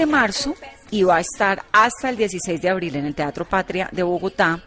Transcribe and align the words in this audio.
De 0.00 0.06
marzo 0.06 0.54
y 0.90 1.02
va 1.02 1.16
a 1.16 1.20
estar 1.20 1.62
hasta 1.72 2.08
el 2.08 2.16
16 2.16 2.62
de 2.62 2.70
abril 2.70 2.96
en 2.96 3.04
el 3.04 3.14
Teatro 3.14 3.44
Patria 3.44 3.90
de 3.92 4.02
Bogotá, 4.02 4.62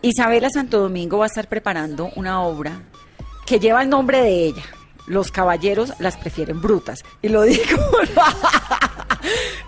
Isabela 0.00 0.48
Santo 0.48 0.80
Domingo 0.80 1.18
va 1.18 1.26
a 1.26 1.28
estar 1.28 1.48
preparando 1.48 2.10
una 2.16 2.42
obra 2.42 2.80
que 3.44 3.60
lleva 3.60 3.82
el 3.82 3.90
nombre 3.90 4.22
de 4.22 4.46
ella. 4.46 4.62
Los 5.06 5.30
caballeros 5.30 5.92
las 5.98 6.16
prefieren 6.16 6.62
brutas. 6.62 7.04
Y 7.20 7.28
lo 7.28 7.42
digo, 7.42 7.78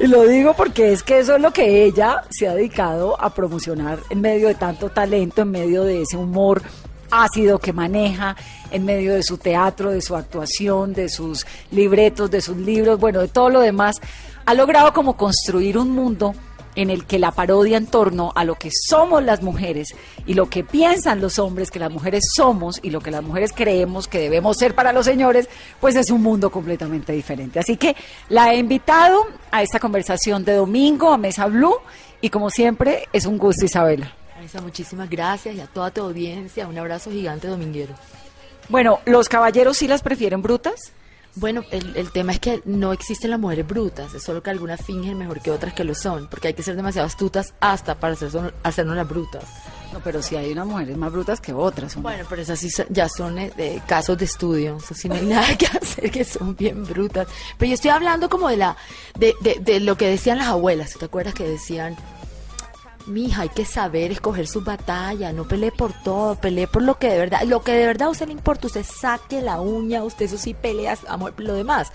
y 0.00 0.06
lo 0.06 0.26
digo 0.26 0.54
porque 0.54 0.92
es 0.92 1.02
que 1.02 1.18
eso 1.18 1.36
es 1.36 1.42
lo 1.42 1.52
que 1.52 1.84
ella 1.84 2.22
se 2.30 2.48
ha 2.48 2.54
dedicado 2.54 3.20
a 3.20 3.34
promocionar 3.34 3.98
en 4.08 4.22
medio 4.22 4.48
de 4.48 4.54
tanto 4.54 4.88
talento, 4.88 5.42
en 5.42 5.50
medio 5.50 5.84
de 5.84 6.02
ese 6.02 6.16
humor 6.16 6.62
ácido 7.10 7.58
que 7.58 7.72
maneja 7.72 8.36
en 8.70 8.84
medio 8.84 9.14
de 9.14 9.22
su 9.22 9.38
teatro, 9.38 9.90
de 9.90 10.00
su 10.00 10.16
actuación, 10.16 10.92
de 10.92 11.08
sus 11.08 11.46
libretos, 11.70 12.30
de 12.30 12.40
sus 12.40 12.56
libros, 12.56 12.98
bueno, 12.98 13.20
de 13.20 13.28
todo 13.28 13.50
lo 13.50 13.60
demás, 13.60 14.00
ha 14.46 14.54
logrado 14.54 14.92
como 14.92 15.16
construir 15.16 15.76
un 15.76 15.90
mundo 15.90 16.34
en 16.76 16.90
el 16.90 17.06
que 17.06 17.18
la 17.18 17.32
parodia 17.32 17.78
en 17.78 17.86
torno 17.86 18.32
a 18.34 18.44
lo 18.44 18.54
que 18.54 18.70
somos 18.70 19.24
las 19.24 19.42
mujeres 19.42 19.94
y 20.26 20.34
lo 20.34 20.48
que 20.48 20.62
piensan 20.62 21.20
los 21.20 21.38
hombres 21.38 21.70
que 21.70 21.78
las 21.78 21.90
mujeres 21.90 22.24
somos 22.34 22.78
y 22.82 22.90
lo 22.90 23.00
que 23.00 23.10
las 23.10 23.22
mujeres 23.22 23.52
creemos 23.52 24.06
que 24.06 24.18
debemos 24.18 24.58
ser 24.58 24.74
para 24.74 24.92
los 24.92 25.06
señores, 25.06 25.48
pues 25.80 25.96
es 25.96 26.10
un 26.10 26.22
mundo 26.22 26.50
completamente 26.50 27.12
diferente. 27.12 27.58
Así 27.58 27.76
que 27.76 27.96
la 28.28 28.52
he 28.52 28.58
invitado 28.58 29.26
a 29.50 29.62
esta 29.62 29.80
conversación 29.80 30.44
de 30.44 30.54
domingo 30.54 31.12
a 31.12 31.18
Mesa 31.18 31.46
Blue 31.46 31.76
y 32.20 32.30
como 32.30 32.50
siempre 32.50 33.08
es 33.12 33.26
un 33.26 33.38
gusto 33.38 33.64
Isabela. 33.64 34.12
Muchísimas 34.62 35.10
gracias 35.10 35.56
y 35.56 35.60
a 35.60 35.66
toda 35.66 35.90
tu 35.90 36.02
audiencia. 36.02 36.68
Un 36.68 36.78
abrazo 36.78 37.10
gigante 37.10 37.48
dominguero. 37.48 37.94
Bueno, 38.68 39.00
¿los 39.04 39.28
caballeros 39.28 39.78
sí 39.78 39.88
las 39.88 40.02
prefieren 40.02 40.42
brutas? 40.42 40.92
Bueno, 41.38 41.62
el, 41.70 41.94
el 41.96 42.10
tema 42.12 42.32
es 42.32 42.40
que 42.40 42.62
no 42.64 42.92
existen 42.92 43.30
las 43.30 43.38
mujeres 43.38 43.66
brutas, 43.66 44.14
es 44.14 44.22
solo 44.22 44.42
que 44.42 44.48
algunas 44.50 44.80
fingen 44.82 45.18
mejor 45.18 45.40
que 45.42 45.50
otras 45.50 45.74
que 45.74 45.84
lo 45.84 45.94
son, 45.94 46.28
porque 46.28 46.48
hay 46.48 46.54
que 46.54 46.62
ser 46.62 46.76
demasiado 46.76 47.06
astutas 47.06 47.52
hasta 47.60 47.94
para 48.00 48.14
hacer 48.14 48.30
son- 48.30 48.52
hacernos 48.62 48.96
las 48.96 49.06
brutas. 49.06 49.44
No, 49.92 50.00
pero 50.00 50.22
sí 50.22 50.34
hay 50.34 50.50
unas 50.52 50.66
mujeres 50.66 50.96
más 50.96 51.12
brutas 51.12 51.40
que 51.40 51.52
otras. 51.52 51.94
hombre. 51.96 52.14
Bueno, 52.14 52.26
pero 52.28 52.40
esas 52.42 52.58
sí 52.58 52.68
ya 52.88 53.08
son 53.08 53.38
eh, 53.38 53.52
de 53.56 53.82
casos 53.86 54.16
de 54.18 54.24
estudio, 54.24 54.78
eso 54.78 54.94
sí 54.94 55.08
no 55.10 55.14
hay 55.14 55.26
nada 55.26 55.56
que 55.58 55.66
hacer, 55.66 56.10
que 56.10 56.24
son 56.24 56.56
bien 56.56 56.84
brutas. 56.84 57.28
Pero 57.58 57.68
yo 57.68 57.74
estoy 57.74 57.90
hablando 57.90 58.28
como 58.30 58.48
de 58.48 58.56
la 58.56 58.76
de, 59.18 59.34
de, 59.42 59.58
de 59.60 59.80
lo 59.80 59.96
que 59.96 60.08
decían 60.08 60.38
las 60.38 60.48
abuelas, 60.48 60.94
¿te 60.98 61.04
acuerdas 61.04 61.34
que 61.34 61.44
decían? 61.46 61.96
Mija, 63.06 63.42
hay 63.42 63.48
que 63.48 63.64
saber 63.64 64.10
escoger 64.10 64.48
su 64.48 64.62
batalla, 64.62 65.32
no 65.32 65.46
pelee 65.46 65.70
por 65.70 65.92
todo, 66.02 66.34
pelee 66.34 66.66
por 66.66 66.82
lo 66.82 66.98
que 66.98 67.08
de 67.08 67.18
verdad, 67.18 67.42
lo 67.42 67.62
que 67.62 67.72
de 67.72 67.86
verdad 67.86 68.08
a 68.08 68.10
usted 68.10 68.26
le 68.26 68.32
importa, 68.32 68.66
usted 68.66 68.84
saque 68.84 69.40
la 69.40 69.60
uña, 69.60 70.02
usted 70.02 70.24
eso 70.24 70.38
sí 70.38 70.54
pelea, 70.54 70.98
amor, 71.06 71.34
lo 71.36 71.54
demás. 71.54 71.92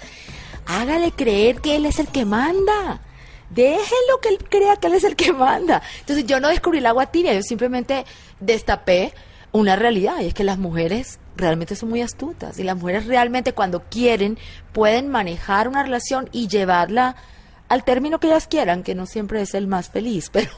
Hágale 0.66 1.12
creer 1.12 1.60
que 1.60 1.76
él 1.76 1.86
es 1.86 2.00
el 2.00 2.08
que 2.08 2.24
manda. 2.24 3.02
Déjenlo 3.50 4.22
que 4.22 4.30
él 4.30 4.38
crea 4.50 4.78
que 4.78 4.88
él 4.88 4.94
es 4.94 5.04
el 5.04 5.18
que 5.18 5.34
manda. 5.34 5.82
Entonces 6.00 6.26
yo 6.26 6.40
no 6.40 6.48
descubrí 6.48 6.78
el 6.78 6.86
agua 6.86 7.08
tibia, 7.08 7.34
yo 7.34 7.42
simplemente 7.42 8.06
destapé 8.40 9.14
una 9.52 9.76
realidad 9.76 10.22
y 10.22 10.28
es 10.28 10.34
que 10.34 10.46
las 10.46 10.58
mujeres 10.58 11.20
realmente 11.36 11.76
son 11.76 11.90
muy 11.90 12.02
astutas 12.02 12.58
y 12.60 12.64
las 12.64 12.78
mujeres 12.78 13.06
realmente 13.06 13.54
cuando 13.54 13.84
quieren 13.90 14.38
pueden 14.72 15.10
manejar 15.10 15.68
una 15.68 15.84
relación 15.84 16.30
y 16.32 16.48
llevarla 16.48 17.18
al 17.72 17.86
término 17.86 18.20
que 18.20 18.28
ellas 18.28 18.48
quieran, 18.48 18.84
que 18.84 18.96
no 18.96 19.06
siempre 19.06 19.42
es 19.42 19.54
el 19.54 19.66
más 19.66 19.90
feliz, 19.90 20.30
pero 20.34 20.52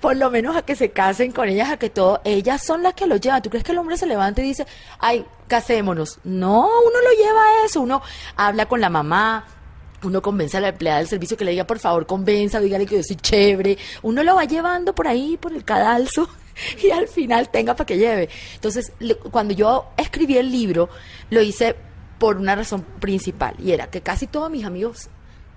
por 0.00 0.16
lo 0.16 0.30
menos 0.30 0.54
a 0.54 0.62
que 0.62 0.76
se 0.76 0.92
casen 0.92 1.32
con 1.32 1.48
ellas, 1.48 1.70
a 1.70 1.76
que 1.76 1.90
todo, 1.90 2.20
ellas 2.22 2.62
son 2.62 2.84
las 2.84 2.94
que 2.94 3.08
lo 3.08 3.16
llevan. 3.16 3.42
¿Tú 3.42 3.50
crees 3.50 3.64
que 3.64 3.72
el 3.72 3.78
hombre 3.78 3.96
se 3.96 4.06
levanta 4.06 4.42
y 4.42 4.44
dice, 4.44 4.64
ay, 5.00 5.26
casémonos? 5.48 6.20
No, 6.22 6.60
uno 6.60 7.00
lo 7.02 7.10
lleva 7.20 7.42
a 7.42 7.66
eso, 7.66 7.80
uno 7.80 8.00
habla 8.36 8.66
con 8.66 8.80
la 8.80 8.90
mamá, 8.90 9.44
uno 10.04 10.22
convence 10.22 10.56
a 10.56 10.60
la 10.60 10.68
empleada 10.68 10.98
del 10.98 11.08
servicio 11.08 11.36
que 11.36 11.44
le 11.44 11.50
diga, 11.50 11.66
por 11.66 11.80
favor, 11.80 12.06
convenza, 12.06 12.60
dígale 12.60 12.86
que 12.86 12.98
yo 12.98 13.02
soy 13.02 13.16
chévere. 13.16 13.76
Uno 14.02 14.22
lo 14.22 14.36
va 14.36 14.44
llevando 14.44 14.94
por 14.94 15.08
ahí, 15.08 15.36
por 15.38 15.52
el 15.52 15.64
cadalso, 15.64 16.28
y 16.80 16.90
al 16.90 17.08
final 17.08 17.48
tenga 17.48 17.74
para 17.74 17.86
que 17.86 17.98
lleve. 17.98 18.28
Entonces, 18.54 18.92
cuando 19.32 19.52
yo 19.52 19.88
escribí 19.96 20.38
el 20.38 20.52
libro, 20.52 20.90
lo 21.28 21.42
hice 21.42 21.74
por 22.20 22.36
una 22.36 22.54
razón 22.54 22.82
principal, 23.00 23.56
y 23.58 23.72
era 23.72 23.90
que 23.90 24.00
casi 24.00 24.28
todos 24.28 24.48
mis 24.48 24.64
amigos 24.64 25.10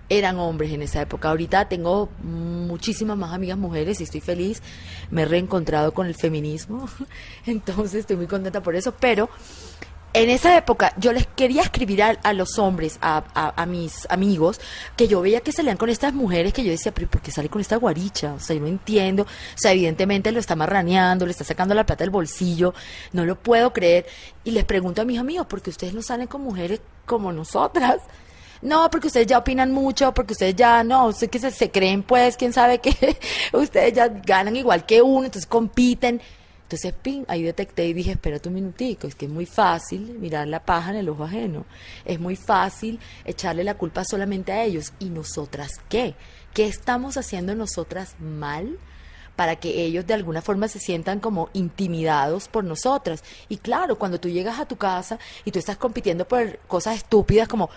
eran 0.09 0.37
hombres 0.39 0.71
en 0.71 0.81
esa 0.81 1.01
época. 1.01 1.29
Ahorita 1.29 1.67
tengo 1.67 2.09
muchísimas 2.23 3.17
más 3.17 3.33
amigas 3.33 3.57
mujeres 3.57 3.99
y 3.99 4.03
estoy 4.03 4.21
feliz. 4.21 4.61
Me 5.11 5.23
he 5.23 5.25
reencontrado 5.25 5.93
con 5.93 6.07
el 6.07 6.15
feminismo, 6.15 6.87
entonces 7.45 8.01
estoy 8.01 8.15
muy 8.17 8.27
contenta 8.27 8.61
por 8.61 8.75
eso, 8.75 8.93
pero 8.99 9.29
en 10.13 10.29
esa 10.29 10.55
época 10.57 10.93
yo 10.97 11.11
les 11.11 11.27
quería 11.27 11.61
escribir 11.61 12.01
a, 12.01 12.31
los 12.33 12.57
hombres, 12.57 12.97
a, 13.01 13.25
a- 13.33 13.61
a 13.61 13.65
mis 13.65 14.07
amigos, 14.09 14.61
que 14.95 15.09
yo 15.09 15.19
veía 15.19 15.41
que 15.41 15.51
salían 15.51 15.75
con 15.75 15.89
estas 15.89 16.13
mujeres 16.13 16.53
que 16.53 16.63
yo 16.63 16.71
decía, 16.71 16.93
pero 16.93 17.09
¿por 17.09 17.19
qué 17.19 17.31
sale 17.31 17.49
con 17.49 17.59
esta 17.59 17.75
guaricha? 17.75 18.33
O 18.33 18.39
sea, 18.39 18.55
yo 18.55 18.61
no 18.61 18.67
entiendo. 18.67 19.23
O 19.23 19.27
sea, 19.57 19.73
evidentemente 19.73 20.31
lo 20.31 20.39
está 20.39 20.55
marraneando, 20.55 21.25
le 21.25 21.31
está 21.33 21.43
sacando 21.43 21.75
la 21.75 21.85
plata 21.85 22.05
del 22.05 22.11
bolsillo, 22.11 22.73
no 23.11 23.25
lo 23.25 23.35
puedo 23.35 23.73
creer. 23.73 24.05
Y 24.45 24.51
les 24.51 24.63
pregunto 24.63 25.01
a 25.01 25.05
mis 25.05 25.19
amigos, 25.19 25.47
¿por 25.47 25.61
qué 25.61 25.69
ustedes 25.71 25.93
no 25.93 26.01
salen 26.01 26.27
con 26.27 26.41
mujeres 26.43 26.79
como 27.05 27.33
nosotras? 27.33 27.97
No, 28.65 28.89
porque 28.89 29.07
ustedes 29.07 29.27
ya 29.27 29.37
opinan 29.37 29.71
mucho, 29.71 30.11
porque 30.11 30.33
ustedes 30.33 30.55
ya 30.55 30.83
no, 30.83 31.05
ustedes 31.05 31.29
que 31.29 31.51
se, 31.51 31.69
creen 31.69 32.01
pues, 32.01 32.35
quién 32.35 32.51
sabe 32.51 32.79
que 32.79 33.15
ustedes 33.53 33.93
ya 33.93 34.07
ganan 34.07 34.55
igual 34.55 34.87
que 34.87 35.03
uno, 35.03 35.25
entonces 35.25 35.45
compiten. 35.45 36.19
Entonces, 36.63 36.95
ahí 37.27 37.43
detecté 37.43 37.85
y 37.85 37.93
dije, 37.93 38.13
espérate 38.13 38.49
un 38.49 38.55
minutico, 38.55 39.05
es 39.05 39.13
que 39.13 39.25
es 39.25 39.31
muy 39.31 39.45
fácil 39.45 40.17
mirar 40.17 40.47
la 40.47 40.65
paja 40.65 40.89
en 40.89 40.95
el 40.95 41.09
ojo 41.09 41.25
ajeno. 41.25 41.63
Es 42.05 42.19
muy 42.19 42.35
fácil 42.35 42.99
echarle 43.23 43.63
la 43.63 43.75
culpa 43.75 44.03
solamente 44.03 44.51
a 44.51 44.63
ellos. 44.63 44.93
¿Y 44.97 45.11
nosotras 45.11 45.69
qué? 45.87 46.15
¿Qué 46.55 46.65
estamos 46.65 47.17
haciendo 47.17 47.53
nosotras 47.53 48.15
mal? 48.19 48.79
para 49.35 49.57
que 49.57 49.83
ellos 49.83 50.07
de 50.07 50.13
alguna 50.13 50.41
forma 50.41 50.69
se 50.69 50.79
sientan 50.79 51.19
como 51.19 51.49
intimidados 51.51 52.47
por 52.47 52.63
nosotras. 52.63 53.21
Y 53.49 53.57
claro, 53.57 53.97
cuando 53.99 54.17
tú 54.17 54.29
llegas 54.29 54.61
a 54.61 54.65
tu 54.65 54.77
casa 54.77 55.19
y 55.43 55.51
tú 55.51 55.59
estás 55.59 55.75
compitiendo 55.75 56.25
por 56.25 56.57
cosas 56.59 56.95
estúpidas 56.95 57.49
como 57.49 57.69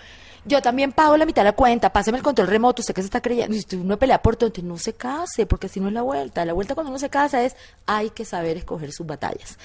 yo 0.49 0.61
también 0.61 0.91
pago 0.91 1.15
la 1.15 1.25
mitad 1.25 1.43
de 1.43 1.49
la 1.49 1.55
cuenta, 1.55 1.93
páseme 1.93 2.17
el 2.17 2.23
control 2.23 2.47
remoto, 2.47 2.81
usted 2.81 2.93
que 2.93 3.01
se 3.01 3.05
está 3.05 3.21
creyendo, 3.21 3.55
si 3.55 3.75
uno 3.75 3.97
pelea 3.97 4.21
por 4.21 4.35
tonto, 4.35 4.61
no 4.63 4.77
se 4.77 4.93
case, 4.93 5.45
porque 5.45 5.67
así 5.67 5.79
no 5.79 5.87
es 5.87 5.93
la 5.93 6.01
vuelta. 6.01 6.43
La 6.43 6.53
vuelta 6.53 6.73
cuando 6.73 6.89
uno 6.89 6.99
se 6.99 7.09
casa 7.09 7.41
es 7.43 7.55
hay 7.85 8.09
que 8.09 8.25
saber 8.25 8.57
escoger 8.57 8.91
sus 8.91 9.05
batallas. 9.05 9.57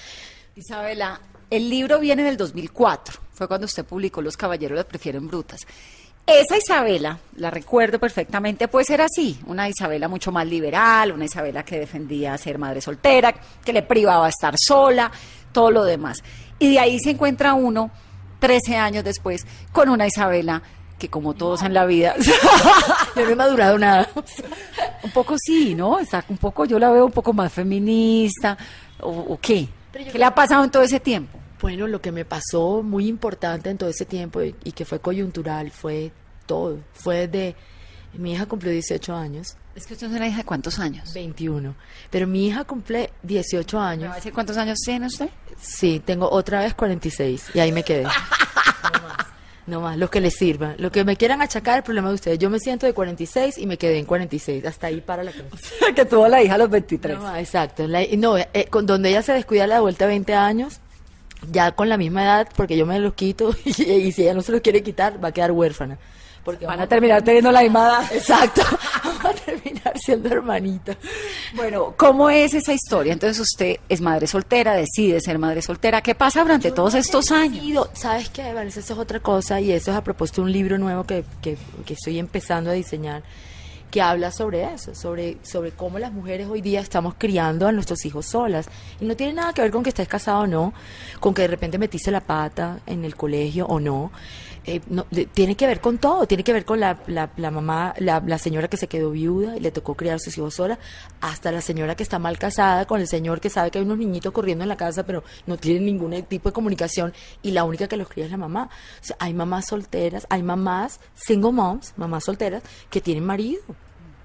Isabela, 0.55 1.21
el 1.51 1.69
libro 1.69 1.99
viene 1.99 2.23
del 2.23 2.37
2004, 2.37 3.19
fue 3.33 3.49
cuando 3.49 3.65
usted 3.65 3.85
publicó 3.85 4.23
Los 4.23 4.37
Caballeros 4.37 4.77
las 4.77 4.85
prefieren 4.85 5.27
brutas. 5.27 5.63
Esa 6.27 6.57
Isabela, 6.57 7.19
la 7.37 7.51
recuerdo 7.51 7.99
perfectamente, 7.99 8.69
pues 8.69 8.89
era 8.89 9.05
así, 9.05 9.39
una 9.47 9.69
Isabela 9.69 10.09
mucho 10.09 10.33
más 10.33 10.47
liberal, 10.47 11.13
una 11.13 11.25
Isabela 11.25 11.65
que 11.65 11.79
defendía 11.79 12.39
ser 12.39 12.59
madre 12.59 12.81
soltera, 12.81 13.35
que 13.65 13.73
le 13.73 13.83
privaba 13.83 14.29
estar 14.29 14.55
sola, 14.57 15.11
todo 15.53 15.71
lo 15.71 15.85
demás. 15.85 16.23
Y 16.59 16.73
de 16.73 16.79
ahí 16.79 16.99
se 16.99 17.11
encuentra 17.11 17.55
uno, 17.55 17.91
13 18.45 18.77
años 18.77 19.05
después, 19.05 19.47
con 19.73 19.89
una 19.89 20.07
Isabela 20.07 20.63
que 20.99 21.09
como 21.09 21.33
todos 21.33 21.63
en 21.63 21.73
la 21.73 21.87
vida, 21.87 22.15
Yo 23.17 23.25
no 23.25 23.31
he 23.31 23.35
madurado 23.35 23.79
nada. 23.79 24.07
un 25.03 25.11
poco 25.13 25.37
sí, 25.39 25.75
¿no? 25.75 25.99
Está 25.99 26.23
un 26.29 26.37
poco, 26.37 26.67
yo 26.67 26.79
la 26.79 26.91
veo 26.91 27.07
un 27.07 27.11
poco 27.13 27.33
más 27.33 27.51
feminista, 27.51 28.59
o, 29.01 29.09
o 29.09 29.41
qué. 29.41 29.67
¿Qué 29.93 30.19
le 30.19 30.25
ha 30.27 30.35
pasado 30.35 30.63
en 30.63 30.71
todo 30.71 30.83
ese 30.83 31.01
tiempo? 31.01 31.39
Bueno, 31.59 31.87
lo 31.87 32.03
que 32.03 32.13
me 32.13 32.27
pasó 32.27 32.83
muy 32.83 33.09
importante 33.09 33.71
en 33.71 33.79
todo 33.79 33.89
ese 33.89 34.05
tiempo 34.05 34.43
y, 34.43 34.55
y 34.63 34.73
que 34.73 34.85
fue 34.85 34.99
coyuntural 34.99 35.71
fue 35.71 36.13
todo. 36.45 36.81
Fue 36.93 37.27
de... 37.29 37.57
Mi 38.17 38.33
hija 38.33 38.47
cumplió 38.47 38.71
18 38.73 39.15
años, 39.15 39.57
Es 39.75 39.87
que 39.87 39.95
usted 39.95 40.07
es 40.09 40.13
una 40.13 40.29
hija 40.29 40.39
de 40.39 40.45
cuántos 40.45 40.79
años. 40.79 41.13
21, 41.15 41.75
pero 42.11 42.27
mi 42.27 42.47
hija 42.49 42.65
cumple 42.65 43.11
18 43.23 43.79
¿Me 43.79 43.85
años. 43.85 44.09
va 44.09 44.13
a 44.13 44.17
decir 44.17 44.33
cuántos 44.33 44.57
años 44.57 44.79
tiene 44.85 45.07
usted? 45.07 45.29
Sí, 45.61 46.01
tengo 46.05 46.31
otra 46.31 46.61
vez 46.61 46.75
46 46.75 47.47
y 47.55 47.59
ahí 47.61 47.73
me 47.73 47.83
quedé. 47.83 48.05
No 48.93 49.01
más, 49.03 49.27
no 49.67 49.81
más, 49.81 49.97
lo 49.97 50.11
que 50.11 50.21
les 50.21 50.35
sirva. 50.35 50.75
Lo 50.79 50.93
que 50.93 51.05
me 51.05 51.17
quieran 51.17 51.41
achacar, 51.41 51.79
el 51.79 51.83
problema 51.83 52.09
de 52.11 52.15
ustedes. 52.17 52.39
Yo 52.39 52.51
me 52.51 52.59
siento 52.59 52.85
de 52.87 52.93
46 52.93 53.57
y 53.59 53.67
me 53.67 53.79
quedé 53.79 53.99
en 53.99 54.05
46. 54.05 54.65
Hasta 54.67 54.89
ahí 54.89 55.01
para 55.01 55.25
la 55.25 55.33
cosa. 55.33 55.69
que 55.97 56.05
tuvo 56.05 56.29
la 56.29 56.43
hija 56.43 56.55
a 56.55 56.59
los 56.59 56.69
23. 56.71 57.19
No, 57.19 57.35
exacto. 57.37 57.87
La- 57.89 58.05
no, 58.19 58.37
eh, 58.37 58.51
con 58.71 58.85
donde 58.87 59.09
ella 59.09 59.23
se 59.23 59.33
descuida 59.33 59.65
a 59.65 59.67
la 59.67 59.81
vuelta 59.81 60.05
de 60.05 60.11
20 60.11 60.35
años, 60.35 60.81
ya 61.51 61.73
con 61.73 61.89
la 61.89 61.97
misma 61.97 62.23
edad, 62.25 62.49
porque 62.55 62.77
yo 62.77 62.85
me 62.87 62.99
los 63.01 63.15
quito 63.15 63.55
y, 63.65 63.71
y 63.83 64.13
si 64.13 64.23
ella 64.23 64.35
no 64.35 64.43
se 64.43 64.53
los 64.53 64.61
quiere 64.61 64.83
quitar, 64.83 65.23
va 65.23 65.29
a 65.29 65.33
quedar 65.33 65.51
huérfana. 65.53 65.99
Porque 66.45 66.67
Van 66.67 66.81
a 66.81 66.87
terminar 66.87 67.23
teniendo 67.23 67.51
la 67.51 67.63
misma. 67.63 68.07
Exacto, 68.13 68.63
vamos 69.03 69.25
a 69.25 69.33
terminar 69.33 69.99
siendo 69.99 70.29
hermanitas. 70.29 70.97
Bueno, 71.55 71.95
¿cómo 71.97 72.29
es 72.29 72.53
esa 72.53 72.73
historia? 72.73 73.13
Entonces 73.13 73.41
usted 73.41 73.77
es 73.89 74.01
madre 74.01 74.27
soltera, 74.27 74.75
decide 74.75 75.21
ser 75.21 75.39
madre 75.39 75.63
soltera. 75.63 76.03
¿Qué 76.03 76.15
pasa 76.15 76.43
durante 76.43 76.71
todos 76.71 76.95
estos 76.95 77.31
años? 77.33 77.89
¿Sabes 77.95 78.29
qué, 78.29 78.53
Vanessa? 78.53 78.81
Eso 78.81 78.93
es 78.93 78.99
otra 78.99 79.21
cosa 79.21 79.61
y 79.61 79.73
eso 79.73 79.91
es 79.91 79.97
a 79.97 80.05
propósito 80.05 80.43
de 80.43 80.47
un 80.47 80.53
libro 80.53 80.79
nuevo 80.79 81.05
que, 81.05 81.25
que, 81.41 81.57
que 81.87 81.95
estoy 81.95 82.19
empezando 82.19 82.71
a 82.71 82.75
diseñar 82.75 83.23
que 83.95 84.03
habla 84.03 84.33
sobre 84.33 84.65
eso, 84.75 84.93
sobre, 84.93 85.39
sobre 85.45 85.71
cómo 85.71 86.01
las 86.01 86.13
mujeres 86.13 86.49
hoy 86.49 86.61
día 86.61 86.81
estamos 86.81 87.15
criando 87.17 87.69
a 87.69 87.71
nuestros 87.71 88.05
hijos 88.05 88.27
solas. 88.27 88.69
Y 89.01 89.05
no 89.05 89.15
tiene 89.15 89.35
nada 89.35 89.53
que 89.53 89.63
ver 89.63 89.71
con 89.71 89.85
que 89.85 89.91
estés 89.91 90.09
casado 90.09 90.41
o 90.41 90.47
no, 90.49 90.75
con 91.21 91.33
que 91.33 91.43
de 91.43 91.47
repente 91.47 91.79
metiste 91.79 92.11
la 92.11 92.21
pata 92.21 92.81
en 92.87 93.05
el 93.05 93.15
colegio 93.15 93.67
o 93.67 93.79
no. 93.79 94.11
Eh, 94.67 94.81
no, 94.89 95.05
tiene 95.35 95.57
que 95.57 95.67
ver 95.67 95.81
con 95.81 95.99
todo, 95.99 96.27
tiene 96.27 96.43
que 96.43 96.53
ver 96.53 96.65
con 96.65 96.81
la, 96.81 96.99
mamá, 97.37 97.95
la, 97.99 98.39
señora 98.39 98.69
que 98.69 98.79
se 98.79 98.89
quedó 98.89 99.11
viuda 99.11 99.57
y 99.57 99.61
le 99.61 99.71
tocó 99.71 99.95
criar 99.95 100.17
a 100.17 100.19
sus 100.19 100.39
hijos 100.39 100.55
sola, 100.55 100.79
hasta 101.21 101.53
la 101.53 101.61
señora 101.61 101.95
que 101.95 102.03
está 102.03 102.19
mal 102.19 102.39
casada 102.39 102.87
con 102.87 103.01
el 103.01 103.07
señor 103.07 103.41
que 103.41 103.51
sabe 103.51 103.71
que 103.71 103.79
hay 103.79 103.85
unos 103.85 103.99
niñitos 103.99 104.33
corriendo 104.33 104.65
en 104.65 104.69
la 104.69 104.77
casa, 104.77 105.05
pero 105.05 105.23
no 105.47 105.59
tiene 105.59 105.81
ningún 105.81 106.23
tipo 106.23 106.49
de 106.49 106.55
comunicación 106.55 107.13
y 107.43 107.51
la 107.51 107.65
única 107.65 107.89
que 107.89 107.99
los 107.99 108.09
cría 108.09 108.25
es 108.25 108.31
la 108.31 108.39
mamá. 108.39 108.71
O 109.03 109.05
sea, 109.05 109.17
hay 109.19 109.35
mamás 109.35 109.67
solteras, 109.67 110.27
hay 110.31 110.43
mamás, 110.43 110.99
single 111.15 111.53
moms, 111.53 111.93
mamás 111.97 112.25
solteras, 112.25 112.63
que 112.89 113.03
tienen 113.03 113.25
marido 113.25 113.61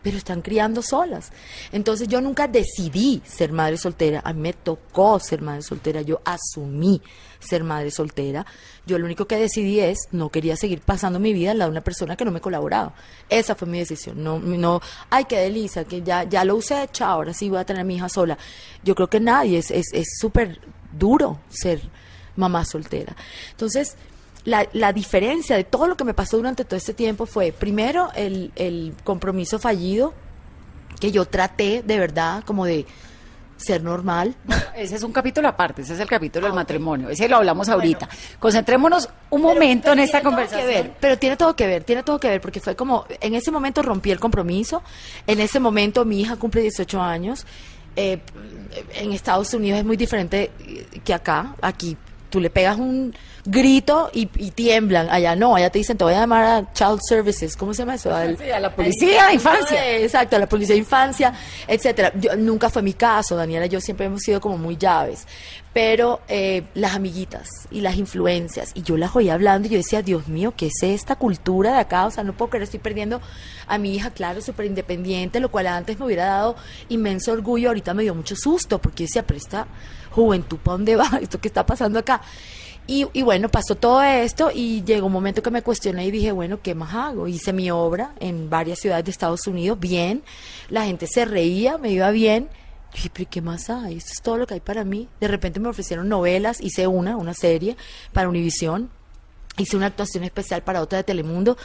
pero 0.01 0.18
están 0.18 0.42
criando 0.42 0.81
solas. 0.81 1.31
Entonces 1.72 2.07
yo 2.07 2.22
nunca 2.22 2.48
decidí 2.48 3.22
ser 3.25 3.51
madre 3.51 3.78
soltera, 3.78 4.22
a 4.24 4.34
mí 4.34 4.42
me 4.42 4.54
tocó 4.54 5.19
ser 5.19 5.42
madre 5.42 5.62
soltera, 5.62 6.01
yo 6.01 6.22
asumí 6.25 7.01
ser 7.40 7.63
madre 7.63 7.92
soltera. 7.92 8.46
Yo 8.86 8.98
lo 8.98 9.06
único 9.06 9.25
que 9.25 9.38
decidí 9.38 9.80
es, 9.80 9.98
no 10.12 10.30
quería 10.30 10.56
seguir 10.56 10.81
pasando 10.81 11.19
mi 11.19 11.34
vida 11.34 11.51
al 11.51 11.60
lado 11.60 11.69
de 11.69 11.74
una 11.74 11.84
persona 11.84 12.16
que 12.16 12.25
no 12.25 12.31
me 12.31 12.42
colaboraba. 12.42 12.94
Esa 13.30 13.56
fue 13.56 13.68
mi 13.68 13.80
decisión. 13.80 14.24
No, 14.24 14.40
no 14.40 14.81
ay, 15.10 15.25
qué 15.25 15.38
delicia, 15.38 15.84
que 15.84 16.01
ya, 16.01 16.24
ya 16.24 16.44
lo 16.44 16.56
usé, 16.56 16.88
chao, 16.92 17.12
ahora 17.12 17.34
sí 17.34 17.50
voy 17.50 17.60
a 17.60 17.66
tener 17.66 17.81
a 17.81 17.86
mi 17.86 17.96
hija 17.96 18.10
sola. 18.10 18.38
Yo 18.84 18.96
creo 18.96 19.10
que 19.10 19.19
nadie, 19.19 19.60
es 19.60 19.72
es 19.72 19.88
es 19.94 20.07
súper 20.19 20.60
duro 20.92 21.40
ser 21.50 21.81
mamá 22.36 22.66
soltera. 22.66 23.16
Entonces, 23.51 23.96
la, 24.45 24.68
la 24.74 24.94
diferencia 24.94 25.56
de 25.56 25.63
todo 25.63 25.88
lo 25.88 25.97
que 25.97 26.03
me 26.03 26.13
pasó 26.13 26.38
durante 26.38 26.65
todo 26.65 26.77
este 26.77 26.94
tiempo 26.94 27.25
fue, 27.25 27.51
primero, 27.51 28.09
el, 28.15 28.51
el 28.56 28.94
compromiso 29.03 29.59
fallido, 29.59 30.13
que 31.00 31.12
yo 31.12 31.25
traté 31.25 31.83
de 31.83 32.00
verdad 32.00 32.44
como 32.45 32.65
de 32.65 32.86
ser 33.59 33.83
normal. 33.83 34.36
Ese 34.75 34.95
es 34.95 35.03
un 35.03 35.12
capítulo 35.12 35.47
aparte, 35.47 35.81
ese 35.81 35.94
es 35.94 36.00
el 36.00 36.07
capítulo 36.07 36.47
del 36.47 36.56
matrimonio. 36.56 37.09
Ese 37.09 37.27
lo 37.27 37.38
hablamos 37.38 37.68
ahorita. 37.68 38.07
Concentrémonos 38.39 39.09
un 39.30 39.41
momento 39.41 39.91
en 39.91 40.00
esta 40.00 40.21
conversación. 40.21 40.68
ver, 40.68 40.94
pero 41.00 41.18
tiene 41.18 41.36
todo 41.36 41.56
que 41.56 41.68
ver, 41.68 41.83
tiene 41.83 42.03
todo 42.03 42.19
que 42.19 42.30
ver, 42.30 42.41
porque 42.41 42.59
fue 42.59 42.75
como, 42.75 43.06
en 43.19 43.36
ese 43.36 43.51
momento 43.51 43.81
rompí 43.81 44.12
el 44.12 44.19
compromiso, 44.19 44.81
en 45.27 45.41
ese 45.41 45.59
momento 45.59 46.06
mi 46.06 46.21
hija 46.21 46.38
cumple 46.38 46.62
18 46.62 47.01
años, 47.01 47.45
eh, 47.95 48.21
en 48.94 49.12
Estados 49.12 49.53
Unidos 49.53 49.80
es 49.80 49.86
muy 49.86 49.97
diferente 49.97 50.51
que 51.03 51.13
acá, 51.13 51.56
aquí 51.62 51.97
tú 52.30 52.39
le 52.39 52.50
pegas 52.50 52.77
un 52.77 53.13
grito 53.50 54.10
y, 54.13 54.30
y 54.38 54.51
tiemblan, 54.51 55.10
allá 55.10 55.36
no, 55.36 55.56
allá 55.56 55.69
te 55.69 55.80
dicen, 55.80 55.98
te 55.98 56.04
voy 56.04 56.13
a 56.13 56.19
llamar 56.22 56.44
a 56.46 56.74
Child 56.74 57.00
Services, 57.07 57.56
¿cómo 57.56 57.74
se 57.74 57.84
llama 57.84 57.96
eso? 57.96 58.13
Al- 58.13 58.38
Sí, 58.38 58.50
a 58.51 58.60
la 58.60 58.75
policía 58.75 59.28
de 59.28 59.34
infancia. 59.34 59.98
Exacto, 59.98 60.36
a 60.36 60.40
la 60.40 60.48
policía 60.50 60.75
de 60.75 60.80
infancia, 60.80 61.34
etcétera. 61.68 62.12
Yo, 62.19 62.36
nunca 62.36 62.69
fue 62.69 62.81
mi 62.81 62.94
caso, 62.94 63.36
Daniela 63.36 63.66
y 63.66 63.69
yo 63.69 63.81
siempre 63.81 64.06
hemos 64.06 64.22
sido 64.22 64.40
como 64.42 64.57
muy 64.57 64.78
llaves, 64.78 65.25
pero 65.74 66.22
eh, 66.28 66.63
las 66.74 66.96
amiguitas 66.96 67.48
y 67.72 67.81
las 67.81 67.96
influencias, 67.98 68.72
y 68.74 68.81
yo 68.84 68.98
las 68.98 69.16
oía 69.16 69.34
hablando 69.34 69.68
y 69.68 69.72
yo 69.72 69.78
decía, 69.78 70.01
Dios 70.01 70.28
mío, 70.28 70.54
¿qué 70.57 70.68
es 70.68 70.84
esta 70.84 71.16
cultura 71.16 71.74
de 71.74 71.80
acá? 71.80 72.06
O 72.06 72.12
sea, 72.12 72.24
no 72.24 72.34
puedo 72.34 72.50
creer, 72.50 72.63
estoy 72.63 72.80
perdiendo 72.80 73.22
a 73.68 73.78
mi 73.78 73.96
hija, 73.96 74.12
claro, 74.12 74.42
súper 74.42 74.66
independiente, 74.66 75.40
lo 75.40 75.50
cual 75.50 75.68
antes 75.68 75.98
me 76.00 76.06
hubiera 76.06 76.25
dado 76.25 76.56
inmenso 76.90 77.31
orgullo, 77.31 77.69
ahorita 77.69 77.94
me 77.94 78.04
dio 78.04 78.16
mucho 78.16 78.36
susto, 78.36 78.80
porque 78.80 79.04
yo 79.04 79.07
decía, 79.07 79.24
pero 79.25 79.38
esta 79.38 79.68
juventud, 80.12 80.57
¿para 80.57 80.78
dónde 80.78 80.96
va? 80.96 81.10
¿Esto 81.22 81.40
qué 81.40 81.48
está 81.48 81.66
pasando 81.66 82.00
acá? 82.00 82.22
Y, 82.91 83.05
y 83.13 83.22
bueno, 83.22 83.50
pasó 83.50 83.75
todo 83.75 84.01
esto 84.01 84.50
y 84.51 84.84
llegó 84.84 85.05
un 85.05 85.13
momento 85.13 85.43
que 85.43 85.51
me 85.51 85.62
cuestioné 85.62 86.08
y 86.08 86.12
dije, 86.12 86.31
bueno, 86.31 86.60
¿qué 86.63 86.74
más 86.74 86.96
hago? 86.96 87.27
Hice 87.27 87.53
mi 87.53 87.69
obra 87.69 88.15
en 88.19 88.50
varias 88.50 88.79
ciudades 88.79 89.05
de 89.05 89.12
Estados 89.12 89.46
Unidos, 89.46 89.79
bien, 89.79 90.24
la 90.69 90.86
gente 90.86 91.05
se 91.05 91.24
reía, 91.24 91.77
me 91.77 91.91
iba 91.91 92.10
bien. 92.10 92.46
Yo 92.46 92.96
dije, 92.96 93.12
pero 93.13 93.29
¿qué 93.29 93.41
más 93.43 93.69
hay? 93.69 93.98
Esto 93.98 94.13
es 94.13 94.22
todo 94.24 94.38
lo 94.38 94.48
que 94.48 94.55
hay 94.55 94.60
para 94.60 94.86
mí. 94.86 95.08
De 95.19 95.27
repente 95.27 95.60
me 95.60 95.69
ofrecieron 95.69 96.10
novelas, 96.10 96.62
hice 96.62 96.88
una, 96.88 97.15
una 97.15 97.36
serie 97.36 97.77
para 98.12 98.27
Univisión, 98.27 98.89
hice 99.60 99.77
una 99.77 99.86
actuación 99.86 100.24
especial 100.24 100.63
para 100.63 100.81
otra 100.81 100.98
de 100.98 101.03
Telemundo. 101.03 101.58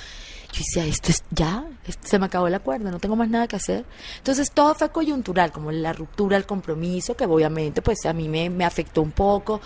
Yo 0.54 0.60
decía, 0.60 0.86
esto 0.86 1.10
es 1.10 1.24
ya, 1.32 1.64
se 2.00 2.16
me 2.16 2.26
acabó 2.26 2.48
la 2.48 2.60
cuerda, 2.60 2.92
no 2.92 3.00
tengo 3.00 3.16
más 3.16 3.28
nada 3.28 3.48
que 3.48 3.56
hacer. 3.56 3.84
Entonces 4.18 4.52
todo 4.52 4.72
fue 4.76 4.88
coyuntural, 4.90 5.50
como 5.50 5.72
la 5.72 5.92
ruptura, 5.92 6.36
el 6.36 6.46
compromiso, 6.46 7.16
que 7.16 7.24
obviamente 7.24 7.82
pues 7.82 8.06
a 8.06 8.12
mí 8.12 8.28
me, 8.28 8.48
me 8.50 8.64
afectó 8.64 9.02
un 9.02 9.10
poco. 9.10 9.60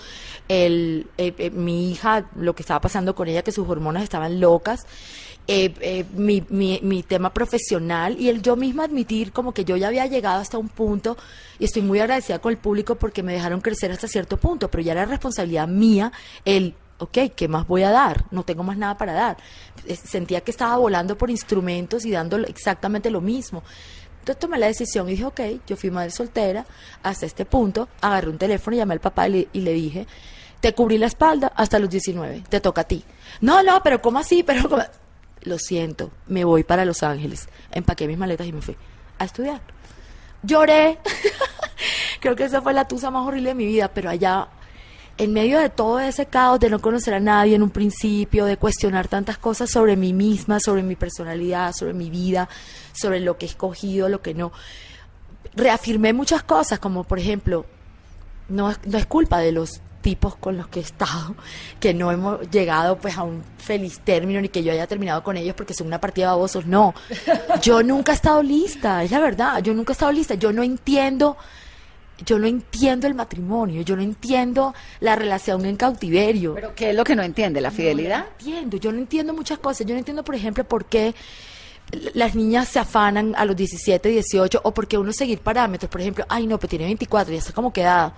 El, 0.49 1.07
eh, 1.19 1.35
eh, 1.37 1.51
mi 1.51 1.91
hija, 1.91 2.31
lo 2.37 2.55
que 2.55 2.63
estaba 2.63 2.81
pasando 2.81 3.15
con 3.15 3.29
ella, 3.29 3.43
que 3.43 3.53
sus 3.53 3.69
hormonas 3.69 4.03
estaban 4.03 4.41
locas. 4.41 4.87
Eh, 5.47 5.75
eh, 5.81 6.05
mi, 6.15 6.43
mi, 6.49 6.79
mi 6.83 7.03
tema 7.03 7.33
profesional 7.33 8.21
y 8.21 8.29
el 8.29 8.43
yo 8.43 8.55
misma 8.55 8.85
admitir 8.85 9.33
como 9.33 9.53
que 9.53 9.65
yo 9.65 9.79
ya 9.79 9.89
había 9.89 10.05
llegado 10.05 10.43
hasta 10.43 10.59
un 10.59 10.69
punto 10.69 11.17
y 11.59 11.65
estoy 11.65 11.81
muy 11.81 12.01
agradecida 12.01 12.39
con 12.39 12.53
el 12.53 12.59
público 12.59 12.97
porque 12.97 13.23
me 13.23 13.33
dejaron 13.33 13.63
crecer 13.63 13.91
hasta 13.91 14.09
cierto 14.09 14.37
punto, 14.37 14.71
pero 14.71 14.83
ya 14.83 14.93
era 14.93 15.07
responsabilidad 15.07 15.67
mía 15.67 16.13
el 16.45 16.75
ok, 16.99 17.19
¿qué 17.35 17.49
más 17.49 17.67
voy 17.67 17.83
a 17.83 17.91
dar? 17.91 18.25
No 18.31 18.43
tengo 18.45 18.63
más 18.63 18.77
nada 18.77 18.97
para 18.97 19.13
dar. 19.13 19.37
Sentía 20.05 20.41
que 20.43 20.51
estaba 20.51 20.77
volando 20.77 21.17
por 21.17 21.31
instrumentos 21.31 22.05
y 22.05 22.11
dando 22.11 22.37
exactamente 22.39 23.11
lo 23.11 23.21
mismo. 23.21 23.63
Entonces 24.21 24.41
tomé 24.41 24.59
la 24.59 24.67
decisión 24.67 25.09
y 25.09 25.13
dije, 25.13 25.25
ok, 25.25 25.41
yo 25.67 25.77
fui 25.77 25.91
madre 25.91 26.11
soltera 26.11 26.67
hasta 27.03 27.25
este 27.25 27.45
punto, 27.45 27.89
agarré 28.01 28.29
un 28.29 28.37
teléfono 28.37 28.77
llamé 28.77 28.95
al 28.95 29.01
papá 29.01 29.29
y 29.29 29.49
le, 29.53 29.73
dije, 29.73 30.07
te 30.61 30.75
cubrí 30.75 30.99
la 30.99 31.07
espalda 31.07 31.53
hasta 31.57 31.79
los 31.79 31.89
19, 31.89 32.45
te 32.49 32.61
toca 32.61 32.83
a 32.83 32.85
ti. 32.85 33.05
No, 33.41 33.63
no, 33.63 33.83
pero 33.83 34.03
¿cómo 34.03 34.19
así? 34.19 34.43
Pero. 34.43 34.69
Lo 35.43 35.57
siento, 35.57 36.11
me 36.27 36.45
voy 36.45 36.65
para 36.65 36.85
Los 36.85 37.05
Ángeles. 37.05 37.49
Empaqué 37.71 38.09
mis 38.09 38.19
maletas 38.19 38.47
y 38.47 38.53
me 38.53 38.61
fui 38.61 38.77
a 39.19 39.25
estudiar. 39.25 39.61
Lloré. 40.43 40.99
Creo 42.21 42.35
que 42.35 42.45
esa 42.45 42.61
fue 42.61 42.75
la 42.75 42.89
tusa 42.89 43.11
más 43.11 43.25
horrible 43.25 43.51
de 43.51 43.55
mi 43.55 43.65
vida, 43.65 43.89
pero 43.95 44.11
allá 44.11 44.49
en 45.19 45.33
medio 45.33 45.59
de 45.59 45.69
todo 45.69 45.99
ese 45.99 46.27
caos 46.27 46.61
de 46.61 46.71
no 46.71 46.81
conocer 46.81 47.13
a 47.13 47.21
nadie 47.21 47.57
en 47.57 47.63
un 47.63 47.71
principio, 47.71 48.45
de 48.45 48.57
cuestionar 48.57 49.09
tantas 49.09 49.37
cosas 49.37 49.69
sobre 49.69 49.97
mí 49.97 50.13
misma, 50.13 50.61
sobre 50.61 50.85
mi 50.85 50.95
personalidad, 50.95 51.73
sobre 51.73 51.93
mi 51.93 52.09
vida, 52.09 52.49
sobre 52.93 53.19
lo 53.19 53.37
que 53.37 53.47
he 53.47 53.49
escogido, 53.49 54.09
lo 54.09 54.23
que 54.23 54.33
no, 54.33 54.53
reafirmé 55.55 56.13
muchas 56.13 56.45
cosas, 56.45 56.79
como 56.79 57.03
por 57.03 57.19
ejemplo, 57.19 57.67
no 58.49 58.71
es, 58.71 58.79
no 58.87 58.97
es 58.97 59.07
culpa 59.07 59.39
de 59.41 59.51
los 59.51 59.81
tipos 60.01 60.37
con 60.37 60.57
los 60.57 60.69
que 60.69 60.79
he 60.79 60.83
estado, 60.83 61.35
que 61.81 61.93
no 61.93 62.13
hemos 62.13 62.49
llegado 62.51 62.97
pues 62.97 63.19
a 63.19 63.25
un 63.25 63.43
feliz 63.59 63.99
término 64.01 64.41
ni 64.41 64.49
que 64.49 64.63
yo 64.63 64.73
haya 64.73 64.87
terminado 64.87 65.25
con 65.25 65.37
ellos 65.37 65.57
porque 65.57 65.75
son 65.75 65.89
una 65.89 66.01
partida 66.01 66.27
de 66.27 66.31
babosos, 66.31 66.65
no. 66.65 66.95
Yo 67.63 67.83
nunca 67.83 68.13
he 68.13 68.15
estado 68.15 68.41
lista, 68.41 69.03
es 69.03 69.11
la 69.11 69.19
verdad, 69.19 69.63
yo 69.63 69.75
nunca 69.75 69.93
he 69.93 69.95
estado 69.95 70.13
lista, 70.13 70.35
yo 70.35 70.53
no 70.53 70.63
entiendo 70.63 71.37
yo 72.25 72.39
no 72.39 72.47
entiendo 72.47 73.07
el 73.07 73.15
matrimonio, 73.15 73.83
yo 73.83 73.97
no 73.97 74.03
entiendo 74.03 74.75
la 75.01 75.15
relación 75.17 75.65
en 75.67 75.77
cautiverio. 75.77 76.55
¿Pero 76.55 76.75
qué 76.75 76.91
es 76.91 76.97
lo 76.97 77.05
que 77.05 77.15
no 77.17 77.23
entiende? 77.23 77.61
¿La 77.61 77.71
fidelidad? 77.71 78.21
No 78.21 78.27
entiendo, 78.39 78.77
yo 78.77 78.93
no 78.93 78.99
entiendo 78.99 79.33
muchas 79.35 79.59
cosas. 79.59 79.87
Yo 79.87 79.95
no 79.95 79.99
entiendo, 79.99 80.25
por 80.25 80.35
ejemplo, 80.35 80.65
por 80.65 80.85
qué 80.87 81.15
las 82.15 82.35
niñas 82.35 82.69
se 82.69 82.79
afanan 82.79 83.35
a 83.37 83.45
los 83.45 83.57
17, 83.57 84.09
18 84.09 84.61
o 84.63 84.75
por 84.75 84.87
qué 84.89 84.99
uno 84.99 85.13
seguir 85.13 85.39
parámetros. 85.41 85.91
Por 85.91 86.01
ejemplo, 86.01 86.25
ay 86.29 86.47
no, 86.47 86.59
pero 86.59 86.69
tiene 86.69 86.85
24, 86.87 87.33
ya 87.33 87.39
está 87.39 87.53
como 87.53 87.73
quedada. 87.73 88.13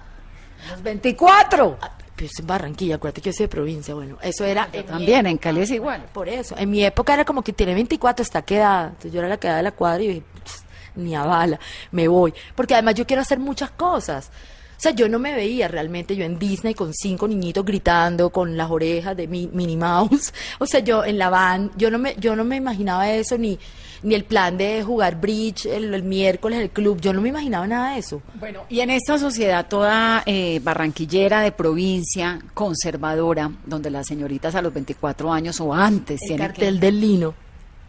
Los 0.71 0.83
24. 0.83 1.79
Ah, 1.81 1.93
Pues 2.17 2.33
en 2.39 2.47
Barranquilla, 2.47 2.97
acuérdate 2.97 3.21
que 3.23 3.31
yo 3.31 3.33
soy 3.35 3.45
de 3.45 3.49
provincia. 3.49 3.95
Bueno, 3.95 4.19
eso 4.23 4.45
era. 4.45 4.69
También, 4.87 5.27
en 5.27 5.39
Cali 5.39 5.61
es 5.63 5.71
igual. 5.71 6.05
por 6.13 6.29
eso. 6.29 6.55
En 6.59 6.71
mi 6.71 6.85
época 6.85 7.15
era 7.15 7.25
como 7.25 7.43
que 7.43 7.53
tiene 7.53 7.73
24, 7.75 8.23
está 8.23 8.43
quedada. 8.43 8.89
Entonces 8.89 9.13
yo 9.13 9.21
era 9.21 9.29
la 9.29 9.37
quedada 9.39 9.59
de 9.59 9.63
la 9.63 9.73
cuadra 9.73 10.03
y 10.03 10.09
dije, 10.09 10.23
"Pss, 10.45 10.65
ni 10.97 11.15
a 11.15 11.25
bala, 11.25 11.59
me 11.93 12.09
voy. 12.09 12.33
Porque 12.55 12.75
además 12.75 12.95
yo 12.95 13.07
quiero 13.07 13.23
hacer 13.23 13.39
muchas 13.39 13.71
cosas. 13.71 14.31
O 14.79 14.83
sea, 14.83 14.93
yo 14.93 15.11
no 15.11 15.19
me 15.19 15.35
veía 15.35 15.69
realmente 15.69 16.17
yo 16.17 16.25
en 16.25 16.39
Disney 16.39 16.73
con 16.73 16.95
cinco 16.95 17.29
niñitos 17.29 17.67
gritando 17.67 18.31
con 18.31 18.57
las 18.57 18.71
orejas 18.71 19.15
de 19.15 19.27
mi, 19.29 19.47
Minnie 19.53 19.77
Mouse. 19.77 20.33
O 20.59 20.65
sea, 20.67 20.81
yo 20.81 21.05
en 21.05 21.19
la 21.19 21.29
van, 21.29 21.71
yo 21.77 21.91
no 21.91 21.99
me, 21.99 22.15
yo 22.19 22.35
no 22.35 22.45
me 22.45 22.57
imaginaba 22.57 23.11
eso 23.11 23.37
ni, 23.37 23.59
ni 24.03 24.15
el 24.15 24.25
plan 24.25 24.57
de 24.57 24.83
jugar 24.83 25.21
bridge 25.21 25.67
el, 25.67 25.93
el 25.93 26.03
miércoles 26.03 26.61
el 26.61 26.71
club. 26.71 26.99
Yo 26.99 27.13
no 27.13 27.21
me 27.21 27.29
imaginaba 27.29 27.67
nada 27.67 27.93
de 27.93 27.99
eso. 27.99 28.23
Bueno, 28.39 28.63
y 28.71 28.81
en 28.81 28.89
esta 28.89 29.19
sociedad 29.19 29.67
toda 29.69 30.23
eh, 30.25 30.61
barranquillera 30.65 31.43
de 31.43 31.53
provincia, 31.53 32.39
conservadora, 32.55 33.51
donde 33.67 33.91
las 33.91 34.07
señoritas 34.07 34.55
a 34.55 34.63
los 34.63 34.73
24 34.73 35.31
años 35.31 35.61
o 35.61 35.75
antes 35.75 36.23
El 36.23 36.29
tienen 36.29 36.47
cartel 36.47 36.75
que- 36.81 36.87
del 36.87 37.01
lino. 37.03 37.35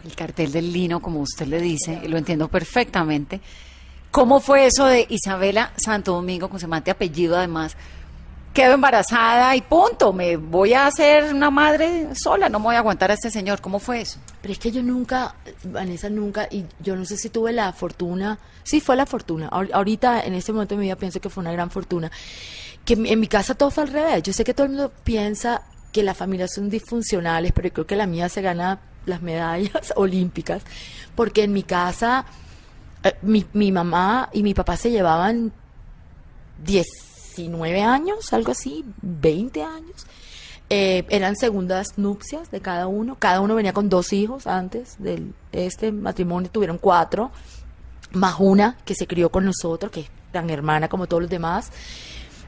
El 0.06 0.16
cartel 0.16 0.52
del 0.52 0.72
lino, 0.72 1.02
como 1.02 1.20
usted 1.22 1.48
le 1.48 1.60
dice, 1.62 2.02
lo 2.08 2.18
entiendo 2.18 2.48
perfectamente. 2.48 3.42
¿Cómo 4.12 4.40
fue 4.42 4.66
eso 4.66 4.86
de 4.86 5.06
Isabela 5.10 5.72
Santo 5.78 6.14
Domingo, 6.14 6.50
con 6.50 6.60
semejante 6.60 6.92
apellido 6.92 7.38
además? 7.38 7.76
Quedo 8.54 8.74
embarazada 8.74 9.56
y 9.56 9.62
punto, 9.62 10.12
me 10.12 10.36
voy 10.36 10.74
a 10.74 10.86
hacer 10.88 11.34
una 11.34 11.50
madre 11.50 12.14
sola, 12.16 12.50
no 12.50 12.60
me 12.60 12.66
voy 12.66 12.76
a 12.76 12.80
aguantar 12.80 13.10
a 13.10 13.14
este 13.14 13.32
señor. 13.32 13.62
¿Cómo 13.62 13.80
fue 13.80 14.02
eso? 14.02 14.20
Pero 14.42 14.52
es 14.52 14.60
que 14.60 14.72
yo 14.72 14.84
nunca, 14.84 15.36
Vanessa 15.64 16.10
nunca, 16.10 16.50
y 16.52 16.66
yo 16.82 16.98
no 16.98 17.06
sé 17.06 17.16
si 17.16 17.30
tuve 17.30 17.54
la 17.54 17.72
fortuna, 17.72 18.40
sí 18.64 18.82
fue 18.82 18.98
la 18.98 19.06
fortuna, 19.06 19.50
Ahor- 19.50 19.70
ahorita 19.72 20.24
en 20.26 20.34
este 20.34 20.52
momento 20.52 20.76
de 20.76 20.80
mi 20.80 20.88
vida 20.88 20.98
pienso 20.98 21.22
que 21.22 21.30
fue 21.30 21.40
una 21.42 21.54
gran 21.54 21.72
fortuna, 21.72 22.12
que 22.84 22.96
en 22.96 23.20
mi 23.22 23.28
casa 23.28 23.56
todo 23.56 23.72
fue 23.72 23.84
al 23.84 23.94
revés, 23.94 24.24
yo 24.24 24.34
sé 24.34 24.44
que 24.44 24.54
todo 24.54 24.66
el 24.66 24.74
mundo 24.74 24.92
piensa 25.06 25.62
que 25.94 26.04
las 26.04 26.18
familias 26.18 26.52
son 26.54 26.70
disfuncionales, 26.70 27.54
pero 27.54 27.70
yo 27.70 27.74
creo 27.74 27.88
que 27.88 27.96
la 27.96 28.06
mía 28.08 28.28
se 28.28 28.42
gana 28.42 28.80
las 29.06 29.22
medallas 29.22 29.94
olímpicas, 29.96 30.64
porque 31.16 31.44
en 31.44 31.54
mi 31.54 31.64
casa 31.64 32.26
eh, 33.04 33.14
mi, 33.22 33.46
mi 33.54 33.72
mamá 33.72 34.30
y 34.34 34.44
mi 34.44 34.54
papá 34.54 34.78
se 34.78 34.92
llevaban 34.92 35.52
19 36.66 37.82
años, 37.82 38.34
algo 38.34 38.52
así, 38.52 38.86
20 39.02 39.64
años. 39.64 40.06
Eh, 40.74 41.06
eran 41.10 41.36
segundas 41.36 41.98
nupcias 41.98 42.50
de 42.50 42.62
cada 42.62 42.88
uno. 42.88 43.18
Cada 43.20 43.42
uno 43.42 43.56
venía 43.56 43.74
con 43.74 43.90
dos 43.90 44.14
hijos 44.14 44.48
antes 44.48 44.96
de 45.00 45.22
este 45.52 45.92
matrimonio. 45.92 46.50
Tuvieron 46.50 46.78
cuatro, 46.78 47.32
más 48.14 48.36
una 48.40 48.78
que 48.86 48.96
se 48.96 49.06
crió 49.06 49.30
con 49.30 49.44
nosotros, 49.44 49.92
que 49.92 50.02
es 50.02 50.10
tan 50.32 50.50
hermana 50.50 50.88
como 50.88 51.08
todos 51.08 51.24
los 51.24 51.30
demás. 51.30 51.72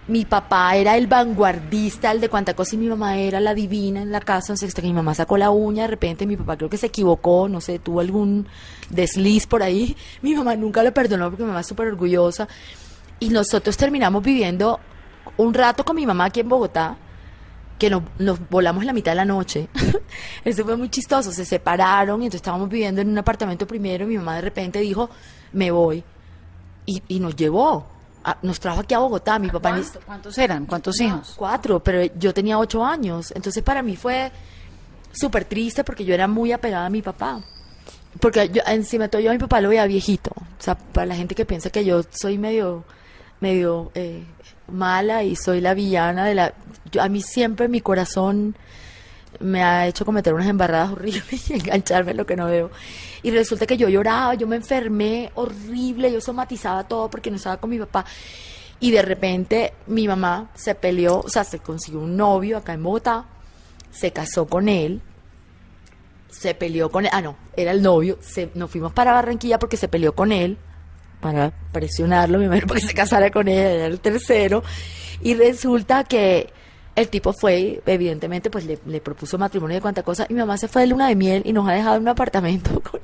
Mi 0.05 0.25
papá 0.25 0.75
era 0.75 0.97
el 0.97 1.07
vanguardista, 1.07 2.11
el 2.11 2.19
de 2.19 2.27
cuanta 2.27 2.53
cosa, 2.53 2.75
y 2.75 2.77
mi 2.77 2.87
mamá 2.87 3.17
era 3.17 3.39
la 3.39 3.53
divina 3.53 4.01
en 4.01 4.11
la 4.11 4.19
casa. 4.19 4.47
Entonces, 4.47 4.69
hasta 4.69 4.81
que 4.81 4.89
mi 4.89 4.93
mamá 4.93 5.15
sacó 5.15 5.37
la 5.37 5.49
uña, 5.49 5.83
de 5.83 5.87
repente 5.87 6.25
mi 6.25 6.35
papá 6.35 6.57
creo 6.57 6.69
que 6.69 6.75
se 6.75 6.87
equivocó, 6.87 7.47
no 7.47 7.61
sé, 7.61 7.79
tuvo 7.79 8.01
algún 8.01 8.45
desliz 8.89 9.47
por 9.47 9.63
ahí. 9.63 9.95
Mi 10.21 10.35
mamá 10.35 10.55
nunca 10.57 10.83
lo 10.83 10.93
perdonó 10.93 11.29
porque 11.29 11.43
mi 11.43 11.47
mamá 11.47 11.61
es 11.61 11.67
súper 11.67 11.87
orgullosa. 11.87 12.49
Y 13.19 13.29
nosotros 13.29 13.77
terminamos 13.77 14.21
viviendo 14.21 14.79
un 15.37 15.53
rato 15.53 15.85
con 15.85 15.95
mi 15.95 16.05
mamá 16.05 16.25
aquí 16.25 16.41
en 16.41 16.49
Bogotá, 16.49 16.97
que 17.79 17.89
nos, 17.89 18.03
volamos 18.49 18.83
la 18.83 18.91
mitad 18.91 19.13
de 19.13 19.15
la 19.15 19.25
noche. 19.25 19.69
Eso 20.43 20.65
fue 20.65 20.75
muy 20.75 20.89
chistoso. 20.89 21.31
Se 21.31 21.45
separaron 21.45 22.21
y 22.21 22.25
entonces 22.25 22.39
estábamos 22.39 22.67
viviendo 22.67 22.99
en 22.99 23.07
un 23.07 23.17
apartamento 23.17 23.65
primero 23.65 24.03
y 24.03 24.07
mi 24.07 24.17
mamá 24.17 24.35
de 24.35 24.41
repente 24.41 24.79
dijo, 24.79 25.09
me 25.53 25.71
voy. 25.71 26.03
Y 26.85 27.19
nos 27.21 27.37
llevó. 27.37 27.92
A- 28.23 28.37
nos 28.41 28.59
trajo 28.59 28.81
aquí 28.81 28.93
a 28.93 28.99
Bogotá. 28.99 29.37
Mi 29.39 29.49
papá 29.49 29.71
ni- 29.71 29.81
¿Cuánto- 29.81 29.99
¿Cuántos 30.05 30.37
eran? 30.37 30.65
¿Cuántos 30.65 30.99
hijos? 31.01 31.33
Cuatro, 31.35 31.79
pero 31.81 32.03
yo 32.17 32.33
tenía 32.33 32.57
ocho 32.59 32.83
años. 32.85 33.31
Entonces 33.35 33.61
para 33.63 33.81
mí 33.81 33.95
fue 33.95 34.31
súper 35.11 35.45
triste 35.45 35.83
porque 35.83 36.05
yo 36.05 36.13
era 36.13 36.27
muy 36.27 36.51
apegada 36.51 36.85
a 36.85 36.89
mi 36.89 37.01
papá. 37.01 37.41
Porque 38.19 38.49
yo, 38.49 38.61
encima 38.67 39.05
de 39.05 39.09
todo 39.09 39.21
yo 39.21 39.29
a 39.31 39.33
mi 39.33 39.39
papá 39.39 39.59
lo 39.61 39.69
veía 39.69 39.85
viejito. 39.85 40.31
O 40.35 40.61
sea, 40.63 40.75
para 40.75 41.05
la 41.07 41.15
gente 41.15 41.35
que 41.35 41.45
piensa 41.45 41.69
que 41.69 41.83
yo 41.83 42.01
soy 42.11 42.37
medio, 42.37 42.83
medio 43.39 43.91
eh, 43.95 44.23
mala 44.71 45.23
y 45.23 45.35
soy 45.35 45.61
la 45.61 45.73
villana 45.73 46.25
de 46.25 46.35
la... 46.35 46.53
yo- 46.91 47.01
a 47.01 47.09
mí 47.09 47.21
siempre 47.21 47.67
mi 47.67 47.81
corazón 47.81 48.55
me 49.39 49.63
ha 49.63 49.87
hecho 49.87 50.05
cometer 50.05 50.33
unas 50.33 50.47
embarradas 50.47 50.91
horribles 50.91 51.49
y 51.49 51.53
engancharme 51.53 52.11
en 52.11 52.17
lo 52.17 52.25
que 52.25 52.35
no 52.35 52.47
veo. 52.47 52.71
Y 53.21 53.31
resulta 53.31 53.65
que 53.65 53.77
yo 53.77 53.89
lloraba, 53.89 54.33
yo 54.35 54.47
me 54.47 54.55
enfermé 54.55 55.31
horrible, 55.35 56.11
yo 56.11 56.21
somatizaba 56.21 56.83
todo 56.87 57.09
porque 57.09 57.29
no 57.29 57.37
estaba 57.37 57.57
con 57.57 57.69
mi 57.69 57.79
papá. 57.79 58.05
Y 58.79 58.91
de 58.91 59.01
repente 59.01 59.73
mi 59.87 60.07
mamá 60.07 60.49
se 60.55 60.75
peleó, 60.75 61.21
o 61.21 61.29
sea, 61.29 61.43
se 61.43 61.59
consiguió 61.59 62.01
un 62.01 62.17
novio 62.17 62.57
acá 62.57 62.73
en 62.73 62.83
Bogotá, 62.83 63.25
se 63.91 64.11
casó 64.11 64.45
con 64.45 64.67
él, 64.67 65.01
se 66.29 66.53
peleó 66.53 66.91
con 66.91 67.05
él, 67.05 67.11
ah 67.13 67.21
no, 67.21 67.37
era 67.55 67.71
el 67.71 67.81
novio, 67.81 68.17
nos 68.55 68.69
fuimos 68.69 68.91
para 68.91 69.13
Barranquilla 69.13 69.59
porque 69.59 69.77
se 69.77 69.87
peleó 69.87 70.13
con 70.13 70.31
él, 70.31 70.57
para 71.21 71.51
presionarlo, 71.71 72.39
mi 72.39 72.47
madre, 72.47 72.61
para 72.67 72.81
que 72.81 72.87
se 72.87 72.93
casara 72.93 73.31
con 73.31 73.47
él, 73.47 73.57
era 73.57 73.85
el 73.85 73.99
tercero, 74.01 74.63
y 75.21 75.35
resulta 75.35 76.03
que 76.03 76.51
el 76.95 77.09
tipo 77.09 77.33
fue, 77.33 77.81
evidentemente, 77.85 78.49
pues 78.49 78.65
le, 78.65 78.79
le 78.85 79.01
propuso 79.01 79.37
matrimonio 79.37 79.75
de 79.75 79.81
cuanta 79.81 80.03
cosa, 80.03 80.25
y 80.29 80.33
mi 80.33 80.39
mamá 80.39 80.57
se 80.57 80.67
fue 80.67 80.83
de 80.83 80.87
luna 80.87 81.07
de 81.07 81.15
miel 81.15 81.41
y 81.45 81.53
nos 81.53 81.67
ha 81.67 81.73
dejado 81.73 81.95
en 81.95 82.03
un 82.03 82.09
apartamento 82.09 82.79
con, 82.91 83.01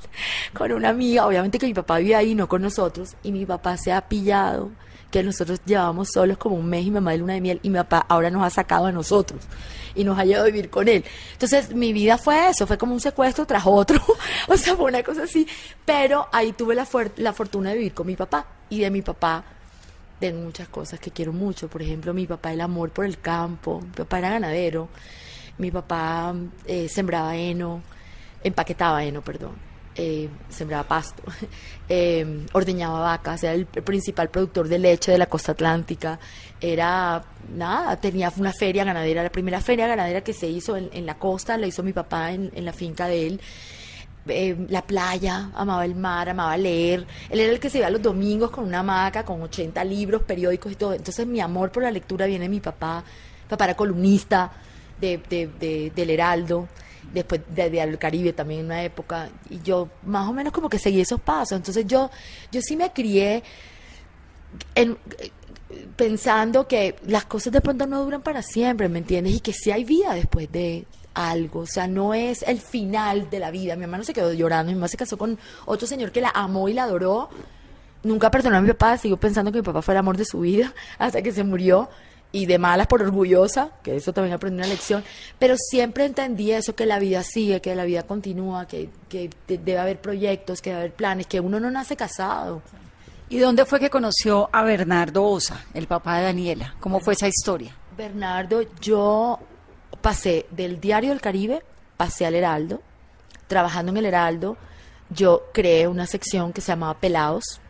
con 0.54 0.72
una 0.72 0.90
amiga, 0.90 1.26
obviamente 1.26 1.58
que 1.58 1.66
mi 1.66 1.74
papá 1.74 1.98
vive 1.98 2.14
ahí, 2.14 2.34
no 2.34 2.48
con 2.48 2.62
nosotros, 2.62 3.16
y 3.22 3.32
mi 3.32 3.44
papá 3.46 3.76
se 3.76 3.92
ha 3.92 4.00
pillado 4.02 4.70
que 5.10 5.22
nosotros 5.22 5.60
llevábamos 5.66 6.10
solos 6.12 6.38
como 6.38 6.56
un 6.56 6.66
mes 6.66 6.86
y 6.86 6.90
mamá 6.90 7.12
de 7.12 7.18
luna 7.18 7.34
de 7.34 7.40
miel 7.40 7.60
y 7.62 7.70
mi 7.70 7.76
papá 7.78 8.06
ahora 8.08 8.30
nos 8.30 8.44
ha 8.44 8.50
sacado 8.50 8.86
a 8.86 8.92
nosotros 8.92 9.40
y 9.94 10.04
nos 10.04 10.16
ha 10.18 10.24
llevado 10.24 10.44
a 10.44 10.50
vivir 10.50 10.70
con 10.70 10.86
él. 10.86 11.04
Entonces 11.32 11.74
mi 11.74 11.92
vida 11.92 12.16
fue 12.16 12.48
eso, 12.48 12.66
fue 12.66 12.78
como 12.78 12.94
un 12.94 13.00
secuestro 13.00 13.44
tras 13.44 13.64
otro, 13.66 14.00
o 14.48 14.56
sea, 14.56 14.76
fue 14.76 14.86
una 14.86 15.02
cosa 15.02 15.24
así, 15.24 15.46
pero 15.84 16.28
ahí 16.32 16.52
tuve 16.52 16.74
la, 16.74 16.86
la 17.16 17.32
fortuna 17.32 17.70
de 17.70 17.76
vivir 17.76 17.94
con 17.94 18.06
mi 18.06 18.16
papá 18.16 18.46
y 18.68 18.80
de 18.80 18.90
mi 18.90 19.02
papá 19.02 19.44
de 20.20 20.32
muchas 20.32 20.68
cosas 20.68 21.00
que 21.00 21.10
quiero 21.10 21.32
mucho, 21.32 21.68
por 21.68 21.82
ejemplo, 21.82 22.12
mi 22.12 22.26
papá 22.26 22.52
el 22.52 22.60
amor 22.60 22.90
por 22.90 23.04
el 23.04 23.18
campo, 23.18 23.80
mi 23.80 23.90
papá 23.90 24.18
era 24.18 24.30
ganadero, 24.30 24.88
mi 25.58 25.70
papá 25.70 26.34
eh, 26.66 26.88
sembraba 26.88 27.36
heno, 27.36 27.82
empaquetaba 28.44 29.02
heno, 29.02 29.22
perdón, 29.22 29.52
eh, 29.94 30.28
sembraba 30.48 30.84
pasto, 30.84 31.22
eh, 31.88 32.46
ordeñaba 32.52 33.00
vacas, 33.00 33.42
era 33.44 33.54
el 33.54 33.66
principal 33.66 34.28
productor 34.28 34.68
de 34.68 34.78
leche 34.78 35.12
de 35.12 35.18
la 35.18 35.26
costa 35.26 35.52
atlántica, 35.52 36.18
era 36.60 37.24
nada, 37.54 37.96
tenía 37.96 38.32
una 38.36 38.52
feria 38.52 38.84
ganadera, 38.84 39.22
la 39.22 39.32
primera 39.32 39.60
feria 39.60 39.86
ganadera 39.86 40.22
que 40.22 40.34
se 40.34 40.48
hizo 40.48 40.76
en, 40.76 40.90
en 40.92 41.06
la 41.06 41.18
costa, 41.18 41.56
la 41.56 41.66
hizo 41.66 41.82
mi 41.82 41.92
papá 41.92 42.32
en, 42.32 42.50
en 42.54 42.64
la 42.64 42.72
finca 42.72 43.06
de 43.08 43.26
él. 43.26 43.40
Eh, 44.28 44.66
la 44.68 44.82
playa, 44.82 45.50
amaba 45.54 45.84
el 45.84 45.94
mar, 45.94 46.28
amaba 46.28 46.56
leer. 46.56 47.06
Él 47.30 47.40
era 47.40 47.52
el 47.52 47.58
que 47.58 47.70
se 47.70 47.78
iba 47.78 47.88
los 47.90 48.02
domingos 48.02 48.50
con 48.50 48.64
una 48.64 48.80
hamaca, 48.80 49.24
con 49.24 49.40
80 49.42 49.82
libros, 49.84 50.22
periódicos 50.22 50.72
y 50.72 50.74
todo. 50.76 50.92
Entonces 50.94 51.26
mi 51.26 51.40
amor 51.40 51.72
por 51.72 51.82
la 51.82 51.90
lectura 51.90 52.26
viene 52.26 52.44
de 52.44 52.48
mi 52.50 52.60
papá. 52.60 53.02
Papá 53.48 53.64
era 53.64 53.74
columnista 53.74 54.52
de, 55.00 55.18
de- 55.28 55.46
de- 55.58 55.92
del 55.96 56.10
Heraldo, 56.10 56.68
después 57.12 57.40
de, 57.48 57.70
de 57.70 57.80
Al 57.80 57.98
Caribe 57.98 58.32
también 58.34 58.60
en 58.60 58.66
una 58.66 58.84
época. 58.84 59.30
Y 59.48 59.60
yo 59.62 59.88
más 60.04 60.28
o 60.28 60.32
menos 60.34 60.52
como 60.52 60.68
que 60.68 60.78
seguí 60.78 61.00
esos 61.00 61.20
pasos. 61.20 61.56
Entonces 61.56 61.86
yo, 61.86 62.10
yo 62.52 62.60
sí 62.60 62.76
me 62.76 62.92
crié 62.92 63.42
en- 64.74 64.98
pensando 65.96 66.66
que 66.68 66.96
las 67.06 67.24
cosas 67.24 67.52
de 67.52 67.60
pronto 67.60 67.86
no 67.86 68.04
duran 68.04 68.22
para 68.22 68.42
siempre, 68.42 68.88
¿me 68.88 68.98
entiendes? 68.98 69.34
Y 69.36 69.40
que 69.40 69.52
sí 69.52 69.70
hay 69.70 69.84
vida 69.84 70.14
después 70.14 70.50
de 70.52 70.84
algo, 71.14 71.60
o 71.60 71.66
sea, 71.66 71.86
no 71.86 72.14
es 72.14 72.42
el 72.42 72.60
final 72.60 73.28
de 73.30 73.38
la 73.40 73.50
vida. 73.50 73.76
Mi 73.76 73.84
hermano 73.84 74.04
se 74.04 74.12
quedó 74.12 74.32
llorando, 74.32 74.70
mi 74.72 74.76
mamá 74.76 74.88
se 74.88 74.96
casó 74.96 75.16
con 75.18 75.38
otro 75.66 75.86
señor 75.86 76.12
que 76.12 76.20
la 76.20 76.30
amó 76.34 76.68
y 76.68 76.72
la 76.74 76.84
adoró. 76.84 77.28
Nunca 78.02 78.30
perdonó 78.30 78.56
a 78.56 78.60
mi 78.60 78.68
papá, 78.68 78.96
sigo 78.96 79.16
pensando 79.18 79.52
que 79.52 79.58
mi 79.58 79.64
papá 79.64 79.82
fue 79.82 79.92
el 79.94 79.98
amor 79.98 80.16
de 80.16 80.24
su 80.24 80.40
vida 80.40 80.72
hasta 80.98 81.20
que 81.22 81.32
se 81.32 81.44
murió 81.44 81.88
y 82.32 82.46
de 82.46 82.58
malas 82.58 82.86
por 82.86 83.02
orgullosa, 83.02 83.70
que 83.82 83.96
eso 83.96 84.12
también 84.12 84.34
aprendí 84.34 84.58
una 84.60 84.68
lección, 84.68 85.02
pero 85.38 85.56
siempre 85.58 86.04
entendí 86.04 86.52
eso, 86.52 86.76
que 86.76 86.86
la 86.86 87.00
vida 87.00 87.24
sigue, 87.24 87.60
que 87.60 87.74
la 87.74 87.84
vida 87.84 88.04
continúa, 88.04 88.68
que, 88.68 88.88
que 89.08 89.28
de- 89.48 89.58
debe 89.58 89.78
haber 89.80 90.00
proyectos, 90.00 90.62
que 90.62 90.70
debe 90.70 90.80
haber 90.82 90.94
planes, 90.94 91.26
que 91.26 91.40
uno 91.40 91.58
no 91.58 91.70
nace 91.70 91.96
casado 91.96 92.62
¿Y 93.28 93.38
dónde 93.38 93.64
fue 93.64 93.78
que 93.80 93.90
conoció 93.90 94.48
a 94.52 94.62
Bernardo 94.64 95.24
Osa, 95.24 95.64
el 95.74 95.86
papá 95.86 96.18
de 96.18 96.24
Daniela? 96.24 96.74
¿Cómo 96.80 96.98
fue 97.00 97.12
esa 97.14 97.28
historia? 97.28 97.76
Bernardo, 97.96 98.62
yo 98.80 99.38
pasé 100.00 100.46
del 100.50 100.80
Diario 100.80 101.10
del 101.10 101.20
Caribe, 101.20 101.62
pasé 101.96 102.26
al 102.26 102.34
Heraldo, 102.34 102.82
trabajando 103.46 103.90
en 103.92 103.98
el 103.98 104.06
Heraldo, 104.06 104.56
yo 105.10 105.48
creé 105.52 105.88
una 105.88 106.06
sección 106.06 106.52
que 106.52 106.60
se 106.60 106.68
llamaba 106.68 106.98
Pelados, 106.98 107.60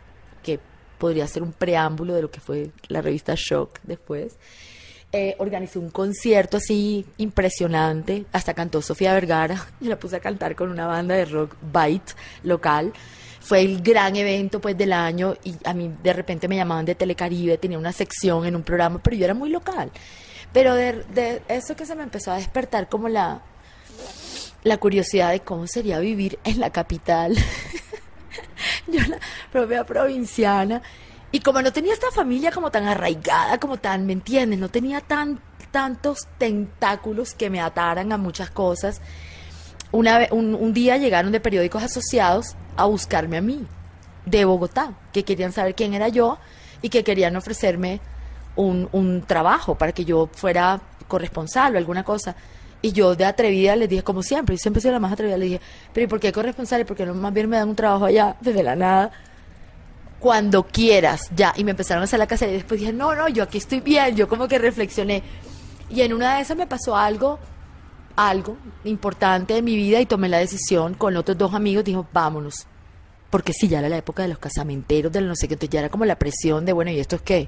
que 0.43 0.59
podría 0.97 1.27
ser 1.27 1.41
un 1.41 1.53
preámbulo 1.53 2.13
de 2.13 2.21
lo 2.21 2.31
que 2.31 2.39
fue 2.39 2.71
la 2.87 3.01
revista 3.01 3.33
Shock 3.35 3.79
después. 3.83 4.35
Eh, 5.13 5.35
organicé 5.39 5.77
un 5.77 5.89
concierto 5.89 6.57
así 6.57 7.05
impresionante, 7.17 8.25
hasta 8.31 8.53
cantó 8.53 8.81
Sofía 8.81 9.13
Vergara, 9.13 9.67
y 9.81 9.87
la 9.87 9.99
puse 9.99 10.15
a 10.15 10.19
cantar 10.19 10.55
con 10.55 10.69
una 10.69 10.87
banda 10.87 11.15
de 11.15 11.25
rock 11.25 11.55
Bite 11.61 12.13
local. 12.43 12.93
Fue 13.41 13.61
el 13.61 13.81
gran 13.81 14.15
evento 14.15 14.61
pues 14.61 14.77
del 14.77 14.93
año 14.93 15.33
y 15.43 15.55
a 15.65 15.73
mí 15.73 15.91
de 16.03 16.13
repente 16.13 16.47
me 16.47 16.55
llamaban 16.55 16.85
de 16.85 16.93
Telecaribe, 16.93 17.57
tenía 17.57 17.79
una 17.79 17.91
sección 17.91 18.45
en 18.45 18.55
un 18.55 18.61
programa, 18.61 19.01
pero 19.03 19.17
yo 19.17 19.25
era 19.25 19.33
muy 19.33 19.49
local. 19.49 19.91
Pero 20.53 20.75
de, 20.75 21.03
de 21.13 21.41
eso 21.47 21.75
que 21.75 21.85
se 21.85 21.95
me 21.95 22.03
empezó 22.03 22.31
a 22.31 22.37
despertar 22.37 22.89
como 22.89 23.07
la, 23.07 23.41
la 24.63 24.77
curiosidad 24.77 25.31
de 25.31 25.39
cómo 25.39 25.67
sería 25.67 25.99
vivir 25.99 26.39
en 26.43 26.59
la 26.59 26.69
capital. 26.69 27.35
yo 28.87 28.99
la 29.07 29.19
propia 29.51 29.85
provinciana. 29.85 30.81
Y 31.31 31.39
como 31.39 31.61
no 31.61 31.71
tenía 31.71 31.93
esta 31.93 32.11
familia 32.11 32.51
como 32.51 32.71
tan 32.71 32.87
arraigada, 32.87 33.57
como 33.59 33.77
tan, 33.77 34.05
¿me 34.05 34.13
entiendes? 34.13 34.59
No 34.59 34.69
tenía 34.69 34.99
tan, 34.99 35.39
tantos 35.71 36.27
tentáculos 36.37 37.33
que 37.33 37.49
me 37.49 37.61
ataran 37.61 38.11
a 38.11 38.17
muchas 38.17 38.51
cosas. 38.51 39.01
Una 39.93 40.27
un 40.31 40.73
día 40.73 40.97
llegaron 40.97 41.31
de 41.31 41.39
periódicos 41.39 41.83
asociados 41.83 42.55
a 42.77 42.85
buscarme 42.85 43.37
a 43.37 43.41
mí, 43.41 43.65
de 44.25 44.45
Bogotá, 44.45 44.93
que 45.11 45.23
querían 45.23 45.51
saber 45.51 45.75
quién 45.75 45.93
era 45.93 46.07
yo 46.07 46.37
y 46.81 46.89
que 46.89 47.03
querían 47.03 47.35
ofrecerme 47.35 47.99
un, 48.55 48.89
un 48.91 49.21
trabajo 49.23 49.75
para 49.75 49.91
que 49.91 50.05
yo 50.05 50.29
fuera 50.33 50.81
corresponsal 51.07 51.75
o 51.75 51.77
alguna 51.77 52.03
cosa. 52.03 52.35
Y 52.81 52.93
yo 52.93 53.15
de 53.15 53.25
atrevida 53.25 53.75
les 53.75 53.89
dije, 53.89 54.01
como 54.01 54.23
siempre, 54.23 54.55
yo 54.55 54.59
siempre 54.59 54.81
soy 54.81 54.91
la 54.91 54.99
más 54.99 55.13
atrevida, 55.13 55.37
le 55.37 55.45
dije, 55.45 55.61
pero 55.93 56.05
¿y 56.05 56.07
por 56.07 56.19
qué 56.19 56.31
corresponsal? 56.31 56.81
¿Y 56.81 56.83
por 56.85 56.97
qué 56.97 57.05
no 57.05 57.13
más 57.13 57.33
bien 57.33 57.47
me 57.47 57.57
dan 57.57 57.69
un 57.69 57.75
trabajo 57.75 58.05
allá 58.05 58.35
desde 58.41 58.63
la 58.63 58.75
nada? 58.75 59.11
Cuando 60.19 60.63
quieras, 60.63 61.29
ya. 61.35 61.53
Y 61.57 61.63
me 61.63 61.71
empezaron 61.71 62.01
a 62.01 62.05
hacer 62.05 62.17
la 62.17 62.27
casa 62.27 62.47
y 62.47 62.53
después 62.53 62.79
dije, 62.79 62.93
no, 62.93 63.13
no, 63.13 63.27
yo 63.27 63.43
aquí 63.43 63.59
estoy 63.59 63.81
bien, 63.81 64.15
yo 64.15 64.27
como 64.27 64.47
que 64.47 64.57
reflexioné. 64.57 65.21
Y 65.89 66.01
en 66.01 66.13
una 66.13 66.35
de 66.35 66.41
esas 66.41 66.57
me 66.57 66.65
pasó 66.65 66.95
algo, 66.95 67.37
algo 68.15 68.57
importante 68.83 69.53
de 69.53 69.61
mi 69.61 69.75
vida 69.75 69.99
y 69.99 70.05
tomé 70.05 70.29
la 70.29 70.39
decisión 70.39 70.95
con 70.95 71.15
otros 71.17 71.37
dos 71.37 71.53
amigos, 71.53 71.83
dijo, 71.83 72.07
vámonos. 72.11 72.65
Porque 73.29 73.53
sí, 73.53 73.67
ya 73.67 73.79
era 73.79 73.89
la 73.89 73.97
época 73.97 74.23
de 74.23 74.29
los 74.29 74.39
casamenteros, 74.39 75.11
de 75.11 75.21
no 75.21 75.35
sé 75.35 75.47
qué, 75.47 75.53
entonces 75.53 75.71
ya 75.71 75.79
era 75.81 75.89
como 75.89 76.05
la 76.05 76.17
presión 76.17 76.65
de, 76.65 76.73
bueno, 76.73 76.91
¿y 76.91 76.99
esto 76.99 77.17
es 77.17 77.21
qué? 77.21 77.47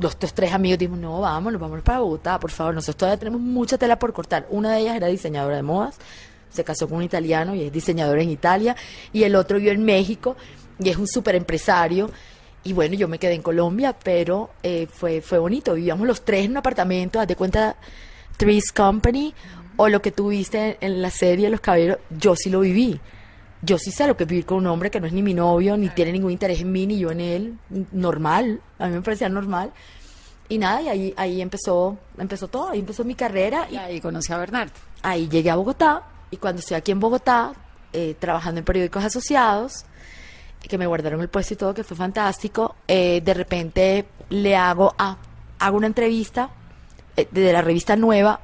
Los 0.00 0.12
estos 0.12 0.32
tres 0.32 0.52
amigos 0.52 0.78
dijimos, 0.78 1.00
no, 1.00 1.20
vámonos, 1.20 1.60
vámonos 1.60 1.84
para 1.84 2.00
Bogotá, 2.00 2.40
por 2.40 2.50
favor, 2.50 2.74
nosotros 2.74 2.96
todavía 2.96 3.18
tenemos 3.18 3.40
mucha 3.40 3.78
tela 3.78 3.98
por 3.98 4.12
cortar. 4.12 4.46
Una 4.50 4.72
de 4.72 4.80
ellas 4.80 4.96
era 4.96 5.06
diseñadora 5.08 5.56
de 5.56 5.62
modas, 5.62 5.96
se 6.50 6.64
casó 6.64 6.88
con 6.88 6.98
un 6.98 7.04
italiano 7.04 7.54
y 7.54 7.64
es 7.64 7.72
diseñadora 7.72 8.22
en 8.22 8.30
Italia, 8.30 8.76
y 9.12 9.24
el 9.24 9.34
otro 9.34 9.58
vivió 9.58 9.72
en 9.72 9.84
México 9.84 10.36
y 10.78 10.88
es 10.88 10.96
un 10.96 11.06
súper 11.06 11.34
empresario. 11.34 12.10
Y 12.64 12.72
bueno, 12.72 12.94
yo 12.94 13.08
me 13.08 13.18
quedé 13.18 13.34
en 13.34 13.42
Colombia, 13.42 13.96
pero 14.02 14.50
eh, 14.62 14.86
fue, 14.86 15.20
fue 15.20 15.38
bonito. 15.38 15.74
Vivíamos 15.74 16.06
los 16.06 16.24
tres 16.24 16.44
en 16.44 16.52
un 16.52 16.58
apartamento, 16.58 17.18
haz 17.18 17.26
de 17.26 17.34
cuenta, 17.34 17.76
Three's 18.36 18.70
Company, 18.72 19.34
o 19.76 19.88
lo 19.88 20.00
que 20.00 20.12
tú 20.12 20.28
viste 20.28 20.78
en 20.80 21.02
la 21.02 21.10
serie 21.10 21.50
Los 21.50 21.60
Caballeros, 21.60 21.98
yo 22.10 22.36
sí 22.36 22.50
lo 22.50 22.60
viví 22.60 23.00
yo 23.62 23.78
sí 23.78 23.92
sé 23.92 24.06
lo 24.06 24.16
que 24.16 24.24
es 24.24 24.28
vivir 24.28 24.44
con 24.44 24.58
un 24.58 24.66
hombre 24.66 24.90
que 24.90 25.00
no 25.00 25.06
es 25.06 25.12
ni 25.12 25.22
mi 25.22 25.34
novio, 25.34 25.76
ni 25.76 25.88
tiene 25.88 26.12
ningún 26.12 26.32
interés 26.32 26.60
en 26.60 26.72
mí, 26.72 26.86
ni 26.86 26.98
yo 26.98 27.12
en 27.12 27.20
él, 27.20 27.58
normal, 27.92 28.60
a 28.78 28.88
mí 28.88 28.94
me 28.94 29.02
parecía 29.02 29.28
normal. 29.28 29.72
Y 30.48 30.58
nada, 30.58 30.82
y 30.82 30.88
ahí, 30.88 31.14
ahí 31.16 31.40
empezó, 31.40 31.96
empezó 32.18 32.48
todo, 32.48 32.70
ahí 32.70 32.80
empezó 32.80 33.04
mi 33.04 33.14
carrera. 33.14 33.68
Y 33.70 33.76
ahí 33.76 34.00
conocí 34.00 34.32
a 34.32 34.38
Bernardo. 34.38 34.72
Ahí 35.02 35.28
llegué 35.28 35.48
a 35.48 35.56
Bogotá, 35.56 36.02
y 36.30 36.36
cuando 36.36 36.60
estoy 36.60 36.76
aquí 36.76 36.90
en 36.90 37.00
Bogotá, 37.00 37.52
eh, 37.92 38.16
trabajando 38.18 38.58
en 38.58 38.64
periódicos 38.64 39.04
asociados, 39.04 39.84
que 40.60 40.78
me 40.78 40.86
guardaron 40.86 41.20
el 41.20 41.28
puesto 41.28 41.54
y 41.54 41.56
todo, 41.56 41.74
que 41.74 41.84
fue 41.84 41.96
fantástico, 41.96 42.76
eh, 42.88 43.20
de 43.24 43.34
repente 43.34 44.06
le 44.30 44.56
hago, 44.56 44.94
ah, 44.98 45.16
hago 45.58 45.76
una 45.76 45.86
entrevista 45.86 46.50
eh, 47.16 47.28
de 47.30 47.52
la 47.52 47.62
revista 47.62 47.96
nueva 47.96 48.40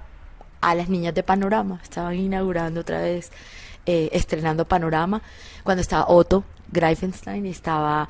a 0.61 0.75
las 0.75 0.89
niñas 0.89 1.15
de 1.15 1.23
Panorama, 1.23 1.81
estaban 1.83 2.15
inaugurando 2.15 2.81
otra 2.81 3.01
vez 3.01 3.31
eh, 3.91 4.11
estrenando 4.13 4.69
Panorama, 4.69 5.23
cuando 5.65 5.81
estaba 5.81 6.09
Otto 6.09 6.45
Greifenstein 6.71 7.47
estaba 7.47 8.07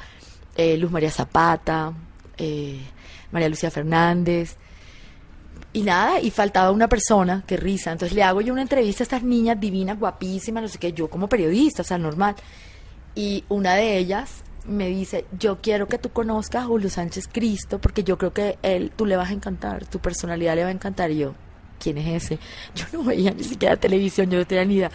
eh, 0.57 0.77
Luz 0.77 0.91
María 0.91 1.13
Zapata, 1.13 1.93
eh, 2.37 2.81
María 3.31 3.49
Lucía 3.49 3.71
Fernández. 3.71 4.57
Y 5.73 5.83
nada, 5.83 6.21
y 6.21 6.33
faltaba 6.33 6.73
una 6.73 6.89
persona, 6.89 7.45
que 7.47 7.57
risa. 7.57 7.93
Entonces 7.93 8.17
le 8.17 8.25
hago 8.25 8.41
yo 8.41 8.53
una 8.53 8.63
entrevista 8.63 9.03
a 9.03 9.05
estas 9.05 9.23
niñas 9.23 9.61
divinas, 9.61 10.01
guapísimas, 10.01 10.65
no 10.65 10.69
sé 10.69 10.79
qué, 10.79 10.93
yo 10.93 11.09
como 11.09 11.29
periodista, 11.29 11.83
o 11.83 11.85
sea, 11.85 11.97
normal. 11.97 12.35
Y 13.15 13.45
una 13.49 13.77
de 13.77 13.99
ellas 13.99 14.43
me 14.67 14.89
dice, 14.89 15.27
yo 15.39 15.61
quiero 15.61 15.87
que 15.87 15.99
tú 15.99 16.11
conozcas 16.11 16.65
a 16.65 16.67
Julio 16.67 16.91
Sánchez 16.91 17.29
Cristo, 17.31 17.81
porque 17.81 18.03
yo 18.03 18.19
creo 18.19 18.33
que 18.33 18.59
él, 18.63 18.91
tú 18.97 19.07
le 19.07 19.17
vas 19.17 19.31
a 19.31 19.33
encantar, 19.33 19.87
tu 19.87 20.01
personalidad 20.01 20.57
le 20.57 20.65
va 20.65 20.71
a 20.71 20.73
encantar. 20.73 21.13
Y 21.13 21.19
yo, 21.19 21.35
¿quién 21.79 21.99
es 21.99 22.25
ese? 22.25 22.41
Yo 22.75 22.87
no 22.93 23.05
veía 23.05 23.31
ni 23.31 23.45
siquiera 23.45 23.77
televisión, 23.77 24.29
yo 24.29 24.39
no 24.39 24.45
tenía 24.45 24.65
ni 24.65 24.75
idea. 24.75 24.91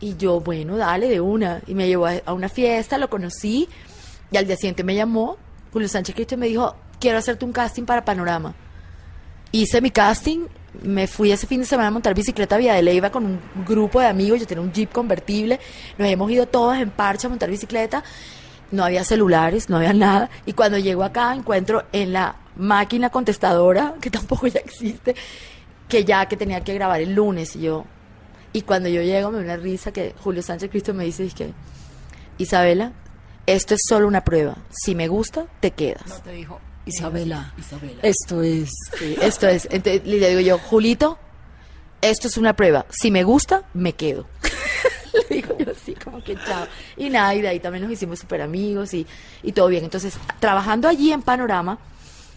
Y 0.00 0.16
yo, 0.16 0.40
bueno, 0.40 0.76
dale 0.76 1.08
de 1.08 1.20
una. 1.20 1.62
Y 1.66 1.74
me 1.74 1.86
llevó 1.88 2.06
a, 2.06 2.32
una 2.32 2.48
fiesta, 2.48 2.98
lo 2.98 3.08
conocí. 3.08 3.68
Y 4.30 4.36
al 4.36 4.46
día 4.46 4.56
siguiente 4.56 4.84
me 4.84 4.94
llamó 4.94 5.38
Julio 5.72 5.88
Sánchez 5.88 6.14
Cristo 6.14 6.34
y 6.34 6.38
me 6.38 6.46
dijo, 6.46 6.76
quiero 7.00 7.18
hacerte 7.18 7.44
un 7.44 7.52
casting 7.52 7.84
para 7.84 8.04
Panorama. 8.04 8.54
Hice 9.52 9.80
mi 9.80 9.90
casting, 9.90 10.46
me 10.82 11.06
fui 11.06 11.32
ese 11.32 11.46
fin 11.46 11.60
de 11.60 11.66
semana 11.66 11.88
a 11.88 11.90
montar 11.90 12.14
bicicleta 12.14 12.56
a 12.56 12.58
Vía 12.58 12.74
de 12.74 12.82
Leyva 12.82 13.10
con 13.10 13.24
un 13.24 13.40
grupo 13.66 14.00
de 14.00 14.06
amigos, 14.06 14.40
yo 14.40 14.46
tenía 14.46 14.62
un 14.62 14.72
jeep 14.72 14.92
convertible, 14.92 15.60
nos 15.98 16.08
hemos 16.08 16.30
ido 16.30 16.46
todos 16.46 16.76
en 16.76 16.90
parcha 16.90 17.28
a 17.28 17.30
montar 17.30 17.48
bicicleta, 17.48 18.02
no 18.70 18.84
había 18.84 19.04
celulares, 19.04 19.70
no 19.70 19.76
había 19.76 19.92
nada, 19.92 20.28
y 20.44 20.52
cuando 20.52 20.78
llego 20.78 21.04
acá 21.04 21.32
encuentro 21.34 21.84
en 21.92 22.12
la 22.12 22.36
máquina 22.56 23.10
contestadora, 23.10 23.94
que 24.00 24.10
tampoco 24.10 24.46
ya 24.48 24.60
existe, 24.60 25.14
que 25.88 26.04
ya 26.04 26.26
que 26.26 26.36
tenía 26.36 26.62
que 26.62 26.74
grabar 26.74 27.00
el 27.00 27.14
lunes, 27.14 27.56
y 27.56 27.60
yo, 27.60 27.84
y 28.56 28.62
cuando 28.62 28.88
yo 28.88 29.02
llego 29.02 29.30
me 29.30 29.44
da 29.44 29.44
una 29.44 29.56
risa 29.58 29.92
que 29.92 30.14
Julio 30.18 30.40
Sánchez 30.40 30.70
Cristo 30.70 30.94
me 30.94 31.04
dice, 31.04 31.26
es 31.26 31.34
que, 31.34 31.52
Isabela, 32.38 32.92
esto 33.44 33.74
es 33.74 33.82
solo 33.86 34.08
una 34.08 34.24
prueba. 34.24 34.56
Si 34.70 34.94
me 34.94 35.08
gusta, 35.08 35.44
te 35.60 35.72
quedas. 35.72 36.06
No 36.06 36.14
te 36.20 36.32
dijo, 36.32 36.58
Isabela, 36.86 37.52
esto 38.00 38.40
es... 38.40 38.70
Sí, 38.98 39.14
esto 39.20 39.46
es. 39.46 39.68
Entonces 39.70 40.06
le 40.06 40.30
digo 40.30 40.40
yo, 40.40 40.58
Julito, 40.58 41.18
esto 42.00 42.28
es 42.28 42.38
una 42.38 42.56
prueba. 42.56 42.86
Si 42.88 43.10
me 43.10 43.24
gusta, 43.24 43.64
me 43.74 43.92
quedo. 43.92 44.26
le 45.12 45.36
digo 45.36 45.54
yo 45.58 45.72
así, 45.72 45.94
como 45.94 46.24
que 46.24 46.34
chao. 46.36 46.66
Y 46.96 47.10
nada, 47.10 47.34
y 47.34 47.42
de 47.42 47.48
ahí 47.48 47.60
también 47.60 47.82
nos 47.82 47.92
hicimos 47.92 48.20
súper 48.20 48.40
amigos 48.40 48.94
y, 48.94 49.06
y 49.42 49.52
todo 49.52 49.68
bien. 49.68 49.84
Entonces, 49.84 50.14
trabajando 50.40 50.88
allí 50.88 51.12
en 51.12 51.20
Panorama, 51.20 51.78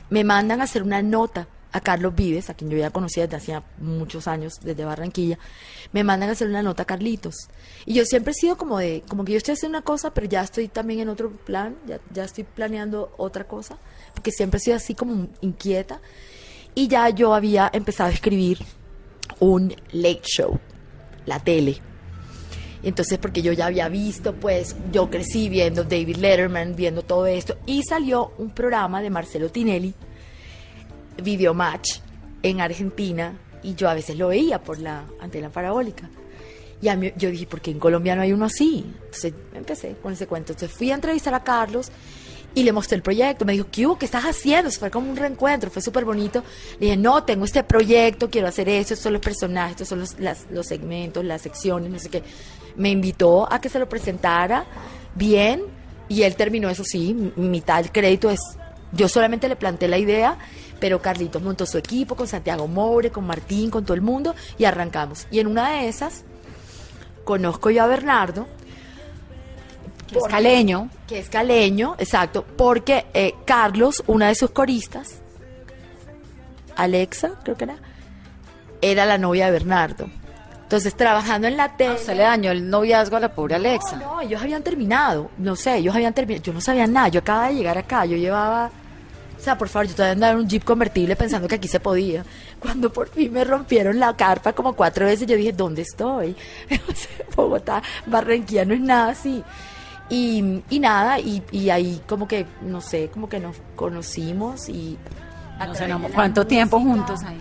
me 0.10 0.26
mandan 0.26 0.60
a 0.60 0.66
hacer 0.66 0.84
una 0.84 1.02
nota 1.02 1.48
a 1.72 1.82
Carlos 1.82 2.16
Vives, 2.16 2.50
a 2.50 2.54
quien 2.54 2.70
yo 2.70 2.78
ya 2.78 2.90
conocía 2.90 3.24
desde 3.24 3.38
hacía 3.38 3.64
muchos 3.78 4.28
años, 4.28 4.60
desde 4.62 4.86
Barranquilla, 4.86 5.38
me 5.92 6.04
mandan 6.04 6.30
a 6.30 6.32
hacer 6.32 6.48
una 6.48 6.64
nota 6.64 6.84
a 6.84 6.86
Carlitos. 6.86 7.36
Y 7.86 7.94
yo 7.94 8.06
siempre 8.06 8.32
he 8.32 8.34
sido 8.34 8.58
como 8.58 8.80
de, 8.80 9.04
como 9.08 9.24
que 9.26 9.34
yo 9.34 9.38
estoy 9.38 9.54
haciendo 9.54 9.78
una 9.78 9.86
cosa, 9.86 10.14
pero 10.14 10.28
ya 10.28 10.42
estoy 10.42 10.68
también 10.68 11.02
en 11.02 11.10
otro 11.10 11.32
plan, 11.32 11.76
ya, 11.86 12.00
ya 12.12 12.24
estoy 12.24 12.44
planeando 12.44 13.14
otra 13.18 13.46
cosa, 13.46 13.78
porque 14.14 14.32
siempre 14.32 14.58
he 14.58 14.62
sido 14.62 14.78
así 14.78 14.96
como 14.96 15.28
inquieta. 15.42 16.02
Y 16.76 16.88
ya 16.88 17.10
yo 17.10 17.34
había 17.34 17.70
empezado 17.74 18.10
a 18.10 18.14
escribir 18.14 18.60
un 19.40 19.76
late 19.92 20.22
show, 20.24 20.60
la 21.26 21.40
tele. 21.40 21.82
Entonces, 22.82 23.20
porque 23.20 23.42
yo 23.42 23.52
ya 23.52 23.66
había 23.66 23.90
visto, 23.90 24.34
pues, 24.36 24.76
yo 24.92 25.10
crecí 25.10 25.50
viendo 25.50 25.84
David 25.84 26.16
Letterman, 26.18 26.76
viendo 26.76 27.02
todo 27.02 27.26
esto, 27.26 27.58
y 27.66 27.84
salió 27.84 28.32
un 28.38 28.52
programa 28.52 29.02
de 29.02 29.10
Marcelo 29.10 29.50
Tinelli, 29.50 29.94
Video 31.22 31.54
Match, 31.54 32.00
en 32.44 32.62
Argentina, 32.62 33.34
y 33.64 33.76
yo 33.76 33.90
a 33.90 33.94
veces 33.94 34.18
lo 34.18 34.30
veía 34.30 34.62
por 34.62 34.80
la 34.80 35.04
antena 35.20 35.50
parabólica. 35.50 36.10
Y 36.82 36.88
a 36.88 36.96
mí, 36.96 37.12
yo 37.18 37.30
dije, 37.30 37.46
¿por 37.46 37.60
qué 37.60 37.72
en 37.72 37.80
Colombia 37.80 38.16
no 38.16 38.22
hay 38.22 38.32
uno 38.32 38.46
así? 38.46 38.86
Entonces 39.06 39.34
empecé 39.54 39.96
con 40.02 40.14
ese 40.14 40.28
cuento. 40.28 40.54
Entonces 40.54 40.76
fui 40.78 40.92
a 40.92 40.96
entrevistar 40.96 41.34
a 41.34 41.44
Carlos 41.44 41.92
y 42.56 42.64
le 42.64 42.72
mostré 42.72 42.96
el 42.96 43.02
proyecto. 43.02 43.44
Me 43.44 43.52
dijo, 43.52 43.68
¿qué 43.70 43.86
hubo? 43.86 43.98
¿Qué 44.00 44.06
estás 44.06 44.24
haciendo? 44.24 44.72
Fue 44.72 44.90
como 44.90 45.10
un 45.12 45.18
reencuentro, 45.18 45.70
fue 45.70 45.82
súper 45.82 46.06
bonito. 46.06 46.42
Le 46.80 46.86
dije, 46.86 46.96
no, 46.98 47.22
tengo 47.26 47.44
este 47.44 47.66
proyecto, 47.66 48.30
quiero 48.30 48.48
hacer 48.48 48.70
eso, 48.70 48.94
estos 48.94 49.00
son 49.00 49.12
los 49.14 49.22
personajes, 49.22 49.72
estos 49.72 49.90
son 49.90 50.00
los, 50.00 50.18
las- 50.20 50.46
los 50.52 50.66
segmentos, 50.68 51.26
las 51.26 51.42
secciones, 51.42 51.92
no 51.92 52.00
sé 52.00 52.08
qué. 52.10 52.24
Me 52.78 52.90
invitó 52.92 53.52
a 53.52 53.60
que 53.60 53.68
se 53.68 53.78
lo 53.78 53.90
presentara 53.90 54.64
bien 55.16 55.64
y 56.08 56.22
él 56.24 56.36
terminó, 56.38 56.70
eso 56.70 56.86
sí, 56.86 57.14
mi- 57.14 57.34
mitad 57.50 57.82
del 57.84 57.92
crédito 57.92 58.30
es, 58.30 58.40
yo 58.94 59.10
solamente 59.10 59.50
le 59.50 59.58
planté 59.58 59.88
la 59.90 59.98
idea, 59.98 60.38
pero 60.80 61.02
Carlitos 61.02 61.42
montó 61.42 61.66
su 61.66 61.78
equipo 61.78 62.16
con 62.16 62.28
Santiago 62.28 62.68
Moure, 62.68 63.12
con 63.12 63.26
Martín, 63.26 63.70
con 63.70 63.84
todo 63.84 63.94
el 63.96 64.02
mundo 64.02 64.36
y 64.58 64.66
arrancamos. 64.66 65.28
Y 65.32 65.40
en 65.40 65.48
una 65.48 65.70
de 65.72 65.88
esas 65.90 66.24
conozco 67.24 67.70
yo 67.70 67.84
a 67.84 67.88
Bernardo 67.88 68.48
Que 70.08 70.18
es 70.18 70.26
caleño. 70.26 70.90
que 71.08 71.20
es 71.20 71.30
caleño, 71.30 71.96
exacto, 72.00 72.44
porque 72.58 73.06
eh, 73.14 73.36
Carlos, 73.46 74.04
una 74.08 74.28
de 74.30 74.36
sus 74.36 74.50
coristas, 74.52 75.20
Alexa, 76.76 77.32
creo 77.44 77.58
que 77.58 77.66
era, 77.66 77.76
era 78.82 79.06
la 79.06 79.18
novia 79.18 79.46
de 79.46 79.52
Bernardo. 79.52 80.10
Entonces, 80.64 80.96
trabajando 80.96 81.48
en 81.48 81.58
la 81.58 81.76
tele... 81.78 81.98
Se 81.98 82.14
le 82.14 82.22
dañó 82.22 82.52
el 82.52 82.70
noviazgo 82.70 83.18
a 83.18 83.20
la 83.20 83.34
pobre 83.34 83.56
Alexa. 83.56 83.96
No, 83.96 84.16
no, 84.16 84.22
ellos 84.22 84.40
habían 84.40 84.62
terminado. 84.62 85.32
No 85.40 85.56
sé, 85.56 85.78
ellos 85.78 85.96
habían 85.96 86.14
terminado. 86.14 86.44
Yo 86.44 86.54
no 86.54 86.62
sabía 86.62 86.86
nada. 86.86 87.08
Yo 87.08 87.22
acababa 87.22 87.48
de 87.48 87.56
llegar 87.56 87.80
acá. 87.80 88.06
Yo 88.06 88.18
llevaba. 88.18 88.70
O 89.40 89.42
sea, 89.42 89.58
por 89.58 89.70
favor, 89.70 89.88
yo 89.88 89.96
todavía 89.96 90.14
andaba 90.14 90.34
en 90.34 90.40
un 90.40 90.50
jeep 90.50 90.64
convertible 90.66 91.16
pensando 91.16 91.48
que 91.48 91.56
aquí 91.56 91.68
se 91.70 91.80
podía. 91.80 92.26
Cuando 92.60 92.92
por 92.92 93.08
fin 93.08 93.32
me 93.32 93.44
rompieron 93.46 93.98
la 93.98 94.14
carpa 94.16 94.52
como 94.54 94.74
cuatro 94.74 95.06
veces, 95.06 95.26
yo 95.28 95.38
dije, 95.38 95.54
¿dónde 95.54 95.84
estoy? 95.84 96.36
Bogotá, 97.36 97.82
Barranquilla 98.06 98.66
no 98.66 98.74
es 98.74 98.82
nada 98.82 99.12
así. 99.12 99.42
Y, 100.10 100.62
y 100.70 100.80
nada, 100.80 101.20
y, 101.20 101.42
y 101.52 101.70
ahí 101.70 102.02
como 102.08 102.28
que, 102.28 102.46
no 102.62 102.82
sé, 102.82 103.10
como 103.14 103.30
que 103.30 103.40
nos 103.40 103.56
conocimos 103.76 104.68
y... 104.68 104.98
No 105.60 105.76
sé, 105.76 105.88
no, 105.88 106.02
¿Cuánto 106.14 106.46
tiempo 106.48 106.80
juntos 106.80 107.22
ahí? 107.24 107.38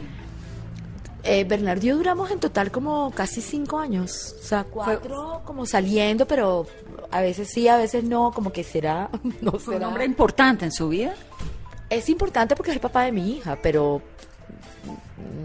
eh, 1.25 1.45
Bernardo 1.45 1.85
y 1.85 1.89
yo 1.89 1.97
duramos 1.97 2.31
en 2.31 2.41
total 2.41 2.71
como 2.71 3.11
casi 3.13 3.41
cinco 3.41 3.79
años. 3.79 4.35
O 4.41 4.43
sea, 4.43 4.65
cuatro 4.65 5.43
como 5.45 5.67
saliendo, 5.67 6.27
pero 6.27 6.67
a 7.11 7.21
veces 7.21 7.49
sí, 7.51 7.69
a 7.69 7.77
veces 7.77 8.05
no, 8.05 8.33
como 8.33 8.53
que 8.53 8.65
será, 8.65 9.09
no 9.41 9.53
Fue 9.53 9.75
un 9.75 9.81
será. 9.81 9.89
hombre 9.89 10.05
importante 10.05 10.65
en 10.65 10.73
su 10.73 10.89
vida. 10.89 11.15
Es 11.91 12.09
importante 12.09 12.55
porque 12.55 12.71
es 12.71 12.77
el 12.77 12.81
papá 12.81 13.05
de 13.05 13.13
mi 13.13 13.37
hija, 13.37 13.59
pero 13.63 14.03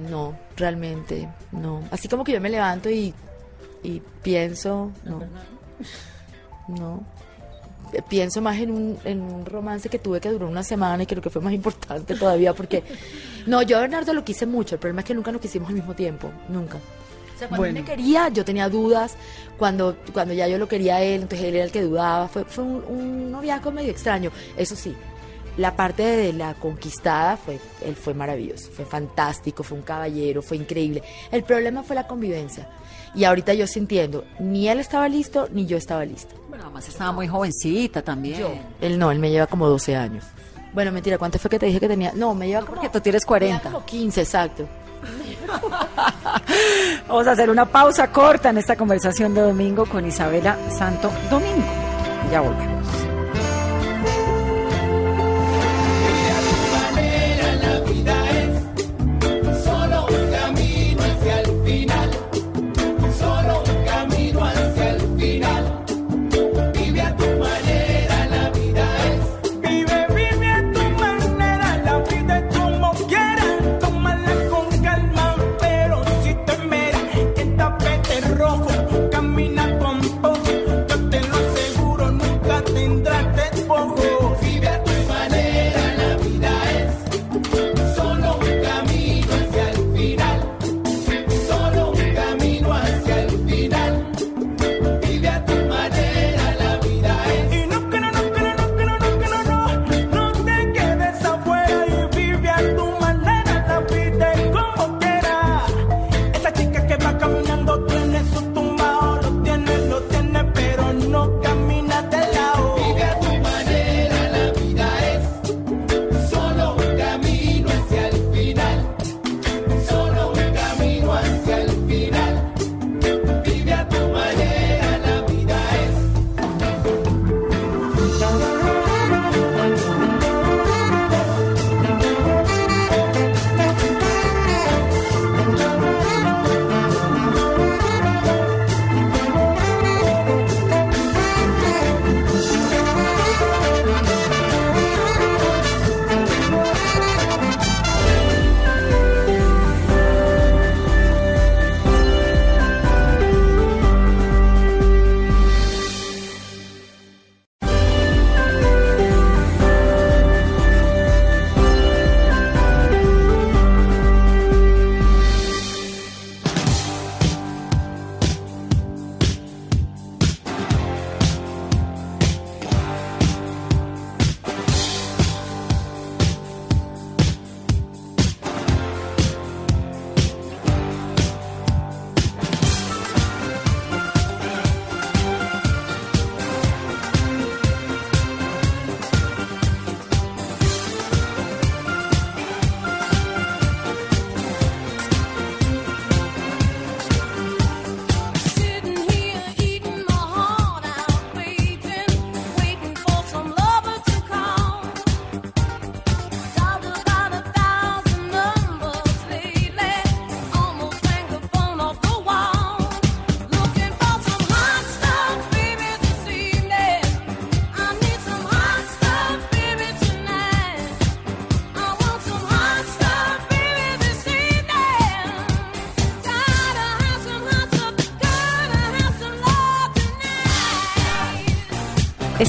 no, 0.09 0.37
realmente 0.57 1.29
no. 1.51 1.81
Así 1.91 2.07
como 2.07 2.23
que 2.23 2.31
yo 2.31 2.41
me 2.41 2.49
levanto 2.49 2.89
y, 2.89 3.13
y 3.83 4.01
pienso, 4.21 4.91
no. 5.03 5.21
No. 6.67 7.03
Pienso 8.09 8.41
más 8.41 8.57
en 8.57 8.71
un, 8.71 8.97
en 9.03 9.21
un 9.21 9.45
romance 9.45 9.87
que 9.87 9.99
tuve 9.99 10.19
que 10.19 10.29
duró 10.29 10.47
una 10.47 10.63
semana 10.63 11.03
y 11.03 11.05
creo 11.05 11.21
que 11.21 11.29
fue 11.29 11.41
más 11.41 11.53
importante 11.53 12.15
todavía 12.19 12.53
porque... 12.53 12.83
No, 13.45 13.61
yo 13.61 13.77
a 13.77 13.81
Bernardo 13.81 14.13
lo 14.13 14.23
quise 14.23 14.45
mucho, 14.45 14.75
el 14.75 14.79
problema 14.79 15.01
es 15.01 15.07
que 15.07 15.13
nunca 15.13 15.31
nos 15.31 15.41
quisimos 15.41 15.69
al 15.69 15.75
mismo 15.75 15.93
tiempo, 15.93 16.31
nunca. 16.49 16.77
O 16.77 17.37
sea, 17.37 17.47
cuando 17.47 17.65
él 17.65 17.73
me 17.73 17.83
quería, 17.83 18.29
yo 18.29 18.45
tenía 18.45 18.69
dudas, 18.69 19.15
cuando, 19.57 19.97
cuando 20.13 20.33
ya 20.33 20.47
yo 20.47 20.57
lo 20.57 20.67
quería 20.67 20.97
a 20.97 21.01
él, 21.01 21.23
entonces 21.23 21.47
él 21.47 21.55
era 21.55 21.65
el 21.65 21.71
que 21.71 21.81
dudaba, 21.81 22.27
fue, 22.27 22.45
fue 22.45 22.63
un, 22.63 22.83
un 22.87 23.31
noviazgo 23.31 23.71
medio 23.71 23.91
extraño, 23.91 24.31
eso 24.55 24.75
sí. 24.75 24.95
La 25.57 25.75
parte 25.75 26.03
de 26.03 26.33
la 26.33 26.55
conquistada 26.55 27.37
fue, 27.37 27.59
él 27.85 27.95
fue 27.95 28.13
maravilloso, 28.13 28.71
fue 28.71 28.85
fantástico, 28.85 29.63
fue 29.63 29.77
un 29.77 29.83
caballero, 29.83 30.41
fue 30.41 30.57
increíble. 30.57 31.03
El 31.31 31.43
problema 31.43 31.83
fue 31.83 31.95
la 31.95 32.07
convivencia. 32.07 32.67
Y 33.15 33.25
ahorita 33.25 33.53
yo 33.53 33.67
sintiendo, 33.67 34.25
ni 34.39 34.67
él 34.67 34.79
estaba 34.79 35.07
listo, 35.07 35.47
ni 35.51 35.67
yo 35.67 35.77
estaba 35.77 36.03
lista. 36.03 36.33
Bueno, 36.49 36.63
además 36.65 36.87
estaba 36.87 37.11
muy 37.11 37.27
jovencita 37.27 38.01
también. 38.01 38.39
Yo. 38.39 38.53
Él 38.81 38.97
no, 38.97 39.11
él 39.11 39.19
me 39.19 39.29
lleva 39.29 39.45
como 39.45 39.69
12 39.69 39.95
años. 39.95 40.25
Bueno, 40.73 40.91
mentira, 40.91 41.19
¿cuánto 41.19 41.37
fue 41.37 41.51
que 41.51 41.59
te 41.59 41.67
dije 41.67 41.79
que 41.79 41.87
tenía? 41.87 42.11
No, 42.15 42.33
me 42.33 42.47
lleva 42.47 42.61
como... 42.61 42.73
Porque 42.73 42.89
tú 42.89 42.99
tienes 42.99 43.21
me 43.23 43.27
40. 43.27 43.57
lleva 43.57 43.71
como 43.71 43.85
15, 43.85 44.21
exacto. 44.21 44.67
Vamos 47.07 47.27
a 47.27 47.31
hacer 47.31 47.51
una 47.51 47.65
pausa 47.65 48.11
corta 48.11 48.49
en 48.49 48.57
esta 48.57 48.75
conversación 48.75 49.35
de 49.35 49.41
domingo 49.41 49.85
con 49.85 50.05
Isabela 50.05 50.57
Santo 50.71 51.11
Domingo. 51.29 51.67
Ya 52.31 52.41
volvemos. 52.41 53.02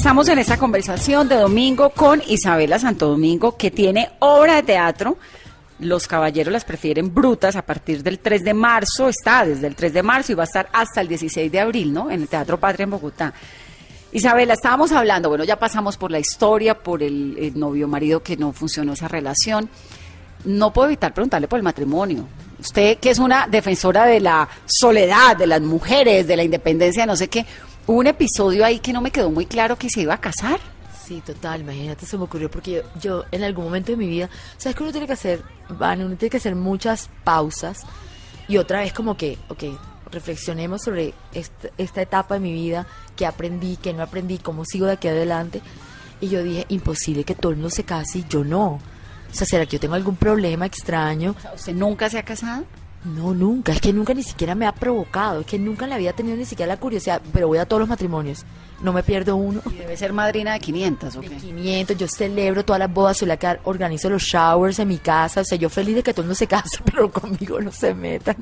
Estamos 0.05 0.29
en 0.29 0.37
esta 0.37 0.57
conversación 0.57 1.27
de 1.27 1.35
domingo 1.35 1.89
con 1.89 2.21
Isabela 2.27 2.77
Santo 2.77 3.07
Domingo, 3.07 3.57
que 3.57 3.71
tiene 3.71 4.11
obra 4.19 4.57
de 4.57 4.61
teatro. 4.61 5.17
Los 5.79 6.07
caballeros 6.07 6.53
las 6.53 6.63
prefieren 6.63 7.11
brutas 7.11 7.55
a 7.55 7.63
partir 7.63 8.03
del 8.03 8.19
3 8.19 8.43
de 8.43 8.53
marzo. 8.53 9.09
Está 9.09 9.43
desde 9.47 9.65
el 9.65 9.75
3 9.75 9.93
de 9.93 10.03
marzo 10.03 10.31
y 10.31 10.35
va 10.35 10.43
a 10.43 10.45
estar 10.45 10.69
hasta 10.73 11.01
el 11.01 11.07
16 11.07 11.51
de 11.51 11.59
abril, 11.59 11.91
¿no? 11.91 12.11
En 12.11 12.21
el 12.21 12.27
Teatro 12.27 12.59
Patria 12.59 12.83
en 12.83 12.91
Bogotá. 12.91 13.33
Isabela, 14.11 14.53
estábamos 14.53 14.91
hablando, 14.91 15.29
bueno, 15.29 15.43
ya 15.43 15.57
pasamos 15.57 15.97
por 15.97 16.11
la 16.11 16.19
historia, 16.19 16.77
por 16.77 17.01
el, 17.01 17.35
el 17.39 17.59
novio 17.59 17.87
marido 17.87 18.21
que 18.21 18.37
no 18.37 18.53
funcionó 18.53 18.93
esa 18.93 19.07
relación. 19.07 19.67
No 20.43 20.71
puedo 20.71 20.89
evitar 20.89 21.15
preguntarle 21.15 21.47
por 21.47 21.57
el 21.57 21.63
matrimonio. 21.63 22.27
Usted, 22.59 22.99
que 22.99 23.09
es 23.09 23.17
una 23.17 23.47
defensora 23.47 24.05
de 24.05 24.19
la 24.19 24.47
soledad, 24.67 25.35
de 25.35 25.47
las 25.47 25.61
mujeres, 25.61 26.27
de 26.27 26.37
la 26.37 26.43
independencia, 26.43 27.07
no 27.07 27.15
sé 27.15 27.27
qué, 27.27 27.43
hubo 27.87 27.99
un 27.99 28.07
episodio 28.07 28.65
ahí 28.65 28.79
que 28.79 28.93
no 28.93 29.01
me 29.01 29.11
quedó 29.11 29.29
muy 29.29 29.45
claro 29.45 29.77
que 29.77 29.89
se 29.89 30.01
iba 30.01 30.13
a 30.13 30.21
casar. 30.21 30.59
Sí, 31.05 31.21
total, 31.21 31.61
imagínate, 31.61 32.05
se 32.05 32.17
me 32.17 32.23
ocurrió 32.23 32.49
porque 32.49 32.71
yo, 32.71 32.81
yo 32.99 33.23
en 33.31 33.43
algún 33.43 33.65
momento 33.65 33.91
de 33.91 33.97
mi 33.97 34.07
vida, 34.07 34.29
¿sabes 34.57 34.75
que 34.75 34.83
uno 34.83 34.91
tiene 34.91 35.05
que 35.05 35.13
hacer, 35.13 35.43
Van, 35.69 36.01
uno 36.01 36.15
tiene 36.15 36.31
que 36.31 36.37
hacer 36.37 36.55
muchas 36.55 37.09
pausas 37.23 37.83
y 38.47 38.57
otra 38.57 38.79
vez 38.79 38.91
como 38.91 39.15
que, 39.15 39.37
ok, 39.49 39.63
reflexionemos 40.11 40.81
sobre 40.83 41.13
esta, 41.33 41.69
esta 41.77 42.01
etapa 42.01 42.35
de 42.35 42.39
mi 42.39 42.53
vida, 42.53 42.87
qué 43.15 43.25
aprendí, 43.25 43.77
qué 43.77 43.93
no 43.93 44.03
aprendí, 44.03 44.37
cómo 44.39 44.65
sigo 44.65 44.85
de 44.87 44.93
aquí 44.93 45.07
adelante. 45.07 45.61
Y 46.21 46.29
yo 46.29 46.41
dije, 46.43 46.65
imposible 46.69 47.23
que 47.23 47.35
todo 47.35 47.51
el 47.51 47.57
mundo 47.57 47.69
se 47.69 47.83
case 47.83 48.19
y 48.19 48.25
yo 48.27 48.43
no. 48.43 48.79
O 49.35 49.37
sea, 49.37 49.45
¿será 49.45 49.65
que 49.65 49.73
yo 49.73 49.79
tengo 49.79 49.95
algún 49.95 50.15
problema 50.15 50.65
extraño? 50.65 51.35
¿Usted 51.53 51.75
nunca 51.75 52.09
se 52.09 52.17
ha 52.17 52.23
casado? 52.23 52.63
No, 53.05 53.35
nunca. 53.35 53.71
Es 53.71 53.81
que 53.81 53.93
nunca 53.93 54.13
ni 54.13 54.23
siquiera 54.23 54.55
me 54.55 54.65
ha 54.65 54.71
provocado. 54.71 55.41
Es 55.41 55.45
que 55.45 55.59
nunca 55.59 55.85
le 55.85 55.93
había 55.93 56.13
tenido 56.13 56.35
ni 56.35 56.45
siquiera 56.45 56.73
la 56.73 56.79
curiosidad. 56.79 57.21
Pero 57.31 57.47
voy 57.47 57.59
a 57.59 57.65
todos 57.65 57.79
los 57.79 57.89
matrimonios. 57.89 58.45
No 58.81 58.93
me 58.93 59.03
pierdo 59.03 59.35
uno. 59.35 59.61
Y 59.71 59.75
debe 59.75 59.95
ser 59.95 60.11
madrina 60.11 60.53
de 60.53 60.59
500, 60.59 61.15
¿o 61.15 61.21
De 61.21 61.29
qué? 61.29 61.35
500, 61.37 61.97
yo 61.97 62.07
celebro 62.07 62.65
todas 62.65 62.79
las 62.79 62.91
bodas, 62.91 63.17
soy 63.17 63.27
la 63.27 63.37
que 63.37 63.57
organizo 63.63 64.09
los 64.09 64.23
showers 64.23 64.79
en 64.79 64.89
mi 64.89 64.97
casa, 64.97 65.41
o 65.41 65.45
sea, 65.45 65.57
yo 65.57 65.69
feliz 65.69 65.95
de 65.95 66.03
que 66.03 66.11
todo 66.11 66.23
el 66.23 66.27
mundo 66.27 66.35
se 66.35 66.47
case, 66.47 66.79
pero 66.85 67.09
conmigo 67.09 67.61
no 67.61 67.71
se 67.71 67.93
metan, 67.93 68.35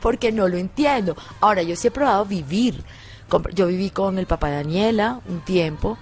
porque 0.00 0.32
no 0.32 0.48
lo 0.48 0.56
entiendo. 0.56 1.16
Ahora, 1.40 1.62
yo 1.62 1.76
sí 1.76 1.88
he 1.88 1.90
probado 1.90 2.24
vivir. 2.24 2.82
Yo 3.54 3.66
viví 3.66 3.90
con 3.90 4.18
el 4.18 4.26
papá 4.26 4.48
de 4.48 4.56
Daniela 4.56 5.20
un 5.28 5.40
tiempo, 5.40 5.98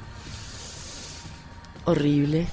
horrible. 1.85 2.47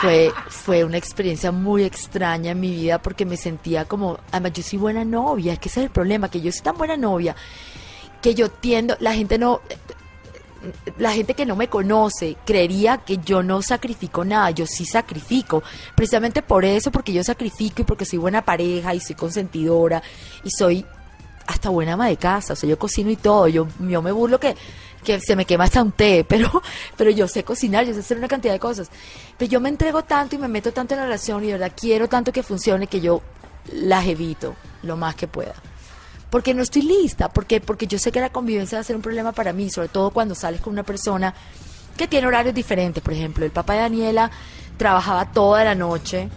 Fue, 0.00 0.32
fue 0.48 0.84
una 0.84 0.96
experiencia 0.96 1.50
muy 1.50 1.82
extraña 1.82 2.52
en 2.52 2.60
mi 2.60 2.70
vida 2.70 3.02
porque 3.02 3.24
me 3.24 3.36
sentía 3.36 3.84
como, 3.84 4.18
además 4.30 4.52
yo 4.52 4.62
soy 4.62 4.78
buena 4.78 5.04
novia, 5.04 5.56
que 5.56 5.68
ese 5.68 5.80
es 5.80 5.86
el 5.86 5.90
problema, 5.90 6.30
que 6.30 6.40
yo 6.40 6.52
soy 6.52 6.62
tan 6.62 6.78
buena 6.78 6.96
novia 6.96 7.34
que 8.20 8.34
yo 8.34 8.50
tiendo, 8.50 8.96
la 9.00 9.14
gente 9.14 9.38
no, 9.38 9.60
la 10.98 11.12
gente 11.12 11.34
que 11.34 11.46
no 11.46 11.56
me 11.56 11.68
conoce 11.68 12.36
creería 12.44 12.98
que 12.98 13.18
yo 13.18 13.42
no 13.42 13.62
sacrifico 13.62 14.24
nada, 14.24 14.50
yo 14.50 14.66
sí 14.66 14.84
sacrifico, 14.84 15.62
precisamente 15.94 16.42
por 16.42 16.64
eso, 16.64 16.90
porque 16.90 17.12
yo 17.12 17.22
sacrifico 17.22 17.82
y 17.82 17.84
porque 17.84 18.04
soy 18.04 18.18
buena 18.18 18.44
pareja 18.44 18.94
y 18.94 19.00
soy 19.00 19.14
consentidora 19.14 20.02
y 20.44 20.50
soy 20.50 20.84
hasta 21.46 21.70
buena 21.70 21.94
ama 21.94 22.08
de 22.08 22.16
casa, 22.16 22.52
o 22.52 22.56
sea, 22.56 22.68
yo 22.68 22.78
cocino 22.78 23.10
y 23.10 23.16
todo, 23.16 23.48
yo, 23.48 23.66
yo 23.80 24.02
me 24.02 24.12
burlo 24.12 24.38
que, 24.38 24.54
que 25.04 25.20
se 25.20 25.36
me 25.36 25.44
quema 25.44 25.64
hasta 25.64 25.82
un 25.82 25.92
té, 25.92 26.24
pero, 26.28 26.62
pero 26.96 27.10
yo 27.10 27.28
sé 27.28 27.44
cocinar, 27.44 27.84
yo 27.86 27.94
sé 27.94 28.00
hacer 28.00 28.18
una 28.18 28.28
cantidad 28.28 28.52
de 28.52 28.60
cosas, 28.60 28.90
pero 29.36 29.50
yo 29.50 29.60
me 29.60 29.68
entrego 29.68 30.04
tanto 30.04 30.36
y 30.36 30.38
me 30.38 30.48
meto 30.48 30.72
tanto 30.72 30.94
en 30.94 31.00
la 31.00 31.06
relación 31.06 31.42
y 31.44 31.48
de 31.48 31.52
verdad 31.54 31.72
quiero 31.74 32.08
tanto 32.08 32.32
que 32.32 32.42
funcione 32.42 32.86
que 32.86 33.00
yo 33.00 33.22
las 33.72 34.06
evito 34.06 34.54
lo 34.82 34.96
más 34.96 35.14
que 35.14 35.28
pueda 35.28 35.54
porque 36.30 36.54
no 36.54 36.62
estoy 36.62 36.82
lista, 36.82 37.28
porque, 37.28 37.60
porque 37.60 37.86
yo 37.86 37.98
sé 37.98 38.12
que 38.12 38.20
la 38.20 38.30
convivencia 38.30 38.76
va 38.76 38.80
a 38.80 38.84
ser 38.84 38.96
un 38.96 39.02
problema 39.02 39.32
para 39.32 39.52
mí, 39.52 39.70
sobre 39.70 39.88
todo 39.88 40.10
cuando 40.10 40.34
sales 40.34 40.60
con 40.60 40.72
una 40.72 40.82
persona 40.82 41.34
que 41.96 42.06
tiene 42.06 42.26
horarios 42.26 42.54
diferentes. 42.54 43.02
Por 43.02 43.14
ejemplo, 43.14 43.44
el 43.44 43.50
papá 43.50 43.74
de 43.74 43.80
Daniela 43.80 44.30
trabajaba 44.76 45.32
toda 45.32 45.64
la 45.64 45.74
noche 45.74 46.28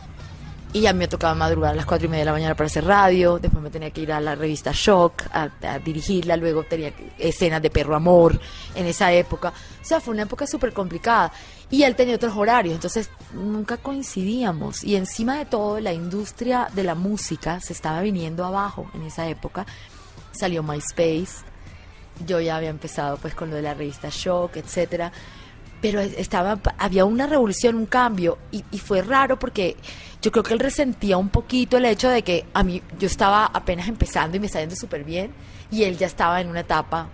y 0.73 0.86
a 0.86 0.93
mí 0.93 0.99
me 0.99 1.07
tocaba 1.07 1.36
madrugar 1.36 1.73
a 1.73 1.75
las 1.75 1.86
cuatro 1.86 2.07
y 2.07 2.10
media 2.10 2.21
de 2.21 2.25
la 2.25 2.31
mañana 2.31 2.55
para 2.55 2.67
hacer 2.67 2.86
radio, 2.86 3.39
después 3.39 3.62
me 3.62 3.69
tenía 3.69 3.91
que 3.91 4.01
ir 4.01 4.13
a 4.13 4.21
la 4.21 4.36
revista 4.36 4.71
Shock 4.73 5.23
a, 5.34 5.49
a 5.63 5.79
dirigirla, 5.79 6.38
luego 6.38 6.63
tenía 6.63 6.93
escenas 7.17 7.62
de 7.62 7.69
perro 7.69 7.95
amor 7.95 8.39
en 8.73 8.86
esa 8.86 9.12
época. 9.12 9.49
O 9.49 9.86
sea, 9.86 9.99
fue 9.99 10.13
una 10.13 10.23
época 10.23 10.47
súper 10.47 10.71
complicada. 10.71 11.31
Y 11.69 11.84
él 11.84 11.95
tenía 11.95 12.15
otros 12.15 12.36
horarios, 12.36 12.75
entonces 12.75 13.10
nunca 13.34 13.77
coincidíamos. 13.77 14.84
Y 14.84 14.95
encima 14.95 15.38
de 15.38 15.45
todo, 15.45 15.79
la 15.79 15.93
industria 15.93 16.67
de 16.73 16.84
la 16.84 16.95
música 16.95 17.60
se 17.60 17.73
estaba 17.73 18.01
viniendo 18.01 18.45
abajo 18.45 18.89
en 18.93 19.03
esa 19.03 19.27
época. 19.27 19.65
Salió 20.31 20.63
MySpace, 20.63 21.43
yo 22.25 22.39
ya 22.39 22.57
había 22.57 22.69
empezado 22.69 23.17
pues 23.17 23.36
con 23.36 23.49
lo 23.49 23.55
de 23.55 23.62
la 23.62 23.73
revista 23.73 24.10
Shock, 24.10 24.57
etcétera. 24.57 25.12
Pero 25.82 26.00
estaba, 26.00 26.60
había 26.78 27.06
una 27.06 27.26
revolución, 27.28 27.76
un 27.76 27.86
cambio, 27.88 28.38
y, 28.52 28.63
y 28.72 28.78
fue 28.78 29.02
raro 29.02 29.39
porque 29.39 29.76
yo 30.22 30.32
creo 30.32 30.44
que 30.44 30.54
él 30.54 30.60
resentía 30.60 31.17
un 31.17 31.30
poquito 31.30 31.78
el 31.78 31.86
hecho 31.86 32.08
de 32.10 32.22
que 32.22 32.46
a 32.54 32.62
mí 32.63 32.82
yo 33.00 33.08
estaba 33.08 33.46
apenas 33.48 33.88
empezando 33.88 34.38
y 34.38 34.39
me 34.39 34.46
estaba 34.46 34.62
yendo 34.63 34.76
súper 34.76 35.04
bien, 35.04 35.32
y 35.72 35.84
él 35.84 35.98
ya 35.98 36.06
estaba 36.08 36.39
en 36.41 36.50
una 36.50 36.60
etapa 36.60 37.08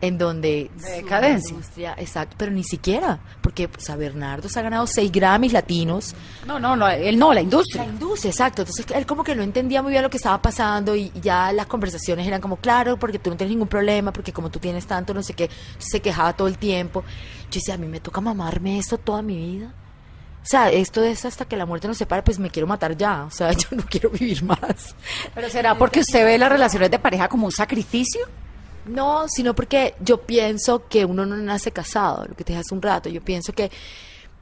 en 0.00 0.18
donde 0.18 0.70
De 0.82 0.90
decadencia. 1.02 1.94
exacto, 1.96 2.34
pero 2.38 2.52
ni 2.52 2.62
siquiera, 2.62 3.20
porque 3.40 3.68
pues, 3.68 3.88
a 3.88 3.96
Bernardo 3.96 4.50
se 4.50 4.58
ha 4.58 4.62
ganado 4.62 4.86
seis 4.86 5.10
Grammys 5.10 5.52
latinos, 5.54 6.14
No, 6.46 6.58
no, 6.60 6.76
no, 6.76 6.86
él 6.88 7.18
no, 7.18 7.28
la 7.28 7.36
la 7.36 7.40
industria. 7.40 7.84
industria, 7.84 8.30
exacto. 8.30 8.62
Entonces 8.62 8.84
él 8.94 9.06
como 9.06 9.24
que 9.24 9.34
no 9.34 9.42
entendía 9.42 9.80
muy 9.82 9.92
bien 9.92 10.02
lo 10.02 10.10
que 10.10 10.18
estaba 10.18 10.42
pasando 10.42 10.94
y 10.94 11.10
ya 11.22 11.52
las 11.52 11.66
conversaciones 11.66 12.26
eran 12.26 12.42
como, 12.42 12.56
claro, 12.56 12.98
porque 12.98 13.18
tú 13.18 13.30
no 13.30 13.36
tienes 13.36 13.52
ningún 13.52 13.68
problema, 13.68 14.12
porque 14.12 14.32
como 14.32 14.50
tú 14.50 14.58
tienes 14.58 14.84
tanto, 14.86 15.14
no 15.14 15.22
sé 15.22 15.32
qué, 15.32 15.48
se 15.78 16.00
quejaba 16.00 16.34
todo 16.34 16.48
el 16.48 16.58
tiempo. 16.58 17.02
Yo 17.54 17.60
decía, 17.60 17.74
a 17.74 17.78
mí 17.78 17.86
me 17.86 18.00
toca 18.00 18.20
mamarme 18.20 18.78
esto 18.78 18.98
toda 18.98 19.22
mi 19.22 19.36
vida. 19.36 19.72
O 20.42 20.46
sea, 20.46 20.70
esto 20.70 21.02
es 21.04 21.24
hasta 21.24 21.44
que 21.44 21.56
la 21.56 21.66
muerte 21.66 21.86
nos 21.86 21.96
separe, 21.96 22.22
pues 22.22 22.38
me 22.38 22.50
quiero 22.50 22.66
matar 22.66 22.96
ya. 22.96 23.24
O 23.24 23.30
sea, 23.30 23.52
yo 23.52 23.68
no 23.70 23.84
quiero 23.88 24.10
vivir 24.10 24.42
más. 24.42 24.94
Pero 25.34 25.48
será 25.48 25.78
porque 25.78 26.00
usted 26.00 26.24
ve 26.24 26.36
las 26.36 26.50
relaciones 26.50 26.90
de 26.90 26.98
pareja 26.98 27.28
como 27.28 27.46
un 27.46 27.52
sacrificio. 27.52 28.26
No, 28.86 29.26
sino 29.28 29.54
porque 29.54 29.94
yo 30.00 30.22
pienso 30.22 30.88
que 30.88 31.04
uno 31.04 31.24
no 31.24 31.36
nace 31.36 31.70
casado, 31.70 32.26
lo 32.26 32.34
que 32.34 32.44
te 32.44 32.52
dije 32.52 32.60
hace 32.60 32.74
un 32.74 32.82
rato. 32.82 33.08
Yo 33.08 33.22
pienso 33.22 33.52
que 33.52 33.70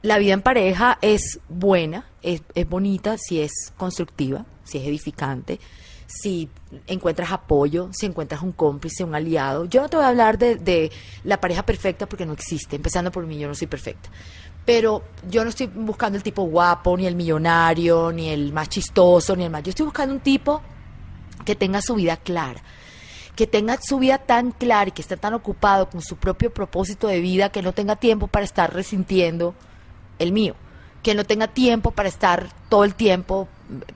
la 0.01 0.17
vida 0.17 0.33
en 0.33 0.41
pareja 0.41 0.97
es 1.01 1.39
buena, 1.47 2.05
es, 2.21 2.41
es 2.55 2.67
bonita 2.67 3.15
si 3.17 3.39
es 3.39 3.71
constructiva, 3.77 4.45
si 4.63 4.79
es 4.79 4.87
edificante, 4.87 5.59
si 6.07 6.49
encuentras 6.87 7.31
apoyo, 7.31 7.89
si 7.91 8.05
encuentras 8.05 8.41
un 8.41 8.51
cómplice, 8.51 9.03
un 9.03 9.15
aliado. 9.15 9.65
Yo 9.65 9.81
no 9.81 9.89
te 9.89 9.97
voy 9.97 10.05
a 10.05 10.09
hablar 10.09 10.37
de, 10.37 10.91
la 11.23 11.39
pareja 11.39 11.65
perfecta 11.65 12.07
porque 12.07 12.25
no 12.25 12.33
existe, 12.33 12.75
empezando 12.75 13.11
por 13.11 13.25
mí, 13.25 13.37
yo 13.37 13.47
no 13.47 13.55
soy 13.55 13.67
perfecta. 13.67 14.09
Pero 14.65 15.03
yo 15.29 15.43
no 15.43 15.49
estoy 15.49 15.67
buscando 15.67 16.17
el 16.17 16.23
tipo 16.23 16.43
guapo, 16.43 16.95
ni 16.95 17.05
el 17.05 17.15
millonario, 17.15 18.11
ni 18.11 18.29
el 18.29 18.53
más 18.53 18.69
chistoso, 18.69 19.35
ni 19.35 19.43
el 19.43 19.49
más... 19.49 19.63
Yo 19.63 19.71
estoy 19.71 19.85
buscando 19.85 20.13
un 20.13 20.21
tipo 20.21 20.61
que 21.43 21.55
tenga 21.55 21.81
su 21.81 21.95
vida 21.95 22.17
clara 22.17 22.61
que 23.35 23.47
tenga 23.47 23.79
su 23.81 23.99
vida 23.99 24.19
tan 24.19 24.51
clara 24.51 24.89
y 24.89 24.91
que 24.91 25.01
esté 25.01 25.17
tan 25.17 25.33
ocupado 25.33 25.89
con 25.89 26.01
su 26.01 26.17
propio 26.17 26.53
propósito 26.53 27.07
de 27.07 27.19
vida 27.19 27.49
que 27.49 27.61
no 27.61 27.73
tenga 27.73 27.95
tiempo 27.95 28.27
para 28.27 28.45
estar 28.45 28.73
resintiendo 28.73 29.55
el 30.19 30.31
mío, 30.31 30.55
que 31.01 31.15
no 31.15 31.23
tenga 31.23 31.47
tiempo 31.47 31.91
para 31.91 32.09
estar 32.09 32.49
todo 32.69 32.83
el 32.83 32.93
tiempo 32.93 33.47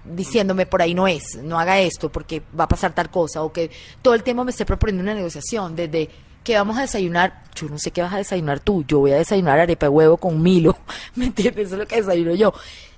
diciéndome 0.06 0.66
por 0.66 0.82
ahí 0.82 0.94
no 0.94 1.08
es, 1.08 1.38
no 1.44 1.60
haga 1.60 1.80
esto 1.80 2.10
porque 2.12 2.42
va 2.58 2.66
a 2.66 2.68
pasar 2.68 2.94
tal 2.94 3.10
cosa, 3.10 3.44
o 3.44 3.52
que 3.52 3.72
todo 4.02 4.14
el 4.14 4.24
tiempo 4.24 4.44
me 4.44 4.52
esté 4.52 4.66
proponiendo 4.66 5.04
una 5.04 5.14
negociación 5.14 5.76
desde 5.76 6.10
que 6.44 6.56
vamos 6.56 6.78
a 6.78 6.82
desayunar, 6.82 7.44
yo 7.56 7.68
no 7.68 7.78
sé 7.78 7.92
qué 7.92 8.02
vas 8.02 8.14
a 8.14 8.18
desayunar 8.18 8.62
tú, 8.62 8.86
yo 8.88 9.00
voy 9.00 9.12
a 9.12 9.18
desayunar 9.18 9.60
arepa 9.60 9.88
de 9.88 9.90
huevo 9.90 10.18
con 10.18 10.42
Milo, 10.42 10.78
¿me 11.16 11.26
entiendes? 11.26 11.68
Eso 11.68 11.76
es 11.76 11.80
lo 11.80 11.88
que 11.88 11.98
desayuno 11.98 12.36
yo. 12.36 12.54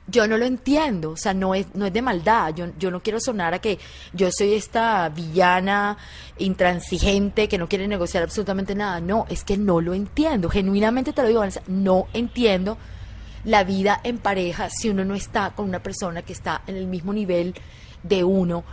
Yo 0.06 0.28
no 0.28 0.38
lo 0.38 0.46
entiendo, 0.46 1.12
o 1.12 1.18
sea, 1.18 1.36
no 1.36 1.54
es, 1.54 1.68
no 1.76 1.86
es 1.86 1.94
de 1.94 2.02
maldad, 2.02 2.54
yo, 2.56 2.68
yo 2.80 2.89
no 2.89 3.00
quiero 3.00 3.20
sonar 3.20 3.54
a 3.54 3.60
que 3.60 3.78
yo 4.12 4.30
soy 4.32 4.54
esta 4.54 5.08
villana 5.10 5.98
intransigente 6.39 7.48
que 7.48 7.60
no 7.60 7.68
quiere 7.68 7.88
negociar 7.88 8.24
absolutamente 8.24 8.74
nada, 8.74 9.00
no, 9.02 9.28
es 9.30 9.44
que 9.44 9.56
no 9.56 9.82
lo 9.82 9.94
entiendo, 9.94 10.50
genuinamente 10.50 11.13
te 11.13 11.22
lo 11.22 11.28
digo, 11.28 11.42
Vanessa, 11.42 11.62
no 11.68 12.08
entiendo 12.13 12.78
la 13.43 13.63
vida 13.63 13.99
en 14.04 14.17
pareja 14.17 14.69
si 14.69 14.89
uno 14.89 15.06
no 15.06 15.15
está 15.15 15.52
con 15.52 15.67
una 15.67 15.82
persona 15.82 16.21
que 16.21 16.34
está 16.34 16.62
en 16.67 16.75
el 16.75 16.88
mismo 16.88 17.13
nivel 17.13 17.56
de 18.04 18.23
uno 18.23 18.63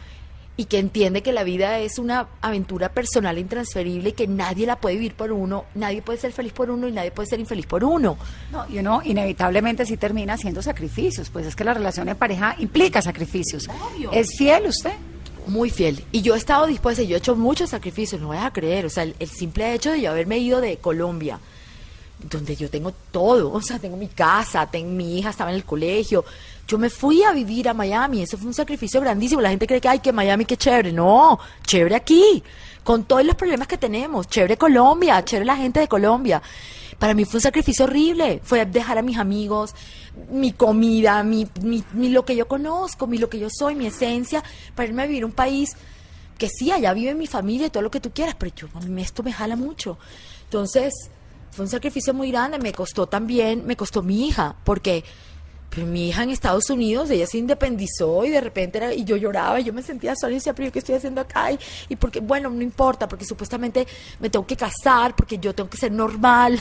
y 0.56 0.64
que 0.64 0.78
entiende 0.78 1.22
que 1.22 1.32
la 1.32 1.44
vida 1.44 1.78
es 1.80 1.98
una 1.98 2.28
aventura 2.40 2.88
personal 2.88 3.36
e 3.36 3.40
intransferible 3.40 4.10
y 4.10 4.12
que 4.12 4.26
nadie 4.26 4.66
la 4.66 4.76
puede 4.76 4.96
vivir 4.96 5.14
por 5.14 5.30
uno, 5.30 5.66
nadie 5.74 6.00
puede 6.00 6.18
ser 6.18 6.32
feliz 6.32 6.52
por 6.52 6.70
uno 6.70 6.88
y 6.88 6.92
nadie 6.92 7.10
puede 7.10 7.28
ser 7.28 7.40
infeliz 7.40 7.66
por 7.66 7.84
uno. 7.84 8.16
No, 8.50 8.66
y 8.68 8.78
uno 8.78 9.02
inevitablemente 9.04 9.84
sí 9.84 9.96
termina 9.96 10.34
haciendo 10.34 10.62
sacrificios, 10.62 11.28
pues 11.30 11.46
es 11.46 11.54
que 11.54 11.64
la 11.64 11.74
relación 11.74 12.08
en 12.08 12.16
pareja 12.16 12.56
implica 12.58 13.02
sacrificios. 13.02 13.68
¿Es 14.12 14.36
fiel 14.36 14.66
usted? 14.66 14.94
Muy 15.46 15.70
fiel. 15.70 16.02
Y 16.10 16.22
yo 16.22 16.34
he 16.34 16.38
estado 16.38 16.66
dispuesta, 16.66 17.02
y 17.02 17.06
yo 17.06 17.16
he 17.16 17.18
hecho 17.18 17.36
muchos 17.36 17.70
sacrificios, 17.70 18.20
no 18.20 18.28
vas 18.28 18.44
a 18.44 18.52
creer. 18.52 18.86
O 18.86 18.90
sea, 18.90 19.04
el, 19.04 19.14
el 19.20 19.28
simple 19.28 19.74
hecho 19.74 19.92
de 19.92 20.00
yo 20.00 20.10
haberme 20.10 20.38
ido 20.38 20.60
de 20.60 20.78
Colombia, 20.78 21.38
donde 22.18 22.56
yo 22.56 22.70
tengo 22.70 22.92
todo, 23.10 23.52
o 23.52 23.60
sea, 23.60 23.78
tengo 23.78 23.96
mi 23.96 24.08
casa, 24.08 24.66
tengo 24.66 24.90
mi 24.90 25.18
hija, 25.18 25.30
estaba 25.30 25.50
en 25.50 25.56
el 25.56 25.64
colegio. 25.64 26.24
Yo 26.66 26.78
me 26.78 26.90
fui 26.90 27.22
a 27.22 27.32
vivir 27.32 27.68
a 27.68 27.74
Miami, 27.74 28.22
eso 28.22 28.36
fue 28.38 28.48
un 28.48 28.54
sacrificio 28.54 29.00
grandísimo. 29.00 29.40
La 29.40 29.50
gente 29.50 29.66
cree 29.66 29.80
que, 29.80 29.88
ay, 29.88 29.98
que 30.00 30.12
Miami, 30.12 30.44
qué 30.44 30.56
chévere. 30.56 30.92
No, 30.92 31.38
chévere 31.64 31.94
aquí, 31.94 32.42
con 32.82 33.04
todos 33.04 33.24
los 33.24 33.36
problemas 33.36 33.68
que 33.68 33.78
tenemos. 33.78 34.26
Chévere 34.28 34.56
Colombia, 34.56 35.24
chévere 35.24 35.44
la 35.44 35.56
gente 35.56 35.80
de 35.80 35.88
Colombia. 35.88 36.42
Para 36.98 37.12
mí 37.14 37.24
fue 37.24 37.36
un 37.38 37.42
sacrificio 37.42 37.84
horrible. 37.84 38.40
Fue 38.42 38.64
dejar 38.64 38.98
a 38.98 39.02
mis 39.02 39.18
amigos, 39.18 39.74
mi 40.30 40.52
comida, 40.52 41.22
mi, 41.22 41.46
mi, 41.62 41.84
mi- 41.92 42.08
lo 42.08 42.24
que 42.24 42.34
yo 42.34 42.48
conozco, 42.48 43.06
mi, 43.06 43.18
lo 43.18 43.28
que 43.28 43.38
yo 43.38 43.48
soy, 43.50 43.74
mi 43.76 43.86
esencia, 43.86 44.42
para 44.74 44.88
irme 44.88 45.02
a 45.02 45.06
vivir 45.06 45.22
a 45.22 45.26
un 45.26 45.32
país 45.32 45.76
que 46.38 46.48
sí, 46.48 46.72
allá 46.72 46.92
vive 46.94 47.14
mi 47.14 47.26
familia 47.26 47.66
y 47.66 47.70
todo 47.70 47.82
lo 47.82 47.90
que 47.90 48.00
tú 48.00 48.10
quieras, 48.12 48.34
pero 48.38 48.52
yo, 48.56 48.68
esto 48.98 49.22
me 49.22 49.32
jala 49.32 49.56
mucho. 49.56 49.98
Entonces, 50.44 50.92
fue 51.50 51.64
un 51.64 51.70
sacrificio 51.70 52.12
muy 52.14 52.30
grande, 52.30 52.58
me 52.58 52.72
costó 52.72 53.06
también, 53.06 53.66
me 53.66 53.76
costó 53.76 54.02
mi 54.02 54.28
hija, 54.28 54.56
porque 54.64 55.04
pero 55.70 55.86
mi 55.86 56.08
hija 56.08 56.22
en 56.22 56.30
Estados 56.30 56.70
Unidos, 56.70 57.10
ella 57.10 57.26
se 57.26 57.38
independizó 57.38 58.24
y 58.24 58.30
de 58.30 58.40
repente 58.40 58.78
era, 58.78 58.94
y 58.94 59.04
yo 59.04 59.16
lloraba, 59.16 59.60
y 59.60 59.64
yo 59.64 59.72
me 59.72 59.82
sentía 59.82 60.14
sola 60.16 60.32
y 60.32 60.36
decía, 60.36 60.54
pero 60.54 60.66
yo 60.66 60.72
qué 60.72 60.78
estoy 60.78 60.94
haciendo 60.94 61.20
acá, 61.20 61.52
y, 61.52 61.58
y 61.90 61.96
porque, 61.96 62.20
bueno, 62.20 62.48
no 62.48 62.62
importa, 62.62 63.06
porque 63.06 63.24
supuestamente 63.24 63.86
me 64.20 64.30
tengo 64.30 64.46
que 64.46 64.56
casar, 64.56 65.14
porque 65.14 65.38
yo 65.38 65.54
tengo 65.54 65.68
que 65.68 65.76
ser 65.76 65.92
normal. 65.92 66.60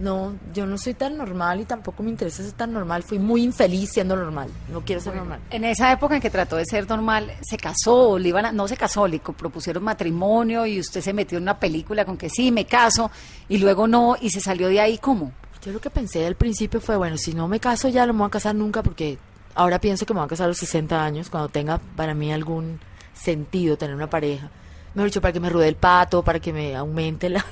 No, 0.00 0.34
yo 0.54 0.64
no 0.66 0.78
soy 0.78 0.94
tan 0.94 1.18
normal 1.18 1.60
y 1.60 1.64
tampoco 1.66 2.02
me 2.02 2.08
interesa 2.10 2.42
ser 2.42 2.52
tan 2.52 2.72
normal. 2.72 3.02
Fui 3.02 3.18
muy 3.18 3.42
infeliz 3.42 3.90
siendo 3.92 4.16
normal. 4.16 4.48
No 4.72 4.80
quiero 4.80 5.00
ser 5.00 5.14
normal. 5.14 5.40
En 5.50 5.62
esa 5.64 5.92
época 5.92 6.14
en 6.16 6.22
que 6.22 6.30
trató 6.30 6.56
de 6.56 6.64
ser 6.64 6.88
normal, 6.88 7.30
se 7.42 7.58
casó, 7.58 8.18
le 8.18 8.30
iban 8.30 8.46
a- 8.46 8.52
no 8.52 8.66
se 8.66 8.78
casó, 8.78 9.06
le 9.06 9.18
propusieron 9.20 9.84
matrimonio 9.84 10.64
y 10.64 10.80
usted 10.80 11.02
se 11.02 11.12
metió 11.12 11.36
en 11.36 11.42
una 11.44 11.58
película 11.60 12.06
con 12.06 12.16
que 12.16 12.30
sí, 12.30 12.50
me 12.50 12.64
caso, 12.64 13.10
y 13.48 13.58
luego 13.58 13.86
no, 13.86 14.16
y 14.20 14.30
se 14.30 14.40
salió 14.40 14.68
de 14.68 14.80
ahí, 14.80 14.96
¿cómo? 14.96 15.32
Yo 15.62 15.70
lo 15.72 15.80
que 15.80 15.90
pensé 15.90 16.26
al 16.26 16.34
principio 16.36 16.80
fue, 16.80 16.96
bueno, 16.96 17.18
si 17.18 17.34
no 17.34 17.46
me 17.46 17.60
caso 17.60 17.88
ya 17.88 18.06
no 18.06 18.14
me 18.14 18.20
voy 18.20 18.28
a 18.28 18.30
casar 18.30 18.54
nunca 18.54 18.82
porque 18.82 19.18
ahora 19.54 19.78
pienso 19.78 20.06
que 20.06 20.14
me 20.14 20.20
voy 20.20 20.26
a 20.26 20.30
casar 20.30 20.46
a 20.46 20.48
los 20.48 20.56
60 20.58 21.04
años 21.04 21.28
cuando 21.28 21.50
tenga 21.50 21.78
para 21.96 22.14
mí 22.14 22.32
algún 22.32 22.80
sentido 23.12 23.76
tener 23.76 23.94
una 23.94 24.08
pareja. 24.08 24.48
Mejor 24.94 25.08
dicho, 25.08 25.20
para 25.20 25.32
que 25.32 25.40
me 25.40 25.48
ruede 25.48 25.68
el 25.68 25.76
pato, 25.76 26.22
para 26.22 26.40
que 26.40 26.52
me 26.52 26.74
aumente 26.74 27.28
la, 27.28 27.44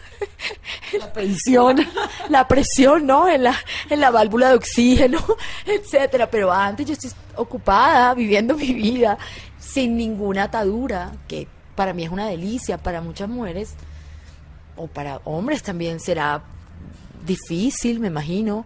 La 0.99 1.13
pensión. 1.13 1.79
la 2.29 2.49
presión, 2.49 3.07
¿no? 3.07 3.29
En 3.29 3.45
la, 3.45 3.55
en 3.91 4.01
la 4.01 4.11
válvula 4.11 4.51
de 4.51 4.57
oxígeno, 4.57 5.19
etcétera. 5.67 6.31
Pero 6.31 6.53
antes 6.53 6.87
yo 6.87 6.93
estoy 6.95 7.11
ocupada, 7.37 8.15
viviendo 8.15 8.57
mi 8.57 8.73
vida, 8.73 9.19
sin 9.59 9.97
ninguna 9.97 10.45
atadura, 10.45 11.13
que 11.27 11.47
para 11.75 11.93
mí 11.93 12.05
es 12.05 12.11
una 12.11 12.27
delicia, 12.27 12.79
para 12.79 13.01
muchas 13.01 13.29
mujeres, 13.29 13.75
o 14.77 14.87
para 14.87 15.21
hombres 15.25 15.63
también 15.63 16.01
será 16.01 16.43
difícil, 17.25 18.01
me 18.01 18.09
imagino. 18.09 18.65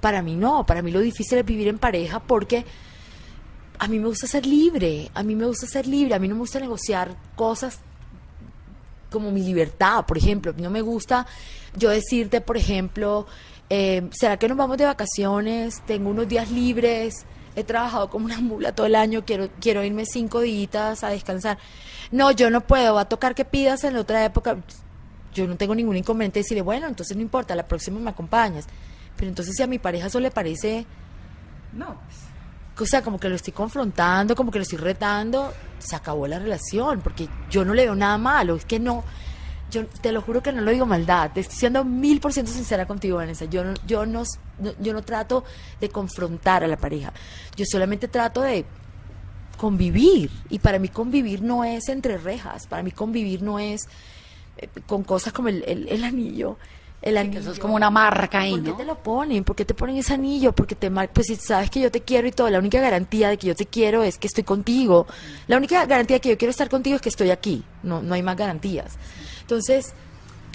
Para 0.00 0.20
mí 0.20 0.36
no, 0.36 0.66
para 0.66 0.82
mí 0.82 0.90
lo 0.90 1.00
difícil 1.00 1.38
es 1.38 1.46
vivir 1.46 1.68
en 1.68 1.78
pareja 1.78 2.20
porque 2.20 2.66
a 3.78 3.88
mí 3.88 3.98
me 3.98 4.06
gusta 4.06 4.26
ser 4.26 4.44
libre, 4.44 5.10
a 5.14 5.22
mí 5.22 5.34
me 5.34 5.46
gusta 5.46 5.66
ser 5.66 5.86
libre, 5.86 6.14
a 6.14 6.18
mí 6.18 6.28
no 6.28 6.34
me 6.34 6.40
gusta 6.40 6.60
negociar 6.60 7.16
cosas 7.34 7.80
como 9.14 9.30
mi 9.30 9.42
libertad, 9.42 10.04
por 10.04 10.18
ejemplo. 10.18 10.52
No 10.56 10.70
me 10.70 10.82
gusta 10.82 11.26
yo 11.76 11.90
decirte, 11.90 12.40
por 12.40 12.56
ejemplo, 12.56 13.26
eh, 13.70 14.08
¿será 14.10 14.36
que 14.36 14.48
nos 14.48 14.58
vamos 14.58 14.76
de 14.76 14.84
vacaciones? 14.84 15.82
Tengo 15.86 16.10
unos 16.10 16.28
días 16.28 16.50
libres, 16.50 17.24
he 17.54 17.62
trabajado 17.62 18.10
como 18.10 18.26
una 18.26 18.40
mula 18.40 18.74
todo 18.74 18.86
el 18.86 18.96
año, 18.96 19.24
quiero, 19.24 19.48
quiero 19.60 19.84
irme 19.84 20.04
cinco 20.04 20.40
días 20.40 21.04
a 21.04 21.08
descansar. 21.08 21.58
No, 22.10 22.32
yo 22.32 22.50
no 22.50 22.60
puedo, 22.60 22.94
va 22.94 23.02
a 23.02 23.08
tocar 23.08 23.34
que 23.34 23.44
pidas 23.44 23.84
en 23.84 23.96
otra 23.96 24.24
época. 24.24 24.56
Yo 25.32 25.46
no 25.46 25.56
tengo 25.56 25.74
ningún 25.74 25.96
inconveniente 25.96 26.40
de 26.40 26.42
decirle, 26.42 26.62
bueno, 26.62 26.88
entonces 26.88 27.16
no 27.16 27.22
importa, 27.22 27.54
la 27.54 27.66
próxima 27.66 28.00
me 28.00 28.10
acompañas. 28.10 28.66
Pero 29.16 29.28
entonces 29.28 29.54
si 29.56 29.62
a 29.62 29.68
mi 29.68 29.78
pareja 29.78 30.08
eso 30.08 30.18
le 30.18 30.32
parece 30.32 30.86
No. 31.72 31.96
O 32.82 32.86
sea, 32.86 33.02
como 33.02 33.18
que 33.20 33.28
lo 33.28 33.36
estoy 33.36 33.52
confrontando, 33.52 34.34
como 34.34 34.50
que 34.50 34.58
lo 34.58 34.62
estoy 34.64 34.78
retando, 34.78 35.52
se 35.78 35.94
acabó 35.96 36.26
la 36.26 36.38
relación, 36.38 37.00
porque 37.00 37.28
yo 37.50 37.64
no 37.64 37.72
le 37.74 37.84
veo 37.84 37.94
nada 37.94 38.18
malo, 38.18 38.56
es 38.56 38.64
que 38.64 38.80
no, 38.80 39.04
yo 39.70 39.86
te 39.86 40.10
lo 40.12 40.20
juro 40.22 40.42
que 40.42 40.52
no 40.52 40.60
lo 40.62 40.70
digo 40.70 40.84
maldad, 40.86 41.30
te 41.32 41.40
estoy 41.40 41.56
siendo 41.56 41.84
mil 41.84 42.20
por 42.20 42.32
ciento 42.32 42.50
sincera 42.52 42.86
contigo, 42.86 43.18
Vanessa, 43.18 43.44
yo 43.44 43.62
no, 43.64 43.74
yo 43.86 44.06
no, 44.06 44.24
yo 44.80 44.92
no 44.92 45.02
trato 45.02 45.44
de 45.80 45.88
confrontar 45.88 46.64
a 46.64 46.66
la 46.66 46.76
pareja, 46.76 47.12
yo 47.56 47.64
solamente 47.64 48.08
trato 48.08 48.40
de 48.42 48.64
convivir, 49.56 50.30
y 50.50 50.58
para 50.58 50.78
mí 50.78 50.88
convivir 50.88 51.42
no 51.42 51.64
es 51.64 51.88
entre 51.88 52.18
rejas, 52.18 52.66
para 52.66 52.82
mí 52.82 52.90
convivir 52.90 53.42
no 53.42 53.58
es 53.58 53.82
eh, 54.56 54.68
con 54.86 55.04
cosas 55.04 55.32
como 55.32 55.48
el, 55.48 55.62
el- 55.66 55.88
el 55.88 56.02
anillo, 56.04 56.58
el 57.04 57.16
anillo. 57.18 57.40
Eso 57.40 57.52
es 57.52 57.58
como 57.58 57.74
una 57.74 57.90
marca 57.90 58.40
ahí, 58.40 58.52
¿Por 58.52 58.64
qué 58.64 58.72
te 58.72 58.84
lo 58.84 58.94
ponen? 58.96 59.44
¿Por 59.44 59.54
qué 59.54 59.64
te 59.64 59.74
ponen 59.74 59.96
ese 59.98 60.14
anillo? 60.14 60.52
Porque 60.52 60.74
te 60.74 60.90
mar- 60.90 61.10
pues 61.12 61.26
si 61.28 61.36
sabes 61.36 61.70
que 61.70 61.80
yo 61.80 61.90
te 61.90 62.00
quiero 62.00 62.26
y 62.26 62.32
todo, 62.32 62.48
la 62.50 62.58
única 62.58 62.80
garantía 62.80 63.28
de 63.28 63.36
que 63.36 63.46
yo 63.46 63.54
te 63.54 63.66
quiero 63.66 64.02
es 64.02 64.18
que 64.18 64.26
estoy 64.26 64.42
contigo. 64.44 65.06
La 65.46 65.56
única 65.58 65.84
garantía 65.86 66.16
de 66.16 66.20
que 66.20 66.30
yo 66.30 66.38
quiero 66.38 66.50
estar 66.50 66.68
contigo 66.68 66.96
es 66.96 67.02
que 67.02 67.10
estoy 67.10 67.30
aquí. 67.30 67.62
No, 67.82 68.02
no 68.02 68.14
hay 68.14 68.22
más 68.22 68.36
garantías. 68.36 68.96
Entonces, 69.42 69.92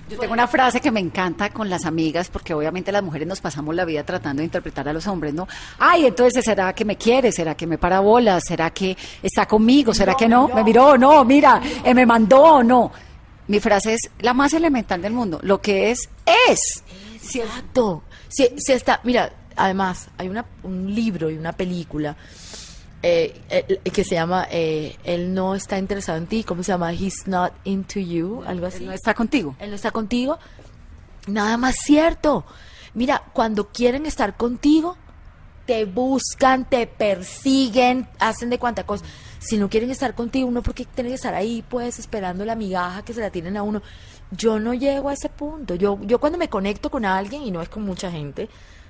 Yo 0.09 0.17
tengo 0.17 0.33
una 0.33 0.47
frase 0.47 0.81
que 0.81 0.89
me 0.89 0.99
encanta 0.99 1.51
con 1.51 1.69
las 1.69 1.85
amigas, 1.85 2.29
porque 2.29 2.55
obviamente 2.55 2.91
las 2.91 3.03
mujeres 3.03 3.27
nos 3.27 3.41
pasamos 3.41 3.75
la 3.75 3.85
vida 3.85 4.03
tratando 4.03 4.39
de 4.39 4.45
interpretar 4.45 4.89
a 4.89 4.93
los 4.93 5.05
hombres, 5.05 5.35
¿no? 5.35 5.47
Ay, 5.77 6.07
entonces, 6.07 6.43
¿será 6.43 6.73
que 6.73 6.83
me 6.83 6.95
quiere? 6.95 7.31
¿Será 7.31 7.53
que 7.53 7.67
me 7.67 7.77
para 7.77 7.99
bolas? 7.99 8.41
¿Será 8.47 8.71
que 8.71 8.97
está 9.21 9.45
conmigo? 9.45 9.93
¿Será 9.93 10.15
que 10.15 10.27
no? 10.27 10.47
¿Me 10.47 10.63
miró? 10.63 10.97
No, 10.97 11.23
mira, 11.23 11.61
eh, 11.83 11.93
me 11.93 12.07
mandó, 12.07 12.63
no. 12.63 12.91
Mi 13.49 13.59
frase 13.59 13.93
es 13.93 14.09
la 14.21 14.33
más 14.33 14.53
elemental 14.53 14.99
del 14.99 15.13
mundo. 15.13 15.39
Lo 15.43 15.61
que 15.61 15.91
es, 15.91 16.09
es. 16.49 16.83
Exacto. 17.35 18.03
Si, 18.27 18.47
si 18.57 18.73
está, 18.73 18.99
mira, 19.03 19.31
además, 19.55 20.09
hay 20.17 20.29
una, 20.29 20.45
un 20.63 20.93
libro 20.93 21.29
y 21.29 21.37
una 21.37 21.53
película 21.53 22.15
eh, 23.01 23.41
eh, 23.49 23.79
que 23.91 24.03
se 24.03 24.15
llama 24.15 24.45
eh, 24.51 24.97
Él 25.05 25.33
no 25.33 25.55
está 25.55 25.77
interesado 25.77 26.17
en 26.17 26.27
ti. 26.27 26.43
¿Cómo 26.43 26.63
se 26.63 26.71
llama? 26.71 26.93
He's 26.93 27.27
not 27.27 27.53
into 27.63 27.99
you, 27.99 28.43
algo 28.45 28.65
así. 28.65 28.79
Él 28.83 28.87
no 28.87 28.93
está 28.93 29.13
contigo. 29.13 29.55
Él 29.59 29.69
no 29.69 29.75
está 29.75 29.91
contigo. 29.91 30.37
Nada 31.27 31.57
más 31.57 31.75
cierto. 31.83 32.45
Mira, 32.93 33.23
cuando 33.33 33.69
quieren 33.69 34.05
estar 34.05 34.35
contigo, 34.35 34.97
te 35.65 35.85
buscan, 35.85 36.67
te 36.67 36.87
persiguen, 36.87 38.07
hacen 38.19 38.49
de 38.49 38.57
cuanta 38.57 38.85
cosa. 38.85 39.05
Si 39.39 39.57
no 39.57 39.69
quieren 39.69 39.91
estar 39.91 40.15
contigo, 40.15 40.47
uno 40.47 40.61
porque 40.61 40.85
tiene 40.85 41.09
que 41.09 41.15
estar 41.15 41.33
ahí, 41.33 41.63
pues, 41.69 41.99
esperando 41.99 42.43
la 42.43 42.55
migaja 42.55 43.03
que 43.03 43.13
se 43.13 43.21
la 43.21 43.29
tienen 43.29 43.55
a 43.55 43.63
uno. 43.63 43.81
Yo 44.31 44.59
no 44.59 44.73
llego 44.73 45.09
a 45.09 45.13
ese 45.13 45.29
punto. 45.29 45.75
Yo, 45.75 45.99
yo 46.01 46.19
cuando 46.19 46.37
me 46.37 46.49
conecto 46.49 46.89
con 46.89 47.05
alguien, 47.05 47.43
y 47.43 47.51
no 47.51 47.61
es 47.61 47.69
con 47.69 47.83
mucha 47.83 48.11
gente, 48.11 48.49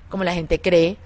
como 0.10 0.23
la 0.23 0.34
gente 0.34 0.60
cree, 0.60 0.97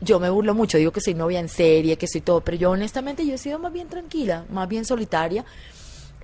yo 0.00 0.20
me 0.20 0.30
burlo 0.30 0.54
mucho, 0.54 0.78
digo 0.78 0.92
que 0.92 1.00
soy 1.00 1.14
novia 1.14 1.40
en 1.40 1.48
serie, 1.48 1.96
que 1.96 2.06
soy 2.06 2.20
todo, 2.20 2.40
pero 2.42 2.56
yo 2.56 2.70
honestamente 2.70 3.26
yo 3.26 3.34
he 3.34 3.38
sido 3.38 3.58
más 3.58 3.72
bien 3.72 3.88
tranquila, 3.88 4.44
más 4.50 4.68
bien 4.68 4.84
solitaria. 4.84 5.44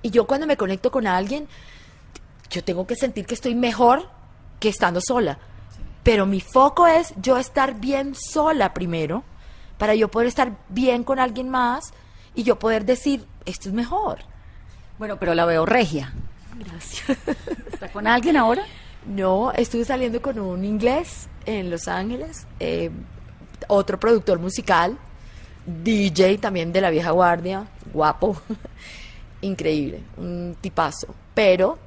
Y 0.01 0.11
yo 0.11 0.27
cuando 0.27 0.45
me 0.45 0.57
conecto 0.57 0.91
con 0.91 1.07
alguien, 1.07 1.47
yo 2.49 2.63
tengo 2.63 2.85
que 2.85 2.95
sentir 2.95 3.25
que 3.25 3.33
estoy 3.33 3.55
mejor 3.55 4.09
que 4.59 4.69
estando 4.69 5.01
sola. 5.01 5.37
Pero 6.03 6.25
mi 6.25 6.39
foco 6.39 6.87
es 6.87 7.13
yo 7.17 7.37
estar 7.37 7.79
bien 7.79 8.13
sola 8.15 8.73
primero, 8.73 9.23
para 9.77 9.95
yo 9.95 10.09
poder 10.09 10.27
estar 10.27 10.57
bien 10.69 11.03
con 11.03 11.19
alguien 11.19 11.49
más 11.49 11.93
y 12.35 12.43
yo 12.43 12.59
poder 12.59 12.85
decir, 12.85 13.25
esto 13.45 13.69
es 13.69 13.75
mejor. 13.75 14.19
Bueno, 14.97 15.17
pero 15.19 15.33
la 15.33 15.45
veo 15.45 15.65
regia. 15.65 16.13
Gracias. 16.59 17.17
¿Está 17.71 17.91
con 17.91 18.07
alguien 18.07 18.37
ahora? 18.37 18.63
No, 19.05 19.51
estuve 19.51 19.85
saliendo 19.85 20.21
con 20.21 20.39
un 20.39 20.65
inglés 20.65 21.29
en 21.45 21.69
Los 21.69 21.87
Ángeles, 21.87 22.45
eh, 22.59 22.91
otro 23.67 23.99
productor 23.99 24.39
musical, 24.39 24.97
DJ 25.65 26.37
también 26.39 26.73
de 26.73 26.81
la 26.81 26.89
vieja 26.89 27.11
guardia, 27.11 27.67
guapo, 27.93 28.41
increíble, 29.41 30.01
un 30.17 30.57
tipazo. 30.59 31.13
Pero 31.33 31.77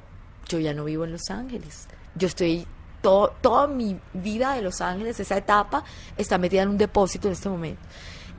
yo 0.47 0.59
ya 0.59 0.73
no 0.73 0.85
vivo 0.85 1.05
en 1.05 1.11
Los 1.11 1.29
Ángeles. 1.29 1.87
Yo 2.15 2.27
estoy, 2.27 2.65
todo, 3.01 3.33
toda 3.41 3.67
mi 3.67 3.99
vida 4.13 4.55
de 4.55 4.61
Los 4.61 4.81
Ángeles, 4.81 5.19
esa 5.19 5.37
etapa, 5.37 5.83
está 6.17 6.37
metida 6.37 6.63
en 6.63 6.69
un 6.69 6.77
depósito 6.77 7.27
en 7.27 7.33
este 7.33 7.49
momento. 7.49 7.81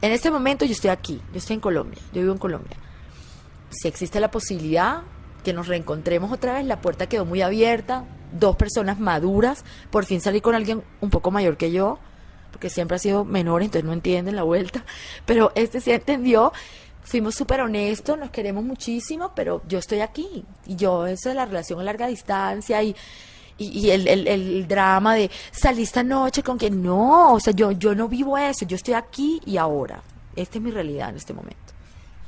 En 0.00 0.10
este 0.10 0.30
momento 0.30 0.64
yo 0.64 0.72
estoy 0.72 0.90
aquí, 0.90 1.20
yo 1.32 1.38
estoy 1.38 1.54
en 1.54 1.60
Colombia, 1.60 2.00
yo 2.12 2.22
vivo 2.22 2.32
en 2.32 2.38
Colombia 2.38 2.76
si 3.72 3.88
existe 3.88 4.20
la 4.20 4.30
posibilidad 4.30 5.02
que 5.42 5.52
nos 5.52 5.66
reencontremos 5.68 6.32
otra 6.32 6.54
vez, 6.54 6.64
la 6.66 6.80
puerta 6.80 7.08
quedó 7.08 7.24
muy 7.24 7.42
abierta, 7.42 8.04
dos 8.32 8.56
personas 8.56 8.98
maduras, 8.98 9.64
por 9.90 10.04
fin 10.04 10.20
salí 10.20 10.40
con 10.40 10.54
alguien 10.54 10.82
un 11.00 11.10
poco 11.10 11.30
mayor 11.30 11.56
que 11.56 11.70
yo, 11.72 11.98
porque 12.50 12.70
siempre 12.70 12.96
ha 12.96 12.98
sido 12.98 13.24
menor, 13.24 13.62
entonces 13.62 13.84
no 13.84 13.92
entienden 13.92 14.36
la 14.36 14.42
vuelta, 14.42 14.84
pero 15.26 15.52
este 15.54 15.80
sí 15.80 15.90
entendió, 15.90 16.52
fuimos 17.04 17.34
súper 17.34 17.60
honestos, 17.60 18.18
nos 18.18 18.30
queremos 18.30 18.62
muchísimo, 18.64 19.32
pero 19.34 19.62
yo 19.68 19.78
estoy 19.78 20.00
aquí, 20.00 20.44
y 20.66 20.76
yo, 20.76 21.06
eso 21.06 21.28
de 21.30 21.34
la 21.34 21.44
relación 21.46 21.80
a 21.80 21.84
larga 21.84 22.06
distancia 22.06 22.82
y... 22.82 22.94
Y, 23.58 23.90
el, 23.90 24.08
el- 24.08 24.26
el 24.26 24.66
drama 24.66 25.14
de 25.14 25.30
salí 25.52 25.82
esta 25.82 26.02
noche 26.02 26.42
con 26.42 26.58
que 26.58 26.68
no, 26.70 27.34
o 27.34 27.38
sea, 27.38 27.52
yo, 27.52 27.70
yo 27.70 27.94
no 27.94 28.08
vivo 28.08 28.36
eso, 28.36 28.64
yo 28.66 28.74
estoy 28.74 28.94
aquí 28.94 29.40
y 29.44 29.56
ahora. 29.56 30.02
Esta 30.34 30.58
es 30.58 30.64
mi 30.64 30.70
realidad 30.72 31.10
en 31.10 31.16
este 31.16 31.32
momento. 31.32 31.71